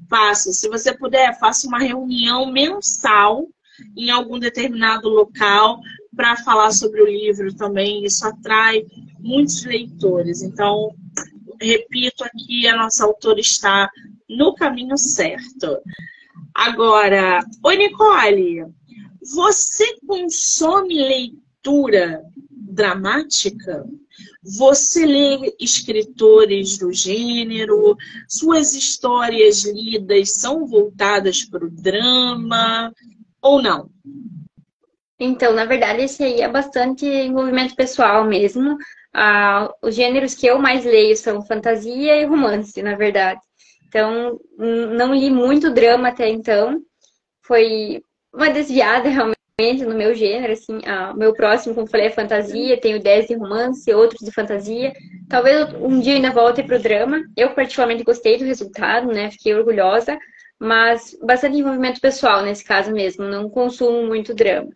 Faça, 0.09 0.51
se 0.51 0.67
você 0.67 0.93
puder, 0.93 1.39
faça 1.39 1.65
uma 1.67 1.79
reunião 1.79 2.51
mensal 2.51 3.47
em 3.95 4.09
algum 4.09 4.37
determinado 4.37 5.07
local 5.07 5.79
para 6.15 6.35
falar 6.37 6.71
sobre 6.71 7.01
o 7.01 7.07
livro 7.07 7.53
também. 7.55 8.03
Isso 8.03 8.25
atrai 8.27 8.85
muitos 9.19 9.63
leitores. 9.63 10.41
Então, 10.41 10.93
repito 11.61 12.23
aqui, 12.23 12.67
a 12.67 12.75
nossa 12.75 13.05
autora 13.05 13.39
está 13.39 13.89
no 14.29 14.53
caminho 14.53 14.97
certo. 14.97 15.79
Agora, 16.53 17.43
oi 17.63 17.77
Nicole, 17.77 18.65
você 19.21 19.97
consome 20.05 20.95
leitura 20.95 22.23
dramática? 22.51 23.85
Você 24.43 25.05
lê 25.05 25.55
escritores 25.59 26.77
do 26.77 26.93
gênero? 26.93 27.97
Suas 28.27 28.73
histórias 28.73 29.65
lidas 29.65 30.33
são 30.33 30.65
voltadas 30.67 31.43
para 31.43 31.65
o 31.65 31.69
drama 31.69 32.93
ou 33.41 33.61
não? 33.61 33.89
Então, 35.19 35.53
na 35.53 35.65
verdade, 35.65 36.03
esse 36.03 36.23
aí 36.23 36.41
é 36.41 36.49
bastante 36.49 37.05
envolvimento 37.05 37.75
pessoal 37.75 38.25
mesmo. 38.25 38.77
Ah, 39.17 39.73
os 39.81 39.95
gêneros 39.95 40.35
que 40.35 40.45
eu 40.45 40.59
mais 40.59 40.83
leio 40.83 41.15
são 41.15 41.41
fantasia 41.41 42.17
e 42.17 42.25
romance, 42.25 42.83
na 42.83 42.95
verdade. 42.95 43.39
Então, 43.87 44.37
não 44.57 45.15
li 45.15 45.29
muito 45.29 45.71
drama 45.71 46.09
até 46.09 46.27
então. 46.27 46.81
Foi 47.47 48.01
uma 48.33 48.49
desviada 48.49 49.07
realmente 49.07 49.85
no 49.85 49.95
meu 49.95 50.13
gênero, 50.13 50.51
assim. 50.51 50.81
Ah, 50.85 51.13
meu 51.15 51.33
próximo, 51.33 51.73
como 51.73 51.87
falei, 51.87 52.07
é 52.07 52.11
fantasia. 52.11 52.79
Tenho 52.81 53.01
10 53.01 53.27
de 53.27 53.35
romance, 53.35 53.93
outros 53.93 54.19
de 54.19 54.33
fantasia. 54.33 54.91
Talvez 55.29 55.73
um 55.75 55.97
dia 56.01 56.15
ainda 56.15 56.31
volte 56.31 56.61
para 56.61 56.75
o 56.75 56.81
drama. 56.81 57.23
Eu 57.37 57.55
particularmente 57.55 58.03
gostei 58.03 58.37
do 58.37 58.43
resultado, 58.43 59.07
né? 59.07 59.31
Fiquei 59.31 59.55
orgulhosa. 59.55 60.19
Mas 60.59 61.17
bastante 61.23 61.57
envolvimento 61.57 62.01
pessoal 62.01 62.43
nesse 62.43 62.65
caso 62.65 62.91
mesmo. 62.91 63.23
Não 63.23 63.49
consumo 63.49 64.05
muito 64.05 64.33
drama. 64.33 64.71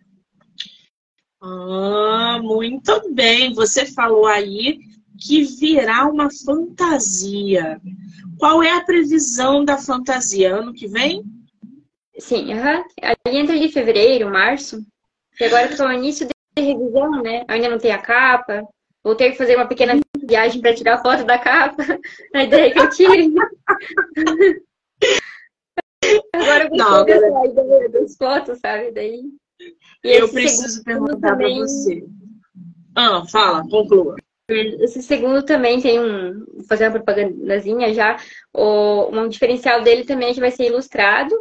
Ah, 1.42 2.40
muito 2.42 3.14
bem. 3.14 3.54
Você 3.54 3.86
falou 3.86 4.26
aí 4.28 4.80
que 5.20 5.44
virá 5.44 6.06
uma 6.06 6.30
fantasia. 6.32 7.80
Qual 8.38 8.62
é 8.64 8.72
a 8.72 8.84
previsão 8.84 9.64
da 9.66 9.78
fantasia? 9.78 10.56
Ano 10.56 10.74
que 10.74 10.88
vem? 10.88 11.24
Sim, 12.18 12.54
uhum. 12.54 12.84
ali 13.02 13.38
entre 13.38 13.60
de 13.60 13.70
fevereiro, 13.70 14.30
março. 14.30 14.82
E 15.40 15.46
agora 15.46 15.68
estou 15.72 15.88
no 15.88 15.94
início 15.94 16.28
de 16.28 16.62
revisão, 16.62 17.12
né? 17.22 17.46
ainda 17.48 17.70
não 17.70 17.78
tem 17.78 17.92
a 17.92 17.98
capa. 18.02 18.68
Vou 19.02 19.16
ter 19.16 19.32
que 19.32 19.38
fazer 19.38 19.56
uma 19.56 19.68
pequena 19.68 19.98
viagem 20.26 20.62
para 20.62 20.76
tirar 20.76 21.02
foto 21.02 21.24
da 21.24 21.38
capa. 21.40 21.82
A 22.36 22.44
ideia 22.44 22.72
que 22.74 22.80
eu 22.80 22.90
tive. 22.90 23.34
Agora 26.34 26.66
eu 26.66 26.70
Não, 26.78 27.06
gostei 27.06 27.16
agora- 27.16 27.44
dessa 27.44 27.62
ideia 27.62 27.90
das 27.90 28.16
fotos, 28.18 28.60
sabe? 28.60 28.92
Daí. 28.92 29.22
Eu 30.03 30.30
preciso 30.30 30.84
perguntar 30.84 31.32
também- 31.32 31.57
pra 31.57 31.66
você. 31.66 32.03
Ah, 32.95 33.26
fala, 33.28 33.68
conclua. 33.70 34.16
Esse 34.49 35.03
segundo 35.03 35.43
também 35.43 35.80
tem 35.80 35.99
um. 35.99 36.45
Vou 36.53 36.64
fazer 36.68 36.86
uma 36.86 36.91
propagandazinha 36.93 37.93
já. 37.93 38.18
O, 38.53 39.10
um 39.16 39.28
diferencial 39.28 39.84
dele 39.84 40.03
também 40.05 40.30
é 40.30 40.34
que 40.34 40.39
vai 40.39 40.49
ser 40.51 40.66
ilustrado. 40.66 41.36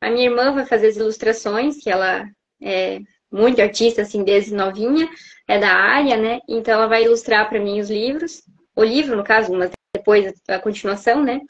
A 0.00 0.10
minha 0.10 0.24
irmã 0.28 0.52
vai 0.52 0.66
fazer 0.66 0.88
as 0.88 0.96
ilustrações, 0.96 1.76
que 1.82 1.88
ela 1.88 2.24
é 2.60 2.98
muito 3.30 3.60
artista, 3.60 4.02
assim, 4.02 4.24
desde 4.24 4.54
novinha, 4.54 5.08
é 5.46 5.58
da 5.58 5.70
área, 5.70 6.16
né? 6.16 6.40
Então 6.48 6.74
ela 6.74 6.86
vai 6.88 7.04
ilustrar 7.04 7.48
para 7.48 7.60
mim 7.60 7.78
os 7.80 7.90
livros. 7.90 8.42
O 8.74 8.82
livro, 8.82 9.16
no 9.16 9.22
caso, 9.24 9.52
mas 9.52 9.70
depois 9.94 10.34
a 10.48 10.58
continuação, 10.58 11.22
né? 11.22 11.40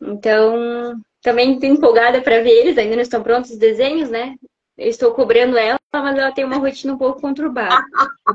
Então, 0.00 0.94
também 1.22 1.54
estou 1.54 1.68
empolgada 1.68 2.20
para 2.20 2.42
ver 2.42 2.50
eles, 2.50 2.78
ainda 2.78 2.94
não 2.96 3.02
estão 3.02 3.22
prontos 3.22 3.50
os 3.52 3.58
desenhos, 3.58 4.10
né? 4.10 4.36
Eu 4.76 4.88
estou 4.88 5.12
cobrando 5.12 5.56
ela, 5.56 5.78
mas 5.92 6.18
ela 6.18 6.32
tem 6.32 6.44
uma 6.44 6.56
rotina 6.56 6.94
um 6.94 6.98
pouco 6.98 7.20
conturbada. 7.20 7.84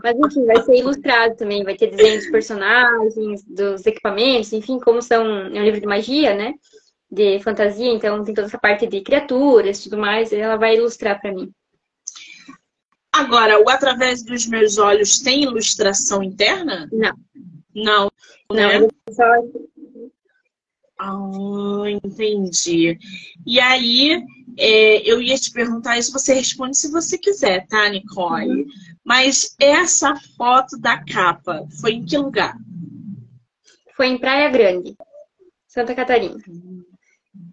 Mas 0.01 0.17
enfim, 0.17 0.45
vai 0.45 0.61
ser 0.63 0.77
ilustrado 0.77 1.35
também, 1.35 1.63
vai 1.63 1.75
ter 1.75 1.87
desenhos 1.87 2.23
dos 2.23 2.31
personagens, 2.31 3.43
dos 3.43 3.85
equipamentos, 3.85 4.53
enfim, 4.53 4.79
como 4.79 5.01
são 5.01 5.25
é 5.27 5.59
um 5.59 5.63
livro 5.63 5.81
de 5.81 5.85
magia, 5.85 6.33
né? 6.33 6.53
De 7.11 7.39
fantasia, 7.41 7.91
então 7.91 8.23
tem 8.23 8.33
toda 8.33 8.47
essa 8.47 8.57
parte 8.57 8.87
de 8.87 9.01
criaturas 9.01 9.79
e 9.79 9.83
tudo 9.83 9.97
mais, 9.97 10.31
ela 10.31 10.55
vai 10.55 10.77
ilustrar 10.77 11.19
para 11.19 11.33
mim. 11.33 11.51
Agora, 13.11 13.59
o 13.59 13.69
Através 13.69 14.23
dos 14.23 14.47
Meus 14.47 14.77
Olhos 14.77 15.19
tem 15.19 15.43
ilustração 15.43 16.23
interna? 16.23 16.87
Não. 16.91 17.13
Não, 17.75 18.11
Não, 18.49 18.55
né? 18.55 18.77
eu 18.77 19.13
só 19.13 19.23
Ah, 21.00 21.89
entendi. 22.04 22.97
E 23.45 23.60
aí, 23.60 24.22
é, 24.58 25.10
eu 25.10 25.22
ia 25.22 25.38
te 25.38 25.52
perguntar 25.52 25.97
isso, 25.97 26.12
você 26.12 26.34
responde 26.34 26.78
se 26.78 26.91
você 26.91 27.18
quiser, 27.18 27.66
tá, 27.68 27.88
Nicole? 27.89 28.66
Mas 29.04 29.56
essa 29.60 30.14
foto 30.38 30.78
da 30.78 31.04
capa 31.04 31.66
foi 31.80 31.93
em 31.93 32.06
que 32.06 32.18
lugar? 32.18 32.58
foi 34.00 34.08
em 34.08 34.18
Praia 34.18 34.50
Grande, 34.50 34.95
Santa 35.68 35.93
Catarina. 35.93 36.38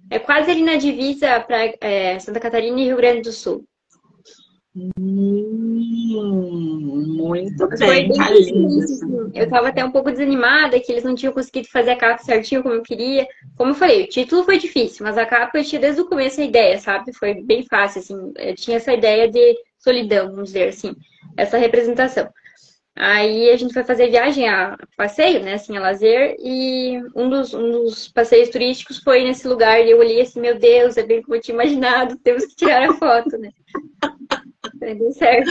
É 0.09 0.17
quase 0.21 0.49
ali 0.49 0.63
na 0.63 0.77
divisa 0.77 1.41
pra, 1.41 1.75
é, 1.81 2.17
Santa 2.21 2.39
Catarina 2.39 2.81
e 2.81 2.85
Rio 2.85 2.97
Grande 2.97 3.23
do 3.23 3.33
Sul. 3.33 3.65
Hum, 4.77 4.93
muito 7.27 7.69
Foi 7.69 7.79
bem, 7.79 8.09
bem 8.09 8.17
tá 8.17 8.29
difícil, 8.31 8.55
linda. 8.55 8.85
assim. 8.85 9.31
Eu 9.35 9.49
tava 9.49 9.69
até 9.69 9.85
um 9.85 9.91
pouco 9.91 10.11
desanimada 10.11 10.79
que 10.81 10.91
eles 10.93 11.05
não 11.05 11.15
tinham 11.15 11.33
conseguido 11.33 11.69
fazer 11.69 11.91
a 11.91 11.97
capa 11.97 12.23
certinho 12.23 12.63
como 12.63 12.75
eu 12.75 12.83
queria. 12.83 13.27
Como 13.57 13.71
eu 13.71 13.75
falei, 13.75 14.05
o 14.05 14.09
título 14.09 14.45
foi 14.45 14.59
difícil, 14.59 15.05
mas 15.05 15.19
a 15.19 15.27
capa 15.27 15.59
eu 15.59 15.65
tinha 15.65 15.81
desde 15.81 16.01
o 16.01 16.09
começo 16.09 16.41
a 16.41 16.45
ideia, 16.45 16.79
sabe? 16.79 17.13
Foi 17.13 17.35
bem 17.35 17.65
fácil, 17.65 18.01
assim. 18.01 18.33
Eu 18.37 18.55
tinha 18.55 18.77
essa 18.77 18.93
ideia 18.93 19.31
de 19.31 19.57
solidão, 19.79 20.31
vamos 20.31 20.49
dizer 20.53 20.69
assim, 20.69 20.95
essa 21.37 21.59
representação. 21.59 22.29
Aí 22.99 23.51
a 23.51 23.57
gente 23.59 23.75
foi 23.75 23.85
fazer 23.85 24.09
viagem 24.09 24.49
a 24.49 24.75
passeio, 24.97 25.43
né, 25.43 25.55
assim, 25.55 25.77
a 25.77 25.81
lazer, 25.81 26.35
e 26.39 26.99
um 27.15 27.29
dos, 27.29 27.53
um 27.53 27.71
dos 27.71 28.09
passeios 28.09 28.49
turísticos 28.49 29.01
foi 29.01 29.23
nesse 29.23 29.47
lugar, 29.47 29.85
e 29.85 29.91
eu 29.91 29.99
olhei 29.99 30.23
assim, 30.23 30.41
meu 30.41 30.59
Deus, 30.59 30.97
é 30.97 31.03
bem 31.03 31.21
como 31.21 31.37
eu 31.37 31.41
tinha 31.43 31.55
imaginado, 31.55 32.17
temos 32.25 32.47
que 32.47 32.57
tirar 32.57 32.89
a 32.89 32.95
foto, 32.95 33.37
né? 33.37 33.51
Deu 34.81 35.13
certo. 35.13 35.51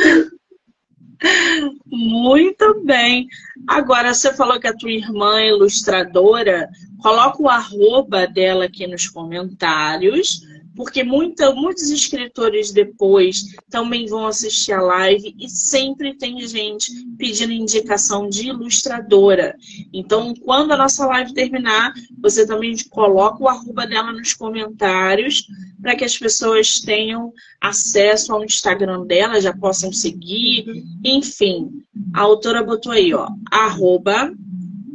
Muito 1.85 2.81
bem. 2.83 3.27
Agora, 3.67 4.13
você 4.13 4.33
falou 4.33 4.59
que 4.59 4.67
a 4.67 4.75
tua 4.75 4.91
irmã 4.91 5.39
é 5.39 5.49
ilustradora. 5.49 6.69
Coloca 7.01 7.41
o 7.41 7.49
arroba 7.49 8.27
dela 8.27 8.65
aqui 8.65 8.87
nos 8.87 9.07
comentários, 9.07 10.41
porque 10.75 11.03
muita, 11.03 11.53
muitos 11.53 11.89
escritores 11.89 12.71
depois 12.71 13.43
também 13.69 14.05
vão 14.07 14.27
assistir 14.27 14.73
a 14.73 14.81
live 14.81 15.35
e 15.39 15.49
sempre 15.49 16.17
tem 16.17 16.45
gente 16.47 16.91
pedindo 17.17 17.53
indicação 17.53 18.27
de 18.27 18.49
ilustradora. 18.49 19.55
Então, 19.93 20.33
quando 20.33 20.71
a 20.71 20.77
nossa 20.77 21.05
live 21.07 21.33
terminar, 21.33 21.93
você 22.19 22.45
também 22.45 22.75
coloca 22.89 23.43
o 23.43 23.47
arroba 23.47 23.87
dela 23.87 24.11
nos 24.11 24.33
comentários 24.33 25.47
para 25.81 25.95
que 25.95 26.03
as 26.03 26.17
pessoas 26.17 26.79
tenham 26.79 27.31
acesso 27.61 28.33
ao 28.33 28.43
Instagram 28.43 29.05
dela, 29.05 29.41
já 29.41 29.55
possam 29.55 29.93
seguir. 29.93 30.83
Enfim, 31.03 31.69
a 32.13 32.21
autora 32.21 32.63
botou 32.63 32.91
aí, 32.91 33.13
ó, 33.13 33.29
arroba 33.51 34.33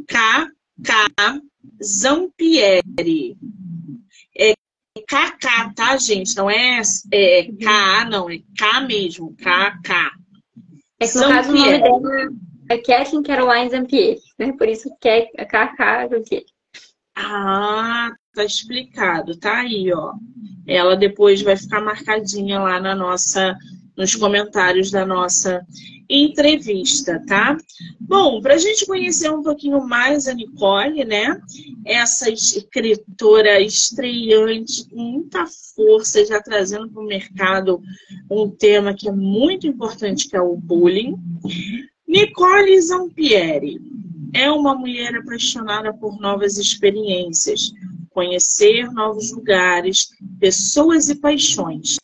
KK 0.07 1.41
Zampieri. 1.83 3.37
É 4.37 4.53
KK, 5.01 5.73
tá, 5.75 5.97
gente? 5.97 6.35
Não 6.35 6.49
é, 6.49 6.81
é 7.11 7.43
KA, 7.43 8.05
não, 8.09 8.29
é 8.29 8.39
K 8.57 8.81
mesmo, 8.81 9.35
KK. 9.35 10.11
É 10.99 11.07
que 11.07 11.17
no 11.17 11.27
caso 11.27 11.51
o 11.51 11.55
nome 11.55 11.79
dela 11.79 12.29
é 12.69 12.77
Kathleen 12.77 13.23
Caroline 13.23 13.69
Zampieri, 13.69 14.19
né? 14.39 14.53
Por 14.53 14.67
isso 14.67 14.89
que 14.99 15.09
é 15.09 15.25
KK 15.45 16.09
Zampieri. 16.09 16.45
Ah, 17.15 18.11
tá 18.33 18.43
explicado, 18.45 19.37
tá 19.37 19.59
aí, 19.59 19.91
ó. 19.93 20.13
Ela 20.67 20.95
depois 20.95 21.41
vai 21.41 21.57
ficar 21.57 21.81
marcadinha 21.81 22.59
lá 22.59 22.79
na 22.79 22.95
nossa, 22.95 23.55
nos 24.01 24.15
comentários 24.15 24.89
da 24.89 25.05
nossa 25.05 25.63
entrevista, 26.09 27.23
tá? 27.27 27.55
Bom, 27.99 28.41
para 28.41 28.55
a 28.55 28.57
gente 28.57 28.83
conhecer 28.87 29.31
um 29.31 29.43
pouquinho 29.43 29.87
mais 29.87 30.27
a 30.27 30.33
Nicole, 30.33 31.05
né? 31.05 31.39
Essa 31.85 32.31
escritora 32.31 33.61
estreante, 33.61 34.89
com 34.89 34.99
muita 34.99 35.45
força, 35.75 36.25
já 36.25 36.41
trazendo 36.41 36.89
para 36.89 37.01
o 37.01 37.05
mercado 37.05 37.79
um 38.29 38.49
tema 38.49 38.95
que 38.95 39.07
é 39.07 39.11
muito 39.11 39.67
importante, 39.67 40.27
que 40.27 40.35
é 40.35 40.41
o 40.41 40.57
bullying. 40.57 41.15
Nicole 42.07 42.81
Zampieri 42.81 43.79
é 44.33 44.49
uma 44.49 44.73
mulher 44.73 45.15
apaixonada 45.15 45.93
por 45.93 46.19
novas 46.19 46.57
experiências, 46.57 47.71
conhecer 48.09 48.91
novos 48.91 49.31
lugares, 49.31 50.09
pessoas 50.39 51.07
e 51.07 51.15
paixões. 51.15 51.97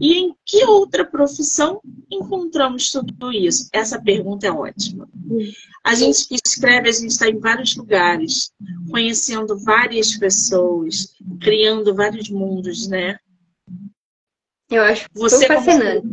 E 0.00 0.14
em 0.14 0.34
que 0.46 0.64
outra 0.64 1.04
profissão 1.04 1.80
encontramos 2.10 2.90
tudo 2.90 3.30
isso? 3.32 3.68
Essa 3.72 4.00
pergunta 4.00 4.46
é 4.46 4.50
ótima. 4.50 5.06
A 5.84 5.94
gente 5.94 6.26
que 6.26 6.36
escreve, 6.42 6.88
a 6.88 6.92
gente 6.92 7.10
está 7.10 7.28
em 7.28 7.38
vários 7.38 7.76
lugares, 7.76 8.50
conhecendo 8.90 9.58
várias 9.58 10.16
pessoas, 10.16 11.14
criando 11.40 11.94
vários 11.94 12.30
mundos, 12.30 12.88
né? 12.88 13.18
Eu 14.70 14.82
acho 14.84 15.06
Você 15.14 15.46
tão 15.46 15.56
como- 15.56 15.66
fascinante. 15.70 16.06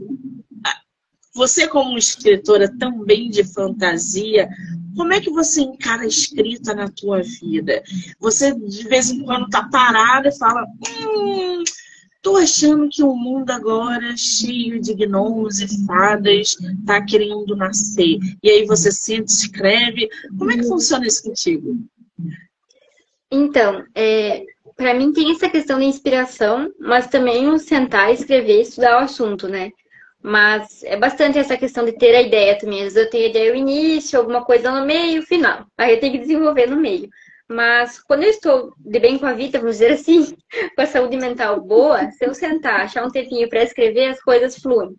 Você, 1.33 1.67
como 1.67 1.97
escritora 1.99 2.67
também 2.79 3.29
de 3.29 3.43
fantasia, 3.43 4.49
como 4.95 5.13
é 5.13 5.21
que 5.21 5.29
você 5.29 5.61
encara 5.61 6.01
a 6.01 6.07
escrita 6.07 6.73
na 6.73 6.89
tua 6.89 7.21
vida? 7.21 7.83
Você, 8.19 8.51
de 8.55 8.87
vez 8.87 9.11
em 9.11 9.23
quando, 9.23 9.47
tá 9.47 9.69
parada 9.69 10.29
e 10.29 10.37
fala: 10.37 10.65
Hum, 10.65 11.63
tô 12.27 12.35
achando 12.35 12.89
que 12.89 13.01
o 13.01 13.15
mundo 13.15 13.49
agora, 13.51 14.13
cheio 14.17 14.81
de 14.81 14.93
gnomos 14.93 15.61
e 15.61 15.85
fadas, 15.85 16.57
tá 16.85 17.01
querendo 17.01 17.55
nascer. 17.55 18.17
E 18.43 18.49
aí 18.49 18.65
você 18.65 18.91
sente, 18.91 19.31
escreve. 19.31 20.09
Como 20.37 20.51
é 20.51 20.57
que 20.57 20.67
funciona 20.67 21.07
isso 21.07 21.23
contigo? 21.23 21.77
Então, 23.31 23.85
é, 23.95 24.43
para 24.75 24.93
mim 24.93 25.13
tem 25.13 25.31
essa 25.31 25.49
questão 25.49 25.79
da 25.79 25.85
inspiração, 25.85 26.69
mas 26.77 27.07
também 27.07 27.47
o 27.47 27.57
sentar, 27.57 28.11
escrever, 28.11 28.61
estudar 28.61 28.97
o 28.97 29.05
assunto, 29.05 29.47
né? 29.47 29.71
Mas 30.21 30.83
é 30.83 30.97
bastante 30.97 31.37
essa 31.37 31.55
questão 31.55 31.85
de 31.85 31.93
ter 31.93 32.13
a 32.13 32.21
ideia 32.21 32.57
também. 32.57 32.79
Às 32.79 32.93
vezes 32.93 33.05
eu 33.05 33.09
tenho 33.09 33.27
a 33.27 33.29
ideia 33.29 33.51
no 33.51 33.57
início, 33.57 34.19
alguma 34.19 34.43
coisa 34.43 34.69
no 34.69 34.85
meio 34.85 35.23
final. 35.23 35.65
Aí 35.77 35.93
eu 35.93 35.99
tenho 36.01 36.11
que 36.11 36.19
desenvolver 36.19 36.67
no 36.67 36.75
meio. 36.75 37.07
Mas 37.49 38.01
quando 38.01 38.23
eu 38.23 38.29
estou 38.29 38.73
de 38.77 38.99
bem 38.99 39.17
com 39.17 39.25
a 39.25 39.33
vida, 39.33 39.59
vamos 39.59 39.77
dizer 39.77 39.93
assim, 39.93 40.35
com 40.75 40.81
a 40.81 40.85
saúde 40.85 41.17
mental 41.17 41.61
boa, 41.61 42.11
se 42.11 42.25
eu 42.25 42.33
sentar, 42.33 42.81
achar 42.81 43.05
um 43.05 43.11
tempinho 43.11 43.47
para 43.49 43.63
escrever, 43.63 44.09
as 44.09 44.21
coisas 44.21 44.57
fluem. 44.57 44.95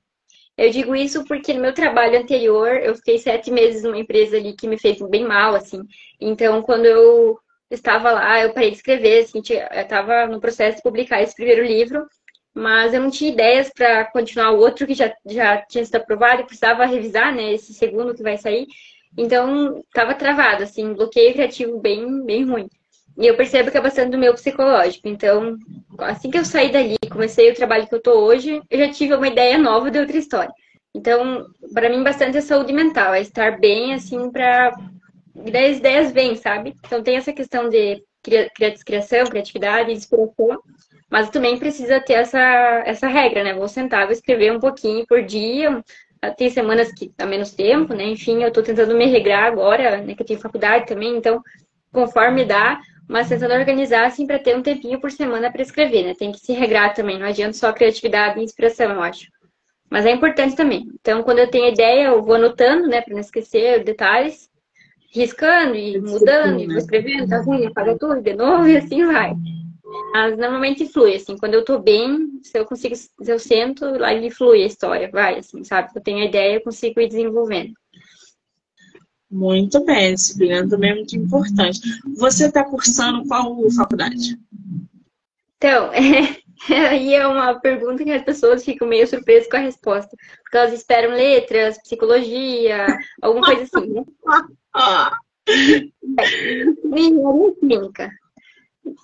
Eu 0.56 0.70
digo 0.70 0.96
isso 0.96 1.24
porque 1.24 1.54
no 1.54 1.60
meu 1.60 1.72
trabalho 1.72 2.18
anterior, 2.18 2.68
eu 2.82 2.94
fiquei 2.96 3.18
sete 3.18 3.50
meses 3.50 3.84
numa 3.84 3.98
empresa 3.98 4.36
ali 4.36 4.54
que 4.54 4.66
me 4.66 4.78
fez 4.78 4.98
bem 5.08 5.24
mal, 5.24 5.54
assim. 5.54 5.80
Então, 6.20 6.62
quando 6.62 6.84
eu 6.86 7.38
estava 7.70 8.10
lá, 8.10 8.40
eu 8.42 8.52
parei 8.52 8.70
de 8.70 8.76
escrever, 8.76 9.20
assim, 9.22 9.40
eu 9.54 9.80
estava 9.80 10.26
no 10.26 10.40
processo 10.40 10.78
de 10.78 10.82
publicar 10.82 11.22
esse 11.22 11.34
primeiro 11.34 11.64
livro, 11.64 12.06
mas 12.54 12.92
eu 12.92 13.00
não 13.00 13.10
tinha 13.10 13.30
ideias 13.30 13.70
para 13.72 14.06
continuar 14.06 14.50
o 14.50 14.58
outro 14.58 14.84
que 14.86 14.94
já, 14.94 15.12
já 15.26 15.58
tinha 15.66 15.84
sido 15.84 15.96
aprovado 15.96 16.42
e 16.42 16.46
precisava 16.46 16.86
revisar, 16.86 17.32
né, 17.32 17.52
esse 17.52 17.72
segundo 17.72 18.14
que 18.14 18.22
vai 18.22 18.36
sair. 18.36 18.66
Então, 19.18 19.80
estava 19.80 20.14
travado, 20.14 20.62
assim, 20.62 20.94
bloqueio 20.94 21.34
criativo 21.34 21.80
bem, 21.80 22.24
bem 22.24 22.44
ruim. 22.44 22.68
E 23.18 23.26
eu 23.26 23.36
percebo 23.36 23.70
que 23.70 23.76
é 23.78 23.80
bastante 23.80 24.12
do 24.12 24.18
meu 24.18 24.32
psicológico. 24.34 25.08
Então, 25.08 25.56
assim 25.98 26.30
que 26.30 26.38
eu 26.38 26.44
saí 26.44 26.70
dali, 26.70 26.96
comecei 27.10 27.50
o 27.50 27.54
trabalho 27.54 27.88
que 27.88 27.94
eu 27.94 28.02
tô 28.02 28.12
hoje, 28.12 28.62
eu 28.70 28.78
já 28.78 28.90
tive 28.92 29.14
uma 29.14 29.26
ideia 29.28 29.58
nova 29.58 29.90
de 29.90 29.98
outra 29.98 30.16
história. 30.16 30.52
Então, 30.94 31.46
para 31.74 31.90
mim, 31.90 32.02
bastante 32.04 32.38
é 32.38 32.40
saúde 32.40 32.72
mental, 32.72 33.14
é 33.14 33.20
estar 33.20 33.58
bem, 33.58 33.94
assim, 33.94 34.30
para 34.30 34.72
ideias, 35.36 35.78
ideias 35.78 36.12
vêm, 36.12 36.36
sabe? 36.36 36.74
Então, 36.86 37.02
tem 37.02 37.16
essa 37.16 37.32
questão 37.32 37.68
de 37.68 38.02
cria- 38.22 38.50
cria- 38.54 38.74
criação, 38.84 39.26
criatividade, 39.26 39.92
inspiração, 39.92 40.60
Mas 41.10 41.30
também 41.30 41.58
precisa 41.58 42.00
ter 42.00 42.14
essa, 42.14 42.38
essa 42.86 43.08
regra, 43.08 43.44
né? 43.44 43.54
Vou 43.54 43.68
sentar, 43.68 44.04
vou 44.04 44.12
escrever 44.12 44.52
um 44.52 44.60
pouquinho 44.60 45.06
por 45.06 45.22
dia. 45.22 45.82
Tem 46.36 46.50
semanas 46.50 46.92
que 46.92 47.12
dá 47.16 47.26
menos 47.26 47.52
tempo, 47.52 47.94
né? 47.94 48.04
Enfim, 48.04 48.42
eu 48.42 48.52
tô 48.52 48.62
tentando 48.62 48.96
me 48.96 49.06
regrar 49.06 49.44
agora, 49.44 49.98
né? 49.98 50.14
Que 50.14 50.22
eu 50.22 50.26
tenho 50.26 50.40
faculdade 50.40 50.86
também, 50.86 51.16
então, 51.16 51.42
conforme 51.92 52.44
dá, 52.44 52.80
mas 53.08 53.28
tentando 53.28 53.54
organizar, 53.54 54.06
assim, 54.06 54.26
para 54.26 54.38
ter 54.38 54.56
um 54.56 54.62
tempinho 54.62 55.00
por 55.00 55.10
semana 55.10 55.50
para 55.50 55.62
escrever, 55.62 56.04
né? 56.04 56.14
Tem 56.14 56.32
que 56.32 56.40
se 56.40 56.52
regrar 56.52 56.94
também, 56.94 57.18
não 57.18 57.26
adianta 57.26 57.54
só 57.54 57.72
criatividade 57.72 58.38
e 58.38 58.44
inspiração, 58.44 58.92
eu 58.92 59.02
acho. 59.02 59.26
Mas 59.90 60.04
é 60.04 60.10
importante 60.10 60.54
também. 60.54 60.88
Então, 61.00 61.22
quando 61.22 61.38
eu 61.38 61.50
tenho 61.50 61.72
ideia, 61.72 62.08
eu 62.08 62.22
vou 62.22 62.34
anotando, 62.34 62.86
né, 62.86 63.00
para 63.00 63.14
não 63.14 63.20
esquecer 63.20 63.82
detalhes, 63.82 64.50
riscando 65.10 65.74
e 65.74 65.98
mudando, 65.98 66.60
e 66.60 66.66
vou 66.66 66.76
escrevendo, 66.76 67.28
tá 67.28 67.40
ruim, 67.40 67.66
apaga 67.66 67.96
tudo 67.98 68.20
de 68.20 68.34
novo 68.34 68.68
e 68.68 68.76
assim 68.76 69.06
vai. 69.06 69.34
Mas 70.12 70.36
normalmente 70.36 70.86
flui, 70.88 71.14
assim, 71.14 71.36
quando 71.36 71.54
eu 71.54 71.64
tô 71.64 71.78
bem, 71.78 72.40
se 72.42 72.58
eu 72.58 72.64
consigo, 72.64 72.94
se 72.94 73.10
eu 73.20 73.38
sento, 73.38 73.84
lá 73.84 74.12
ele 74.12 74.30
flui 74.30 74.62
a 74.62 74.66
história, 74.66 75.10
vai, 75.10 75.38
assim, 75.38 75.64
sabe? 75.64 75.90
Eu 75.94 76.02
tenho 76.02 76.18
a 76.18 76.26
ideia, 76.26 76.56
eu 76.56 76.62
consigo 76.62 77.00
ir 77.00 77.08
desenvolvendo. 77.08 77.72
Muito 79.30 79.84
bem, 79.84 80.14
disciplina 80.14 80.66
também 80.66 80.90
é 80.90 80.94
muito 80.94 81.14
importante. 81.16 81.80
Você 82.16 82.46
está 82.46 82.64
cursando 82.64 83.26
qual 83.28 83.56
faculdade? 83.70 84.38
Então, 85.56 85.90
aí 86.90 87.14
é 87.14 87.26
uma 87.26 87.54
pergunta 87.60 88.04
que 88.04 88.10
as 88.10 88.22
pessoas 88.22 88.64
ficam 88.64 88.88
meio 88.88 89.06
surpresas 89.06 89.48
com 89.48 89.56
a 89.56 89.60
resposta. 89.60 90.16
Porque 90.42 90.56
elas 90.56 90.72
esperam 90.72 91.14
letras, 91.14 91.78
psicologia, 91.82 92.86
alguma 93.20 93.44
coisa 93.44 93.64
assim, 93.64 93.90
né? 93.90 94.04
Engenharia 96.84 97.54
química. 97.60 98.10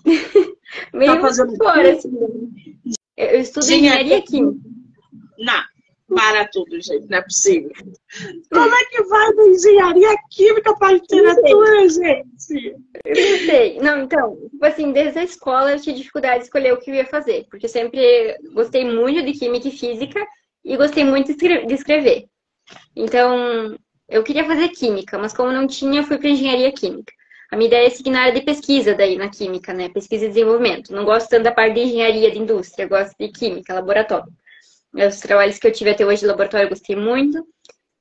Meio 0.93 1.14
tá 1.14 1.20
fazendo 1.20 1.57
fora, 1.57 1.93
assim. 1.93 2.11
Eu 3.16 3.41
estudo 3.41 3.64
engenharia 3.64 4.22
química. 4.22 4.61
Não, 5.39 5.62
para 6.14 6.47
tudo, 6.49 6.80
gente, 6.80 7.09
não 7.09 7.18
é 7.18 7.22
possível. 7.22 7.70
Como 8.51 8.74
é 8.74 8.85
que 8.87 9.03
vai 9.05 9.35
da 9.35 9.47
engenharia 9.47 10.16
química 10.30 10.76
para 10.76 10.93
literatura, 10.93 11.89
gente? 11.89 12.76
Eu 13.05 13.14
não 13.14 13.39
sei. 13.47 13.78
Não, 13.80 14.03
então, 14.03 14.37
tipo 14.51 14.64
assim, 14.64 14.93
desde 14.93 15.18
a 15.18 15.24
escola 15.24 15.72
eu 15.72 15.80
tinha 15.80 15.97
dificuldade 15.97 16.39
de 16.39 16.45
escolher 16.45 16.72
o 16.72 16.78
que 16.78 16.91
eu 16.91 16.95
ia 16.95 17.07
fazer, 17.07 17.47
porque 17.51 17.66
eu 17.66 17.70
sempre 17.70 18.37
gostei 18.53 18.85
muito 18.85 19.22
de 19.24 19.32
química 19.32 19.68
e 19.68 19.72
física 19.72 20.24
e 20.64 20.76
gostei 20.76 21.05
muito 21.05 21.35
de 21.37 21.74
escrever. 21.74 22.26
Então, 22.97 23.76
eu 24.09 24.22
queria 24.22 24.45
fazer 24.45 24.68
química, 24.68 25.18
mas 25.18 25.35
como 25.35 25.53
não 25.53 25.66
tinha, 25.66 26.03
fui 26.03 26.18
para 26.18 26.28
engenharia 26.28 26.72
química. 26.72 27.12
A 27.51 27.57
minha 27.57 27.68
ideia 27.68 27.86
é 27.86 27.90
seguir 27.90 28.11
na 28.11 28.22
área 28.22 28.34
de 28.34 28.42
pesquisa 28.42 28.95
daí 28.95 29.16
na 29.16 29.28
química, 29.28 29.72
né? 29.72 29.88
Pesquisa 29.88 30.24
e 30.24 30.28
desenvolvimento. 30.28 30.92
Não 30.92 31.05
gosto 31.05 31.28
tanto 31.28 31.45
da 31.45 31.53
parte 31.53 31.74
de 31.74 31.80
engenharia 31.80 32.30
de 32.30 32.38
indústria, 32.38 32.88
gosto 32.88 33.14
de 33.18 33.28
química, 33.28 33.74
laboratório. 33.74 34.32
Os 34.95 35.20
trabalhos 35.20 35.59
que 35.59 35.66
eu 35.66 35.72
tive 35.72 35.90
até 35.90 36.07
hoje 36.07 36.20
de 36.20 36.26
laboratório 36.26 36.66
eu 36.66 36.70
gostei 36.70 36.97
muito, 36.97 37.45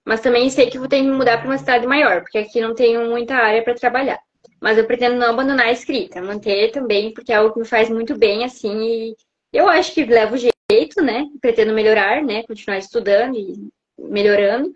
mas 0.06 0.22
também 0.22 0.50
sei 0.50 0.70
que 0.70 0.78
vou 0.78 0.88
ter 0.88 1.02
que 1.02 1.08
mudar 1.08 1.38
para 1.39 1.48
uma 1.48 1.58
cidade 1.58 1.88
maior, 1.88 2.22
porque 2.22 2.38
aqui 2.38 2.62
não 2.62 2.76
tenho 2.76 3.10
muita 3.10 3.36
área 3.36 3.64
para 3.64 3.74
trabalhar. 3.74 4.20
Mas 4.62 4.78
eu 4.78 4.86
pretendo 4.86 5.16
não 5.18 5.28
abandonar 5.28 5.68
a 5.68 5.72
escrita, 5.72 6.22
manter 6.22 6.72
também, 6.72 7.14
porque 7.14 7.32
é 7.32 7.36
algo 7.36 7.54
que 7.54 7.60
me 7.60 7.66
faz 7.66 7.89
muito 7.89 8.18
bem, 8.18 8.44
assim, 8.44 8.82
e 8.82 9.16
eu 9.52 9.68
acho 9.70 9.94
que 9.94 10.06
levo 10.06 10.38
jeito, 10.38 11.02
né? 11.02 11.26
Pretendo 11.41 11.74
melhorar, 11.74 12.22
né? 12.24 12.44
Continuar 12.44 12.78
estudando 12.78 13.36
e 13.36 13.70
melhorando. 13.98 14.72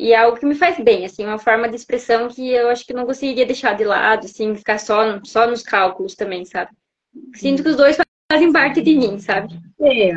E 0.00 0.12
é 0.12 0.16
algo 0.16 0.38
que 0.38 0.46
me 0.46 0.54
faz 0.54 0.78
bem, 0.78 1.04
assim, 1.04 1.24
uma 1.24 1.40
forma 1.40 1.68
de 1.68 1.74
expressão 1.74 2.28
que 2.28 2.52
eu 2.52 2.68
acho 2.68 2.86
que 2.86 2.92
não 2.92 3.04
conseguiria 3.04 3.44
deixar 3.44 3.76
de 3.76 3.82
lado, 3.82 4.26
assim, 4.26 4.54
ficar 4.54 4.78
só, 4.78 5.18
só 5.24 5.44
nos 5.44 5.60
cálculos 5.60 6.14
também, 6.14 6.44
sabe? 6.44 6.70
Sinto 7.34 7.64
que 7.64 7.70
os 7.70 7.76
dois 7.76 7.98
fazem 8.30 8.52
parte 8.52 8.80
de 8.80 8.94
mim, 8.94 9.18
sabe? 9.18 9.58
É. 9.80 10.12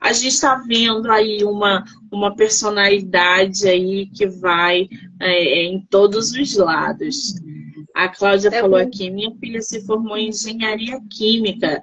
A 0.00 0.12
gente 0.12 0.32
está 0.32 0.56
vendo 0.66 1.12
aí 1.12 1.44
uma, 1.44 1.84
uma 2.10 2.34
personalidade 2.34 3.68
aí 3.68 4.06
que 4.06 4.26
vai 4.26 4.88
é, 5.20 5.62
em 5.62 5.86
todos 5.88 6.32
os 6.32 6.56
lados. 6.56 7.34
A 7.94 8.08
Cláudia 8.08 8.48
é 8.48 8.60
falou 8.60 8.80
bom. 8.80 8.84
aqui, 8.84 9.12
minha 9.12 9.30
filha 9.36 9.62
se 9.62 9.86
formou 9.86 10.16
em 10.16 10.30
engenharia 10.30 10.98
química. 11.08 11.80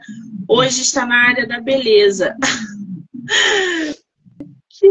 Hoje 0.49 0.81
está 0.81 1.05
na 1.05 1.29
área 1.29 1.47
da 1.47 1.61
beleza. 1.61 2.35
que 4.81 4.89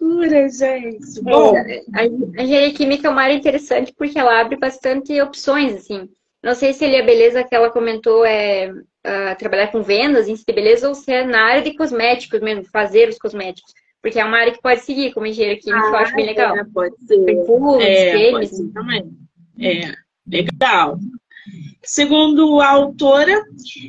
loucura, 0.00 0.48
gente. 0.48 1.20
Bom, 1.22 1.56
é, 1.56 1.82
a 1.94 2.06
engenharia 2.42 2.74
química 2.74 3.08
é 3.08 3.10
uma 3.10 3.22
área 3.22 3.34
interessante 3.34 3.92
porque 3.96 4.18
ela 4.18 4.40
abre 4.40 4.56
bastante 4.56 5.20
opções, 5.20 5.74
assim. 5.74 6.08
Não 6.42 6.54
sei 6.54 6.72
se 6.72 6.84
ele 6.84 6.96
a 6.96 7.04
beleza 7.04 7.42
que 7.42 7.54
ela 7.54 7.70
comentou 7.70 8.24
é 8.24 8.70
uh, 8.70 9.36
trabalhar 9.38 9.68
com 9.68 9.82
vendas 9.82 10.28
em 10.28 10.36
si 10.36 10.44
beleza 10.46 10.88
ou 10.88 10.94
se 10.94 11.12
é 11.12 11.24
na 11.24 11.42
área 11.42 11.62
de 11.62 11.74
cosméticos 11.74 12.40
mesmo, 12.40 12.64
fazer 12.64 13.08
os 13.08 13.18
cosméticos. 13.18 13.72
Porque 14.00 14.20
é 14.20 14.24
uma 14.24 14.38
área 14.38 14.52
que 14.52 14.62
pode 14.62 14.82
seguir 14.82 15.12
como 15.12 15.26
engenheiro 15.26 15.60
químico, 15.60 15.86
ah, 15.86 15.90
eu 15.90 15.96
acho 15.96 16.14
bem 16.14 16.24
ah, 16.24 16.28
legal. 16.28 16.56
É, 16.56 16.64
pode 16.64 16.94
ser. 17.04 17.24
Perfumes, 17.24 17.84
é, 17.84 18.30
Pode 18.30 18.46
ser 18.48 18.68
também. 18.68 19.10
É, 19.58 19.92
legal. 20.26 20.98
Segundo 21.82 22.60
a 22.60 22.70
autora, 22.70 23.40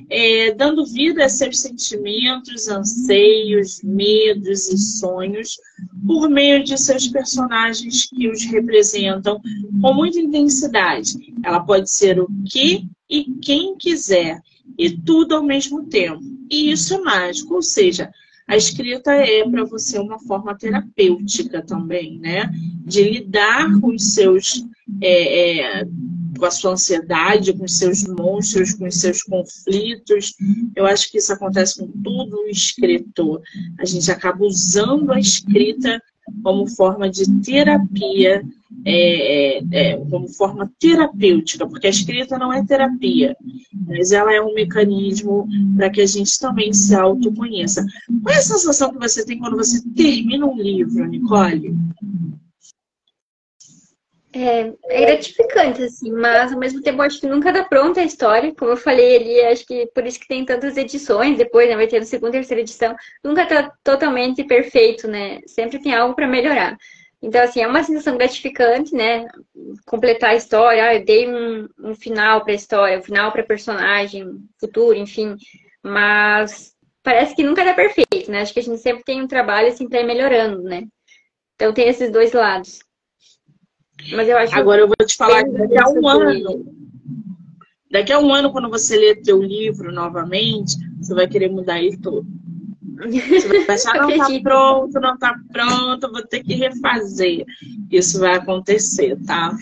é, 0.10 0.54
dando 0.54 0.86
vida 0.86 1.26
a 1.26 1.30
seus 1.30 1.60
sentimentos, 1.60 2.68
anseios, 2.68 3.82
medos 3.84 4.68
e 4.68 4.78
sonhos 4.78 5.58
por 6.06 6.30
meio 6.30 6.64
de 6.64 6.78
seus 6.78 7.08
personagens 7.08 8.08
que 8.08 8.30
os 8.30 8.46
representam 8.46 9.42
com 9.82 9.94
muita 9.94 10.20
intensidade. 10.20 11.14
Ela 11.44 11.60
pode 11.60 11.90
ser 11.90 12.20
o 12.20 12.28
que 12.46 12.86
e 13.10 13.26
quem 13.42 13.76
quiser, 13.78 14.42
e 14.78 14.92
tudo 14.92 15.36
ao 15.36 15.44
mesmo 15.44 15.86
tempo. 15.86 16.22
E 16.52 16.72
isso 16.72 16.94
é 16.94 17.02
mágico, 17.02 17.56
ou 17.56 17.62
seja, 17.62 18.12
a 18.48 18.56
escrita 18.56 19.12
é 19.12 19.48
para 19.48 19.66
você 19.66 20.00
uma 20.00 20.20
forma 20.20 20.58
terapêutica 20.58 21.62
também, 21.62 22.18
né? 22.20 22.50
De 22.86 23.04
lidar 23.04 23.80
com 23.82 23.90
os 23.90 24.14
seus. 24.14 24.66
É, 25.02 25.82
é, 25.82 25.88
com 26.38 26.46
a 26.46 26.52
sua 26.52 26.72
ansiedade, 26.72 27.54
com 27.54 27.66
os 27.66 27.78
seus 27.78 28.04
monstros, 28.04 28.74
com 28.74 28.88
os 28.88 28.96
seus 28.96 29.24
conflitos. 29.24 30.34
Eu 30.76 30.86
acho 30.86 31.12
que 31.12 31.18
isso 31.18 31.34
acontece 31.34 31.80
com 31.80 31.88
todo 32.02 32.38
o 32.38 32.48
escritor. 32.48 33.42
A 33.80 33.86
gente 33.86 34.10
acaba 34.12 34.46
usando 34.46 35.12
a 35.12 35.20
escrita 35.20 36.02
como 36.44 36.68
forma 36.68 37.10
de 37.10 37.24
terapia, 37.42 38.44
é, 38.86 39.58
é, 39.58 39.64
é, 39.72 39.98
como 39.98 40.28
forma 40.28 40.72
terapêutica, 40.80 41.68
porque 41.68 41.88
a 41.88 41.90
escrita 41.90 42.38
não 42.38 42.52
é 42.52 42.64
terapia, 42.66 43.36
mas 43.74 44.12
ela 44.12 44.34
é 44.34 44.42
um 44.42 44.54
mecanismo 44.54 45.48
para 45.76 45.90
que 45.90 46.02
a 46.02 46.06
gente 46.06 46.38
também 46.40 46.74
se 46.74 46.94
autoconheça. 46.94 47.86
Qual 48.22 48.36
é 48.36 48.38
a 48.38 48.42
sensação 48.42 48.92
que 48.92 49.00
você 49.00 49.26
tem 49.26 49.40
quando 49.40 49.58
você 49.58 49.82
termina 49.96 50.46
um 50.46 50.58
livro, 50.58 51.06
Nicole? 51.06 51.76
É, 54.40 54.72
é, 54.84 55.06
gratificante, 55.06 55.82
assim, 55.82 56.12
mas 56.12 56.54
ao 56.54 56.60
mesmo 56.60 56.80
tempo 56.82 57.02
acho 57.02 57.20
que 57.20 57.26
nunca 57.26 57.52
dá 57.52 57.64
pronta 57.64 58.02
a 58.02 58.04
história. 58.04 58.54
Como 58.54 58.72
eu 58.72 58.78
falei 58.78 59.16
ali, 59.16 59.42
acho 59.42 59.66
que 59.66 59.88
por 59.88 60.06
isso 60.06 60.20
que 60.20 60.28
tem 60.28 60.46
tantas 60.46 60.78
edições, 60.78 61.38
depois 61.38 61.68
né, 61.68 61.76
vai 61.76 61.88
ter 61.88 61.98
a 61.98 62.06
segunda 62.06 62.38
e 62.38 62.40
terceira 62.40 62.62
edição. 62.62 62.96
Nunca 63.24 63.48
tá 63.48 63.72
totalmente 63.84 64.44
perfeito, 64.44 65.08
né? 65.08 65.40
Sempre 65.48 65.80
tem 65.82 65.94
algo 65.96 66.14
para 66.14 66.28
melhorar. 66.28 66.78
Então, 67.20 67.42
assim, 67.42 67.62
é 67.62 67.68
uma 67.68 67.84
sensação 67.84 68.16
gratificante, 68.16 68.94
né? 68.94 69.26
Completar 69.88 70.32
a 70.32 70.36
história, 70.36 70.86
ah, 70.86 70.96
eu 70.96 71.04
dei 71.04 71.28
um, 71.28 71.68
um 71.80 71.96
final 71.96 72.44
para 72.44 72.52
a 72.52 72.56
história, 72.56 73.00
um 73.00 73.04
final 73.04 73.32
para 73.32 73.44
personagem, 73.44 74.24
futuro, 74.60 74.96
enfim. 74.96 75.36
Mas 75.82 76.76
parece 77.02 77.36
que 77.36 77.44
nunca 77.44 77.66
dá 77.66 77.74
perfeito, 77.74 78.30
né? 78.30 78.42
Acho 78.42 78.54
que 78.54 78.60
a 78.60 78.64
gente 78.64 78.82
sempre 78.82 79.04
tem 79.04 79.22
um 79.22 79.28
trabalho 79.28 79.70
assim 79.70 79.90
para 79.90 80.02
ir 80.02 80.06
melhorando, 80.06 80.62
né? 80.62 80.84
Então 81.56 81.74
tem 81.74 81.88
esses 81.88 82.12
dois 82.12 82.34
lados. 82.34 82.80
Mas 84.12 84.28
eu 84.28 84.38
acho 84.38 84.56
Agora 84.56 84.82
eu 84.82 84.88
vou 84.88 85.06
te 85.06 85.16
falar 85.16 85.44
que 85.44 85.52
daqui 85.52 85.78
a 85.78 85.90
um 85.90 86.08
ano, 86.08 86.66
daqui 87.92 88.14
a 88.14 88.20
um 88.20 88.34
ano, 88.34 88.52
quando 88.52 88.70
você 88.70 88.96
ler 88.96 89.22
teu 89.22 89.42
livro 89.42 89.92
novamente, 89.92 90.76
você 91.00 91.14
vai 91.14 91.28
querer 91.28 91.50
mudar 91.50 91.82
ele 91.82 91.98
todo. 91.98 92.26
Você 92.98 93.64
vai 93.66 93.76
achar, 93.76 94.02
não 94.02 94.18
tá 94.18 94.28
pronto, 94.42 95.00
não 95.00 95.18
tá 95.18 95.36
pronto, 95.52 96.12
vou 96.12 96.26
ter 96.26 96.44
que 96.44 96.56
refazer. 96.56 97.46
Isso 97.92 98.20
vai 98.20 98.36
acontecer, 98.36 99.18
tá? 99.26 99.56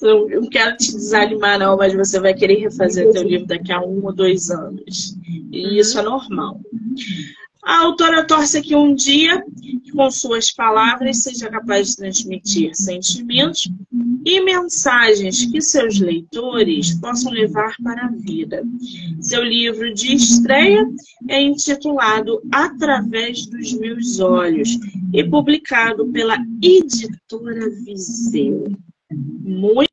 Eu 0.00 0.40
não 0.40 0.48
quero 0.48 0.76
te 0.76 0.92
desanimar, 0.92 1.58
não, 1.58 1.76
mas 1.76 1.94
você 1.94 2.20
vai 2.20 2.32
querer 2.32 2.60
refazer 2.60 3.10
teu 3.10 3.22
livro 3.22 3.46
daqui 3.46 3.72
a 3.72 3.80
um 3.80 4.04
ou 4.04 4.12
dois 4.12 4.50
anos. 4.50 5.16
E 5.52 5.78
isso 5.78 5.98
é 5.98 6.02
normal. 6.02 6.60
A 7.64 7.80
autora 7.80 8.26
torce 8.26 8.60
que 8.60 8.76
um 8.76 8.94
dia, 8.94 9.42
com 9.92 10.10
suas 10.10 10.52
palavras, 10.52 11.22
seja 11.22 11.48
capaz 11.48 11.90
de 11.90 11.96
transmitir 11.96 12.74
sentimentos 12.74 13.70
e 14.24 14.40
mensagens 14.40 15.46
que 15.46 15.62
seus 15.62 15.98
leitores 15.98 16.94
possam 17.00 17.32
levar 17.32 17.74
para 17.82 18.04
a 18.04 18.10
vida. 18.10 18.62
Seu 19.18 19.42
livro 19.42 19.94
de 19.94 20.14
estreia 20.14 20.86
é 21.28 21.40
intitulado 21.40 22.42
Através 22.52 23.46
dos 23.46 23.72
Meus 23.72 24.20
Olhos 24.20 24.78
e 25.14 25.24
publicado 25.24 26.06
pela 26.08 26.36
editora 26.62 27.70
Viseu. 27.82 28.76
Muito 29.10 29.90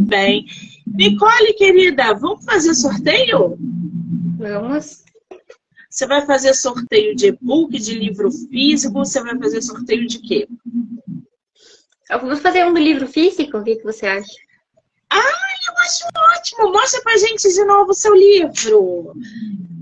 bem. 0.00 0.44
Nicole, 0.86 1.54
querida, 1.54 2.12
vamos 2.12 2.44
fazer 2.44 2.74
sorteio? 2.74 3.56
Vamos. 4.38 5.04
Você 5.94 6.06
vai 6.08 6.26
fazer 6.26 6.52
sorteio 6.54 7.14
de 7.14 7.28
e-book, 7.28 7.78
de 7.78 7.94
livro 7.94 8.28
físico? 8.28 8.94
Você 8.94 9.22
vai 9.22 9.38
fazer 9.38 9.62
sorteio 9.62 10.08
de 10.08 10.18
quê? 10.18 10.48
Vamos 12.10 12.40
fazer 12.40 12.66
um 12.66 12.74
do 12.74 12.80
livro 12.80 13.06
físico? 13.06 13.58
O 13.58 13.62
que, 13.62 13.76
que 13.76 13.84
você 13.84 14.04
acha? 14.04 14.34
Ah, 15.08 15.22
eu 15.68 15.74
acho 15.78 16.04
ótimo! 16.16 16.72
Mostra 16.72 17.00
pra 17.00 17.16
gente 17.16 17.48
de 17.48 17.64
novo 17.64 17.92
o 17.92 17.94
seu 17.94 18.12
livro. 18.12 19.14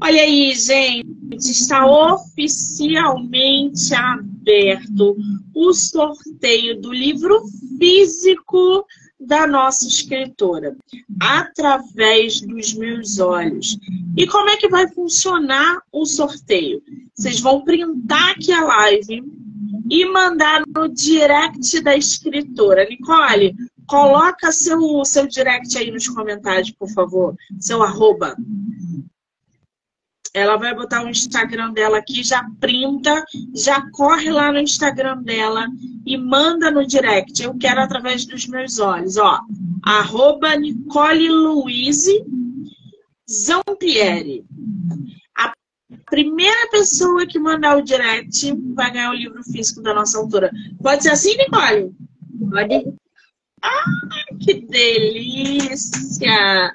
Olha 0.03 0.21
aí, 0.21 0.55
gente, 0.55 1.51
está 1.51 1.87
oficialmente 1.87 3.95
aberto 3.95 5.17
o 5.55 5.73
sorteio 5.73 6.79
do 6.79 6.93
livro 6.93 7.43
físico 7.79 8.85
da 9.27 9.47
nossa 9.47 9.87
escritora, 9.87 10.77
através 11.21 12.41
dos 12.41 12.75
meus 12.75 13.19
olhos. 13.19 13.79
E 14.17 14.27
como 14.27 14.51
é 14.51 14.57
que 14.57 14.69
vai 14.69 14.89
funcionar 14.89 15.81
o 15.91 16.05
sorteio? 16.05 16.83
Vocês 17.15 17.41
vão 17.41 17.63
printar 17.63 18.31
aqui 18.31 18.53
a 18.53 18.65
live 18.65 19.23
e 19.91 20.05
mandar 20.07 20.63
no 20.67 20.89
direct 20.89 21.81
da 21.81 21.97
escritora. 21.97 22.87
Nicole, 22.89 23.55
coloca 23.87 24.51
seu, 24.51 25.05
seu 25.05 25.27
direct 25.27 25.77
aí 25.77 25.91
nos 25.91 26.09
comentários, 26.09 26.71
por 26.71 26.89
favor. 26.91 27.37
Seu 27.59 27.83
arroba. 27.83 28.37
Ela 30.35 30.57
vai 30.57 30.75
botar 30.75 31.05
o 31.05 31.11
Instagram 31.11 31.73
dela 31.73 31.99
aqui, 31.99 32.23
já 32.23 32.43
printa, 32.59 33.23
já 33.55 33.83
corre 33.91 34.31
lá 34.31 34.51
no 34.51 34.59
Instagram 34.59 35.23
dela 35.23 35.67
e 36.07 36.17
manda 36.17 36.71
no 36.71 36.87
direct. 36.87 37.43
Eu 37.43 37.55
quero 37.59 37.83
através 37.83 38.25
dos 38.25 38.47
meus 38.47 38.79
olhos, 38.79 39.19
ó. 39.19 39.41
Arroba 39.83 40.57
Nicole 40.57 41.29
Luize 41.29 42.25
Zampieri. 43.31 44.43
A 45.37 45.53
primeira 46.07 46.71
pessoa 46.71 47.27
que 47.27 47.39
mandar 47.39 47.77
o 47.77 47.83
direct 47.83 48.55
vai 48.75 48.91
ganhar 48.91 49.11
o 49.11 49.15
livro 49.15 49.45
físico 49.45 49.83
da 49.83 49.93
nossa 49.93 50.19
autora. 50.19 50.51
Pode 50.83 51.03
ser 51.03 51.11
assim, 51.11 51.37
Nicole? 51.37 51.95
Pode. 52.51 52.95
Ah, 53.63 53.85
que 54.41 54.55
delícia! 54.55 56.73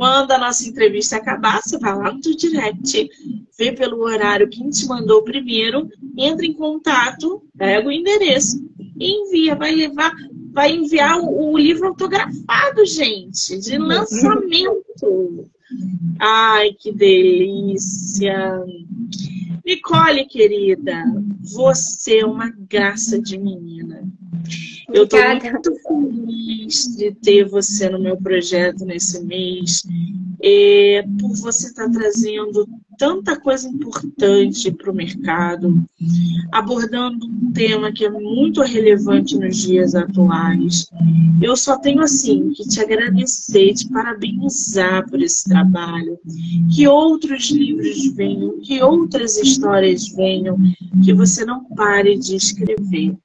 Quando 0.00 0.30
a 0.30 0.38
nossa 0.38 0.66
entrevista 0.66 1.16
acabar, 1.16 1.60
você 1.60 1.76
vai 1.76 1.94
lá 1.94 2.10
no 2.10 2.20
direct, 2.22 3.10
vê 3.58 3.70
pelo 3.70 4.00
horário 4.00 4.48
quem 4.48 4.70
te 4.70 4.86
mandou 4.86 5.22
primeiro, 5.22 5.90
entra 6.16 6.46
em 6.46 6.54
contato, 6.54 7.42
pega 7.54 7.86
o 7.86 7.92
endereço 7.92 8.66
e 8.98 9.10
envia. 9.10 9.54
Vai 9.54 9.74
levar, 9.74 10.10
vai 10.54 10.74
enviar 10.74 11.18
o, 11.18 11.52
o 11.52 11.58
livro 11.58 11.88
autografado, 11.88 12.86
gente, 12.86 13.58
de 13.58 13.76
lançamento. 13.76 15.50
Ai, 16.18 16.72
que 16.72 16.92
delícia! 16.92 18.64
Nicole, 19.70 20.26
querida, 20.26 21.04
você 21.40 22.18
é 22.18 22.26
uma 22.26 22.50
graça 22.68 23.20
de 23.22 23.38
menina. 23.38 24.02
Eu 24.92 25.04
estou 25.04 25.20
muito 25.20 25.72
feliz 25.86 26.96
de 26.96 27.12
ter 27.12 27.44
você 27.48 27.88
no 27.88 28.00
meu 28.00 28.16
projeto 28.16 28.84
nesse 28.84 29.24
mês, 29.24 29.84
e 30.42 31.04
por 31.20 31.36
você 31.36 31.68
estar 31.68 31.86
tá 31.86 32.00
trazendo 32.00 32.68
tanta 33.00 33.40
coisa 33.40 33.66
importante 33.66 34.70
para 34.70 34.90
o 34.90 34.94
mercado, 34.94 35.82
abordando 36.52 37.24
um 37.24 37.50
tema 37.50 37.90
que 37.90 38.04
é 38.04 38.10
muito 38.10 38.60
relevante 38.60 39.38
nos 39.38 39.56
dias 39.56 39.94
atuais. 39.94 40.86
Eu 41.40 41.56
só 41.56 41.78
tenho 41.78 42.02
assim 42.02 42.52
que 42.52 42.68
te 42.68 42.78
agradecer, 42.78 43.72
te 43.72 43.88
parabenizar 43.88 45.08
por 45.08 45.22
esse 45.22 45.48
trabalho, 45.48 46.18
que 46.76 46.86
outros 46.86 47.50
livros 47.50 48.14
venham, 48.14 48.60
que 48.60 48.82
outras 48.82 49.38
histórias 49.38 50.06
venham, 50.08 50.58
que 51.02 51.14
você 51.14 51.42
não 51.42 51.64
pare 51.74 52.18
de 52.18 52.36
escrever. 52.36 53.16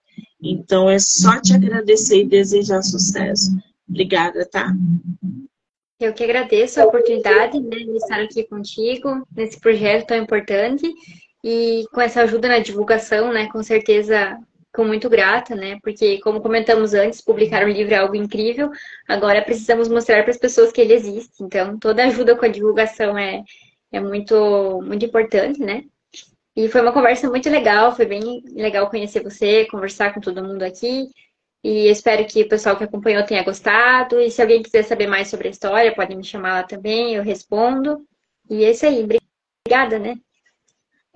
Então 0.42 0.90
é 0.90 1.00
só 1.00 1.42
te 1.42 1.54
agradecer 1.54 2.22
e 2.22 2.30
desejar 2.30 2.82
sucesso. 2.82 3.52
Obrigada, 3.90 4.46
tá? 4.46 4.74
Eu 6.00 6.14
que 6.14 6.24
agradeço 6.24 6.82
a 6.82 6.86
oportunidade 6.86 7.60
né, 7.60 7.78
de 7.78 7.96
estar 7.96 8.20
aqui 8.20 8.44
contigo 8.44 9.26
nesse 9.36 9.60
projeto 9.60 10.08
tão 10.08 10.18
importante 10.18 10.92
e 11.44 11.86
com 11.94 12.02
essa 12.02 12.22
ajuda 12.22 12.50
na 12.50 12.60
divulgação, 12.60 13.32
né, 13.32 13.48
com 13.52 13.64
certeza 13.64 14.38
com 14.74 14.84
muito 14.84 15.10
grata, 15.10 15.56
né, 15.56 15.78
porque 15.82 16.20
como 16.20 16.42
comentamos 16.42 16.94
antes, 16.94 17.22
publicar 17.22 17.64
um 17.66 17.70
livro 17.70 17.94
é 17.94 17.98
algo 17.98 18.16
incrível, 18.16 18.70
agora 19.08 19.42
precisamos 19.42 19.88
mostrar 19.88 20.24
para 20.24 20.32
as 20.32 20.38
pessoas 20.38 20.70
que 20.70 20.82
ele 20.82 20.94
existe, 20.94 21.42
então 21.42 21.80
toda 21.80 22.04
ajuda 22.04 22.36
com 22.36 22.44
a 22.44 22.50
divulgação 22.50 23.18
é, 23.18 23.42
é 23.90 24.00
muito, 24.02 24.82
muito 24.82 25.06
importante, 25.06 25.62
né, 25.62 25.86
e 26.58 26.70
foi 26.70 26.82
uma 26.82 26.94
conversa 26.94 27.30
muito 27.30 27.50
legal, 27.50 27.94
foi 27.96 28.06
bem 28.06 28.42
legal 28.54 28.90
conhecer 28.90 29.22
você, 29.22 29.66
conversar 29.66 30.14
com 30.14 30.22
todo 30.22 30.44
mundo 30.44 30.64
aqui. 30.64 31.10
E 31.66 31.88
espero 31.88 32.28
que 32.28 32.44
o 32.44 32.48
pessoal 32.48 32.78
que 32.78 32.84
acompanhou 32.84 33.26
tenha 33.26 33.44
gostado. 33.44 34.20
E 34.20 34.30
se 34.30 34.40
alguém 34.40 34.62
quiser 34.62 34.84
saber 34.84 35.08
mais 35.08 35.30
sobre 35.30 35.48
a 35.48 35.52
história, 35.52 35.96
pode 35.96 36.16
me 36.16 36.24
chamar 36.24 36.54
lá 36.54 36.64
também, 36.64 37.16
eu 37.16 37.24
respondo. 37.24 38.06
E 38.48 38.64
é 38.64 38.70
isso 38.70 38.86
aí. 38.86 39.04
Obrigada, 39.04 39.98
né? 39.98 40.16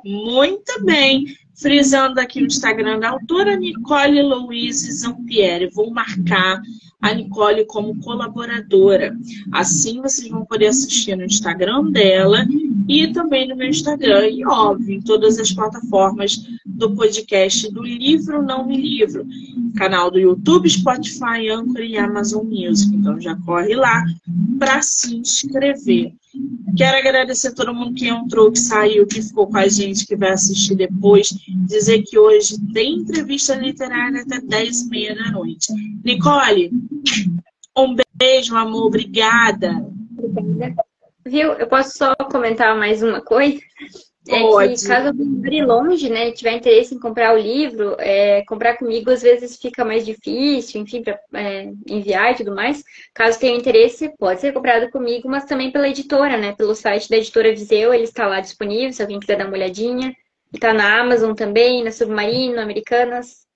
Muito 0.03 0.83
bem. 0.83 1.25
Frisando 1.55 2.19
aqui 2.19 2.41
o 2.41 2.47
Instagram 2.47 2.97
da 2.97 3.09
autora 3.09 3.55
Nicole 3.55 4.23
Louise 4.23 4.91
Zampieri. 4.91 5.69
Vou 5.69 5.91
marcar 5.91 6.59
a 7.01 7.13
Nicole 7.13 7.65
como 7.65 7.95
colaboradora. 8.01 9.15
Assim 9.51 10.01
vocês 10.01 10.29
vão 10.29 10.45
poder 10.45 10.67
assistir 10.67 11.15
no 11.15 11.23
Instagram 11.23 11.91
dela 11.91 12.45
e 12.87 13.07
também 13.13 13.47
no 13.47 13.55
meu 13.55 13.69
Instagram. 13.69 14.27
E 14.27 14.45
óbvio, 14.45 14.95
em 14.95 15.01
todas 15.01 15.39
as 15.39 15.51
plataformas 15.51 16.43
do 16.65 16.95
podcast 16.95 17.71
do 17.71 17.83
Livro 17.83 18.41
Não 18.41 18.67
Me 18.67 18.77
Livro. 18.77 19.25
Canal 19.75 20.11
do 20.11 20.19
YouTube, 20.19 20.69
Spotify, 20.69 21.49
Anchor 21.49 21.81
e 21.81 21.97
Amazon 21.97 22.45
Music. 22.45 22.93
Então 22.93 23.19
já 23.19 23.35
corre 23.45 23.75
lá 23.75 24.03
para 24.57 24.81
se 24.81 25.15
inscrever. 25.15 26.13
Quero 26.77 26.97
agradecer 26.97 27.49
a 27.49 27.55
todo 27.55 27.73
mundo 27.73 27.95
que 27.95 28.07
entrou, 28.07 28.51
que 28.51 28.59
saiu, 28.59 29.07
que 29.07 29.21
ficou 29.21 29.47
com 29.47 29.57
a 29.57 29.67
gente, 29.67 30.05
que 30.05 30.15
vai 30.15 30.31
assistir 30.31 30.75
depois. 30.75 31.29
Dizer 31.67 32.03
que 32.03 32.17
hoje 32.17 32.55
tem 32.73 32.99
entrevista 32.99 33.55
literária 33.55 34.21
até 34.21 34.39
10 34.39 34.81
e 34.81 34.89
meia 34.89 35.15
da 35.15 35.31
noite. 35.31 35.73
Nicole, 36.03 36.71
um 37.77 37.95
beijo, 38.13 38.55
amor. 38.55 38.87
Obrigada. 38.87 39.85
Obrigada. 40.17 40.83
Viu? 41.25 41.53
Eu 41.53 41.67
posso 41.67 41.97
só 41.97 42.15
comentar 42.15 42.77
mais 42.77 43.03
uma 43.03 43.21
coisa? 43.21 43.59
É 44.27 44.41
Pode. 44.41 44.75
que 44.75 44.87
caso 44.87 45.07
alguém 45.07 45.25
more 45.25 45.65
longe, 45.65 46.09
né, 46.09 46.31
tiver 46.31 46.51
interesse 46.51 46.93
em 46.93 46.99
comprar 46.99 47.33
o 47.33 47.37
livro, 47.37 47.95
é, 47.99 48.43
comprar 48.45 48.77
comigo 48.77 49.09
às 49.09 49.21
vezes 49.21 49.57
fica 49.57 49.85
mais 49.85 50.05
difícil, 50.05 50.81
enfim, 50.81 51.01
para 51.01 51.19
é, 51.33 51.71
enviar 51.87 52.33
e 52.33 52.35
tudo 52.35 52.53
mais. 52.53 52.83
Caso 53.13 53.39
tenha 53.39 53.57
interesse, 53.57 54.13
pode 54.19 54.41
ser 54.41 54.53
comprado 54.53 54.91
comigo, 54.91 55.29
mas 55.29 55.45
também 55.45 55.71
pela 55.71 55.87
editora, 55.87 56.37
né, 56.37 56.53
pelo 56.53 56.75
site 56.75 57.09
da 57.09 57.17
editora 57.17 57.51
Viseu, 57.51 57.93
ele 57.93 58.03
está 58.03 58.27
lá 58.27 58.39
disponível, 58.39 58.91
se 58.91 59.01
alguém 59.01 59.19
quiser 59.19 59.37
dar 59.37 59.47
uma 59.47 59.55
olhadinha. 59.55 60.13
Está 60.53 60.73
na 60.73 60.99
Amazon 60.99 61.33
também, 61.33 61.83
na 61.83 61.91
Submarino, 61.91 62.59
Americanas. 62.59 63.48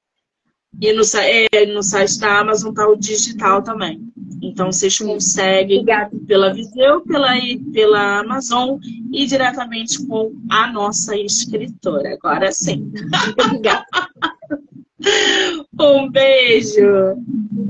E 0.82 0.92
no, 0.94 1.04
é, 1.18 1.66
no 1.68 1.84
site 1.84 2.20
da 2.20 2.40
Amazon 2.40 2.72
está 2.72 2.88
o 2.88 2.96
digital 2.96 3.62
também. 3.62 4.02
Então 4.42 4.72
vocês 4.72 4.98
conseguem 5.00 5.80
Obrigada. 5.80 6.12
pela 6.28 6.54
Viseu, 6.54 7.02
pela, 7.02 7.30
pela 7.72 8.20
Amazon 8.20 8.78
e 9.12 9.26
diretamente 9.26 10.06
com 10.06 10.34
a 10.50 10.72
nossa 10.72 11.16
escritora. 11.16 12.14
Agora 12.14 12.52
sim. 12.52 12.92
Obrigada. 13.40 13.86
um 15.80 16.10
beijo. 16.10 17.16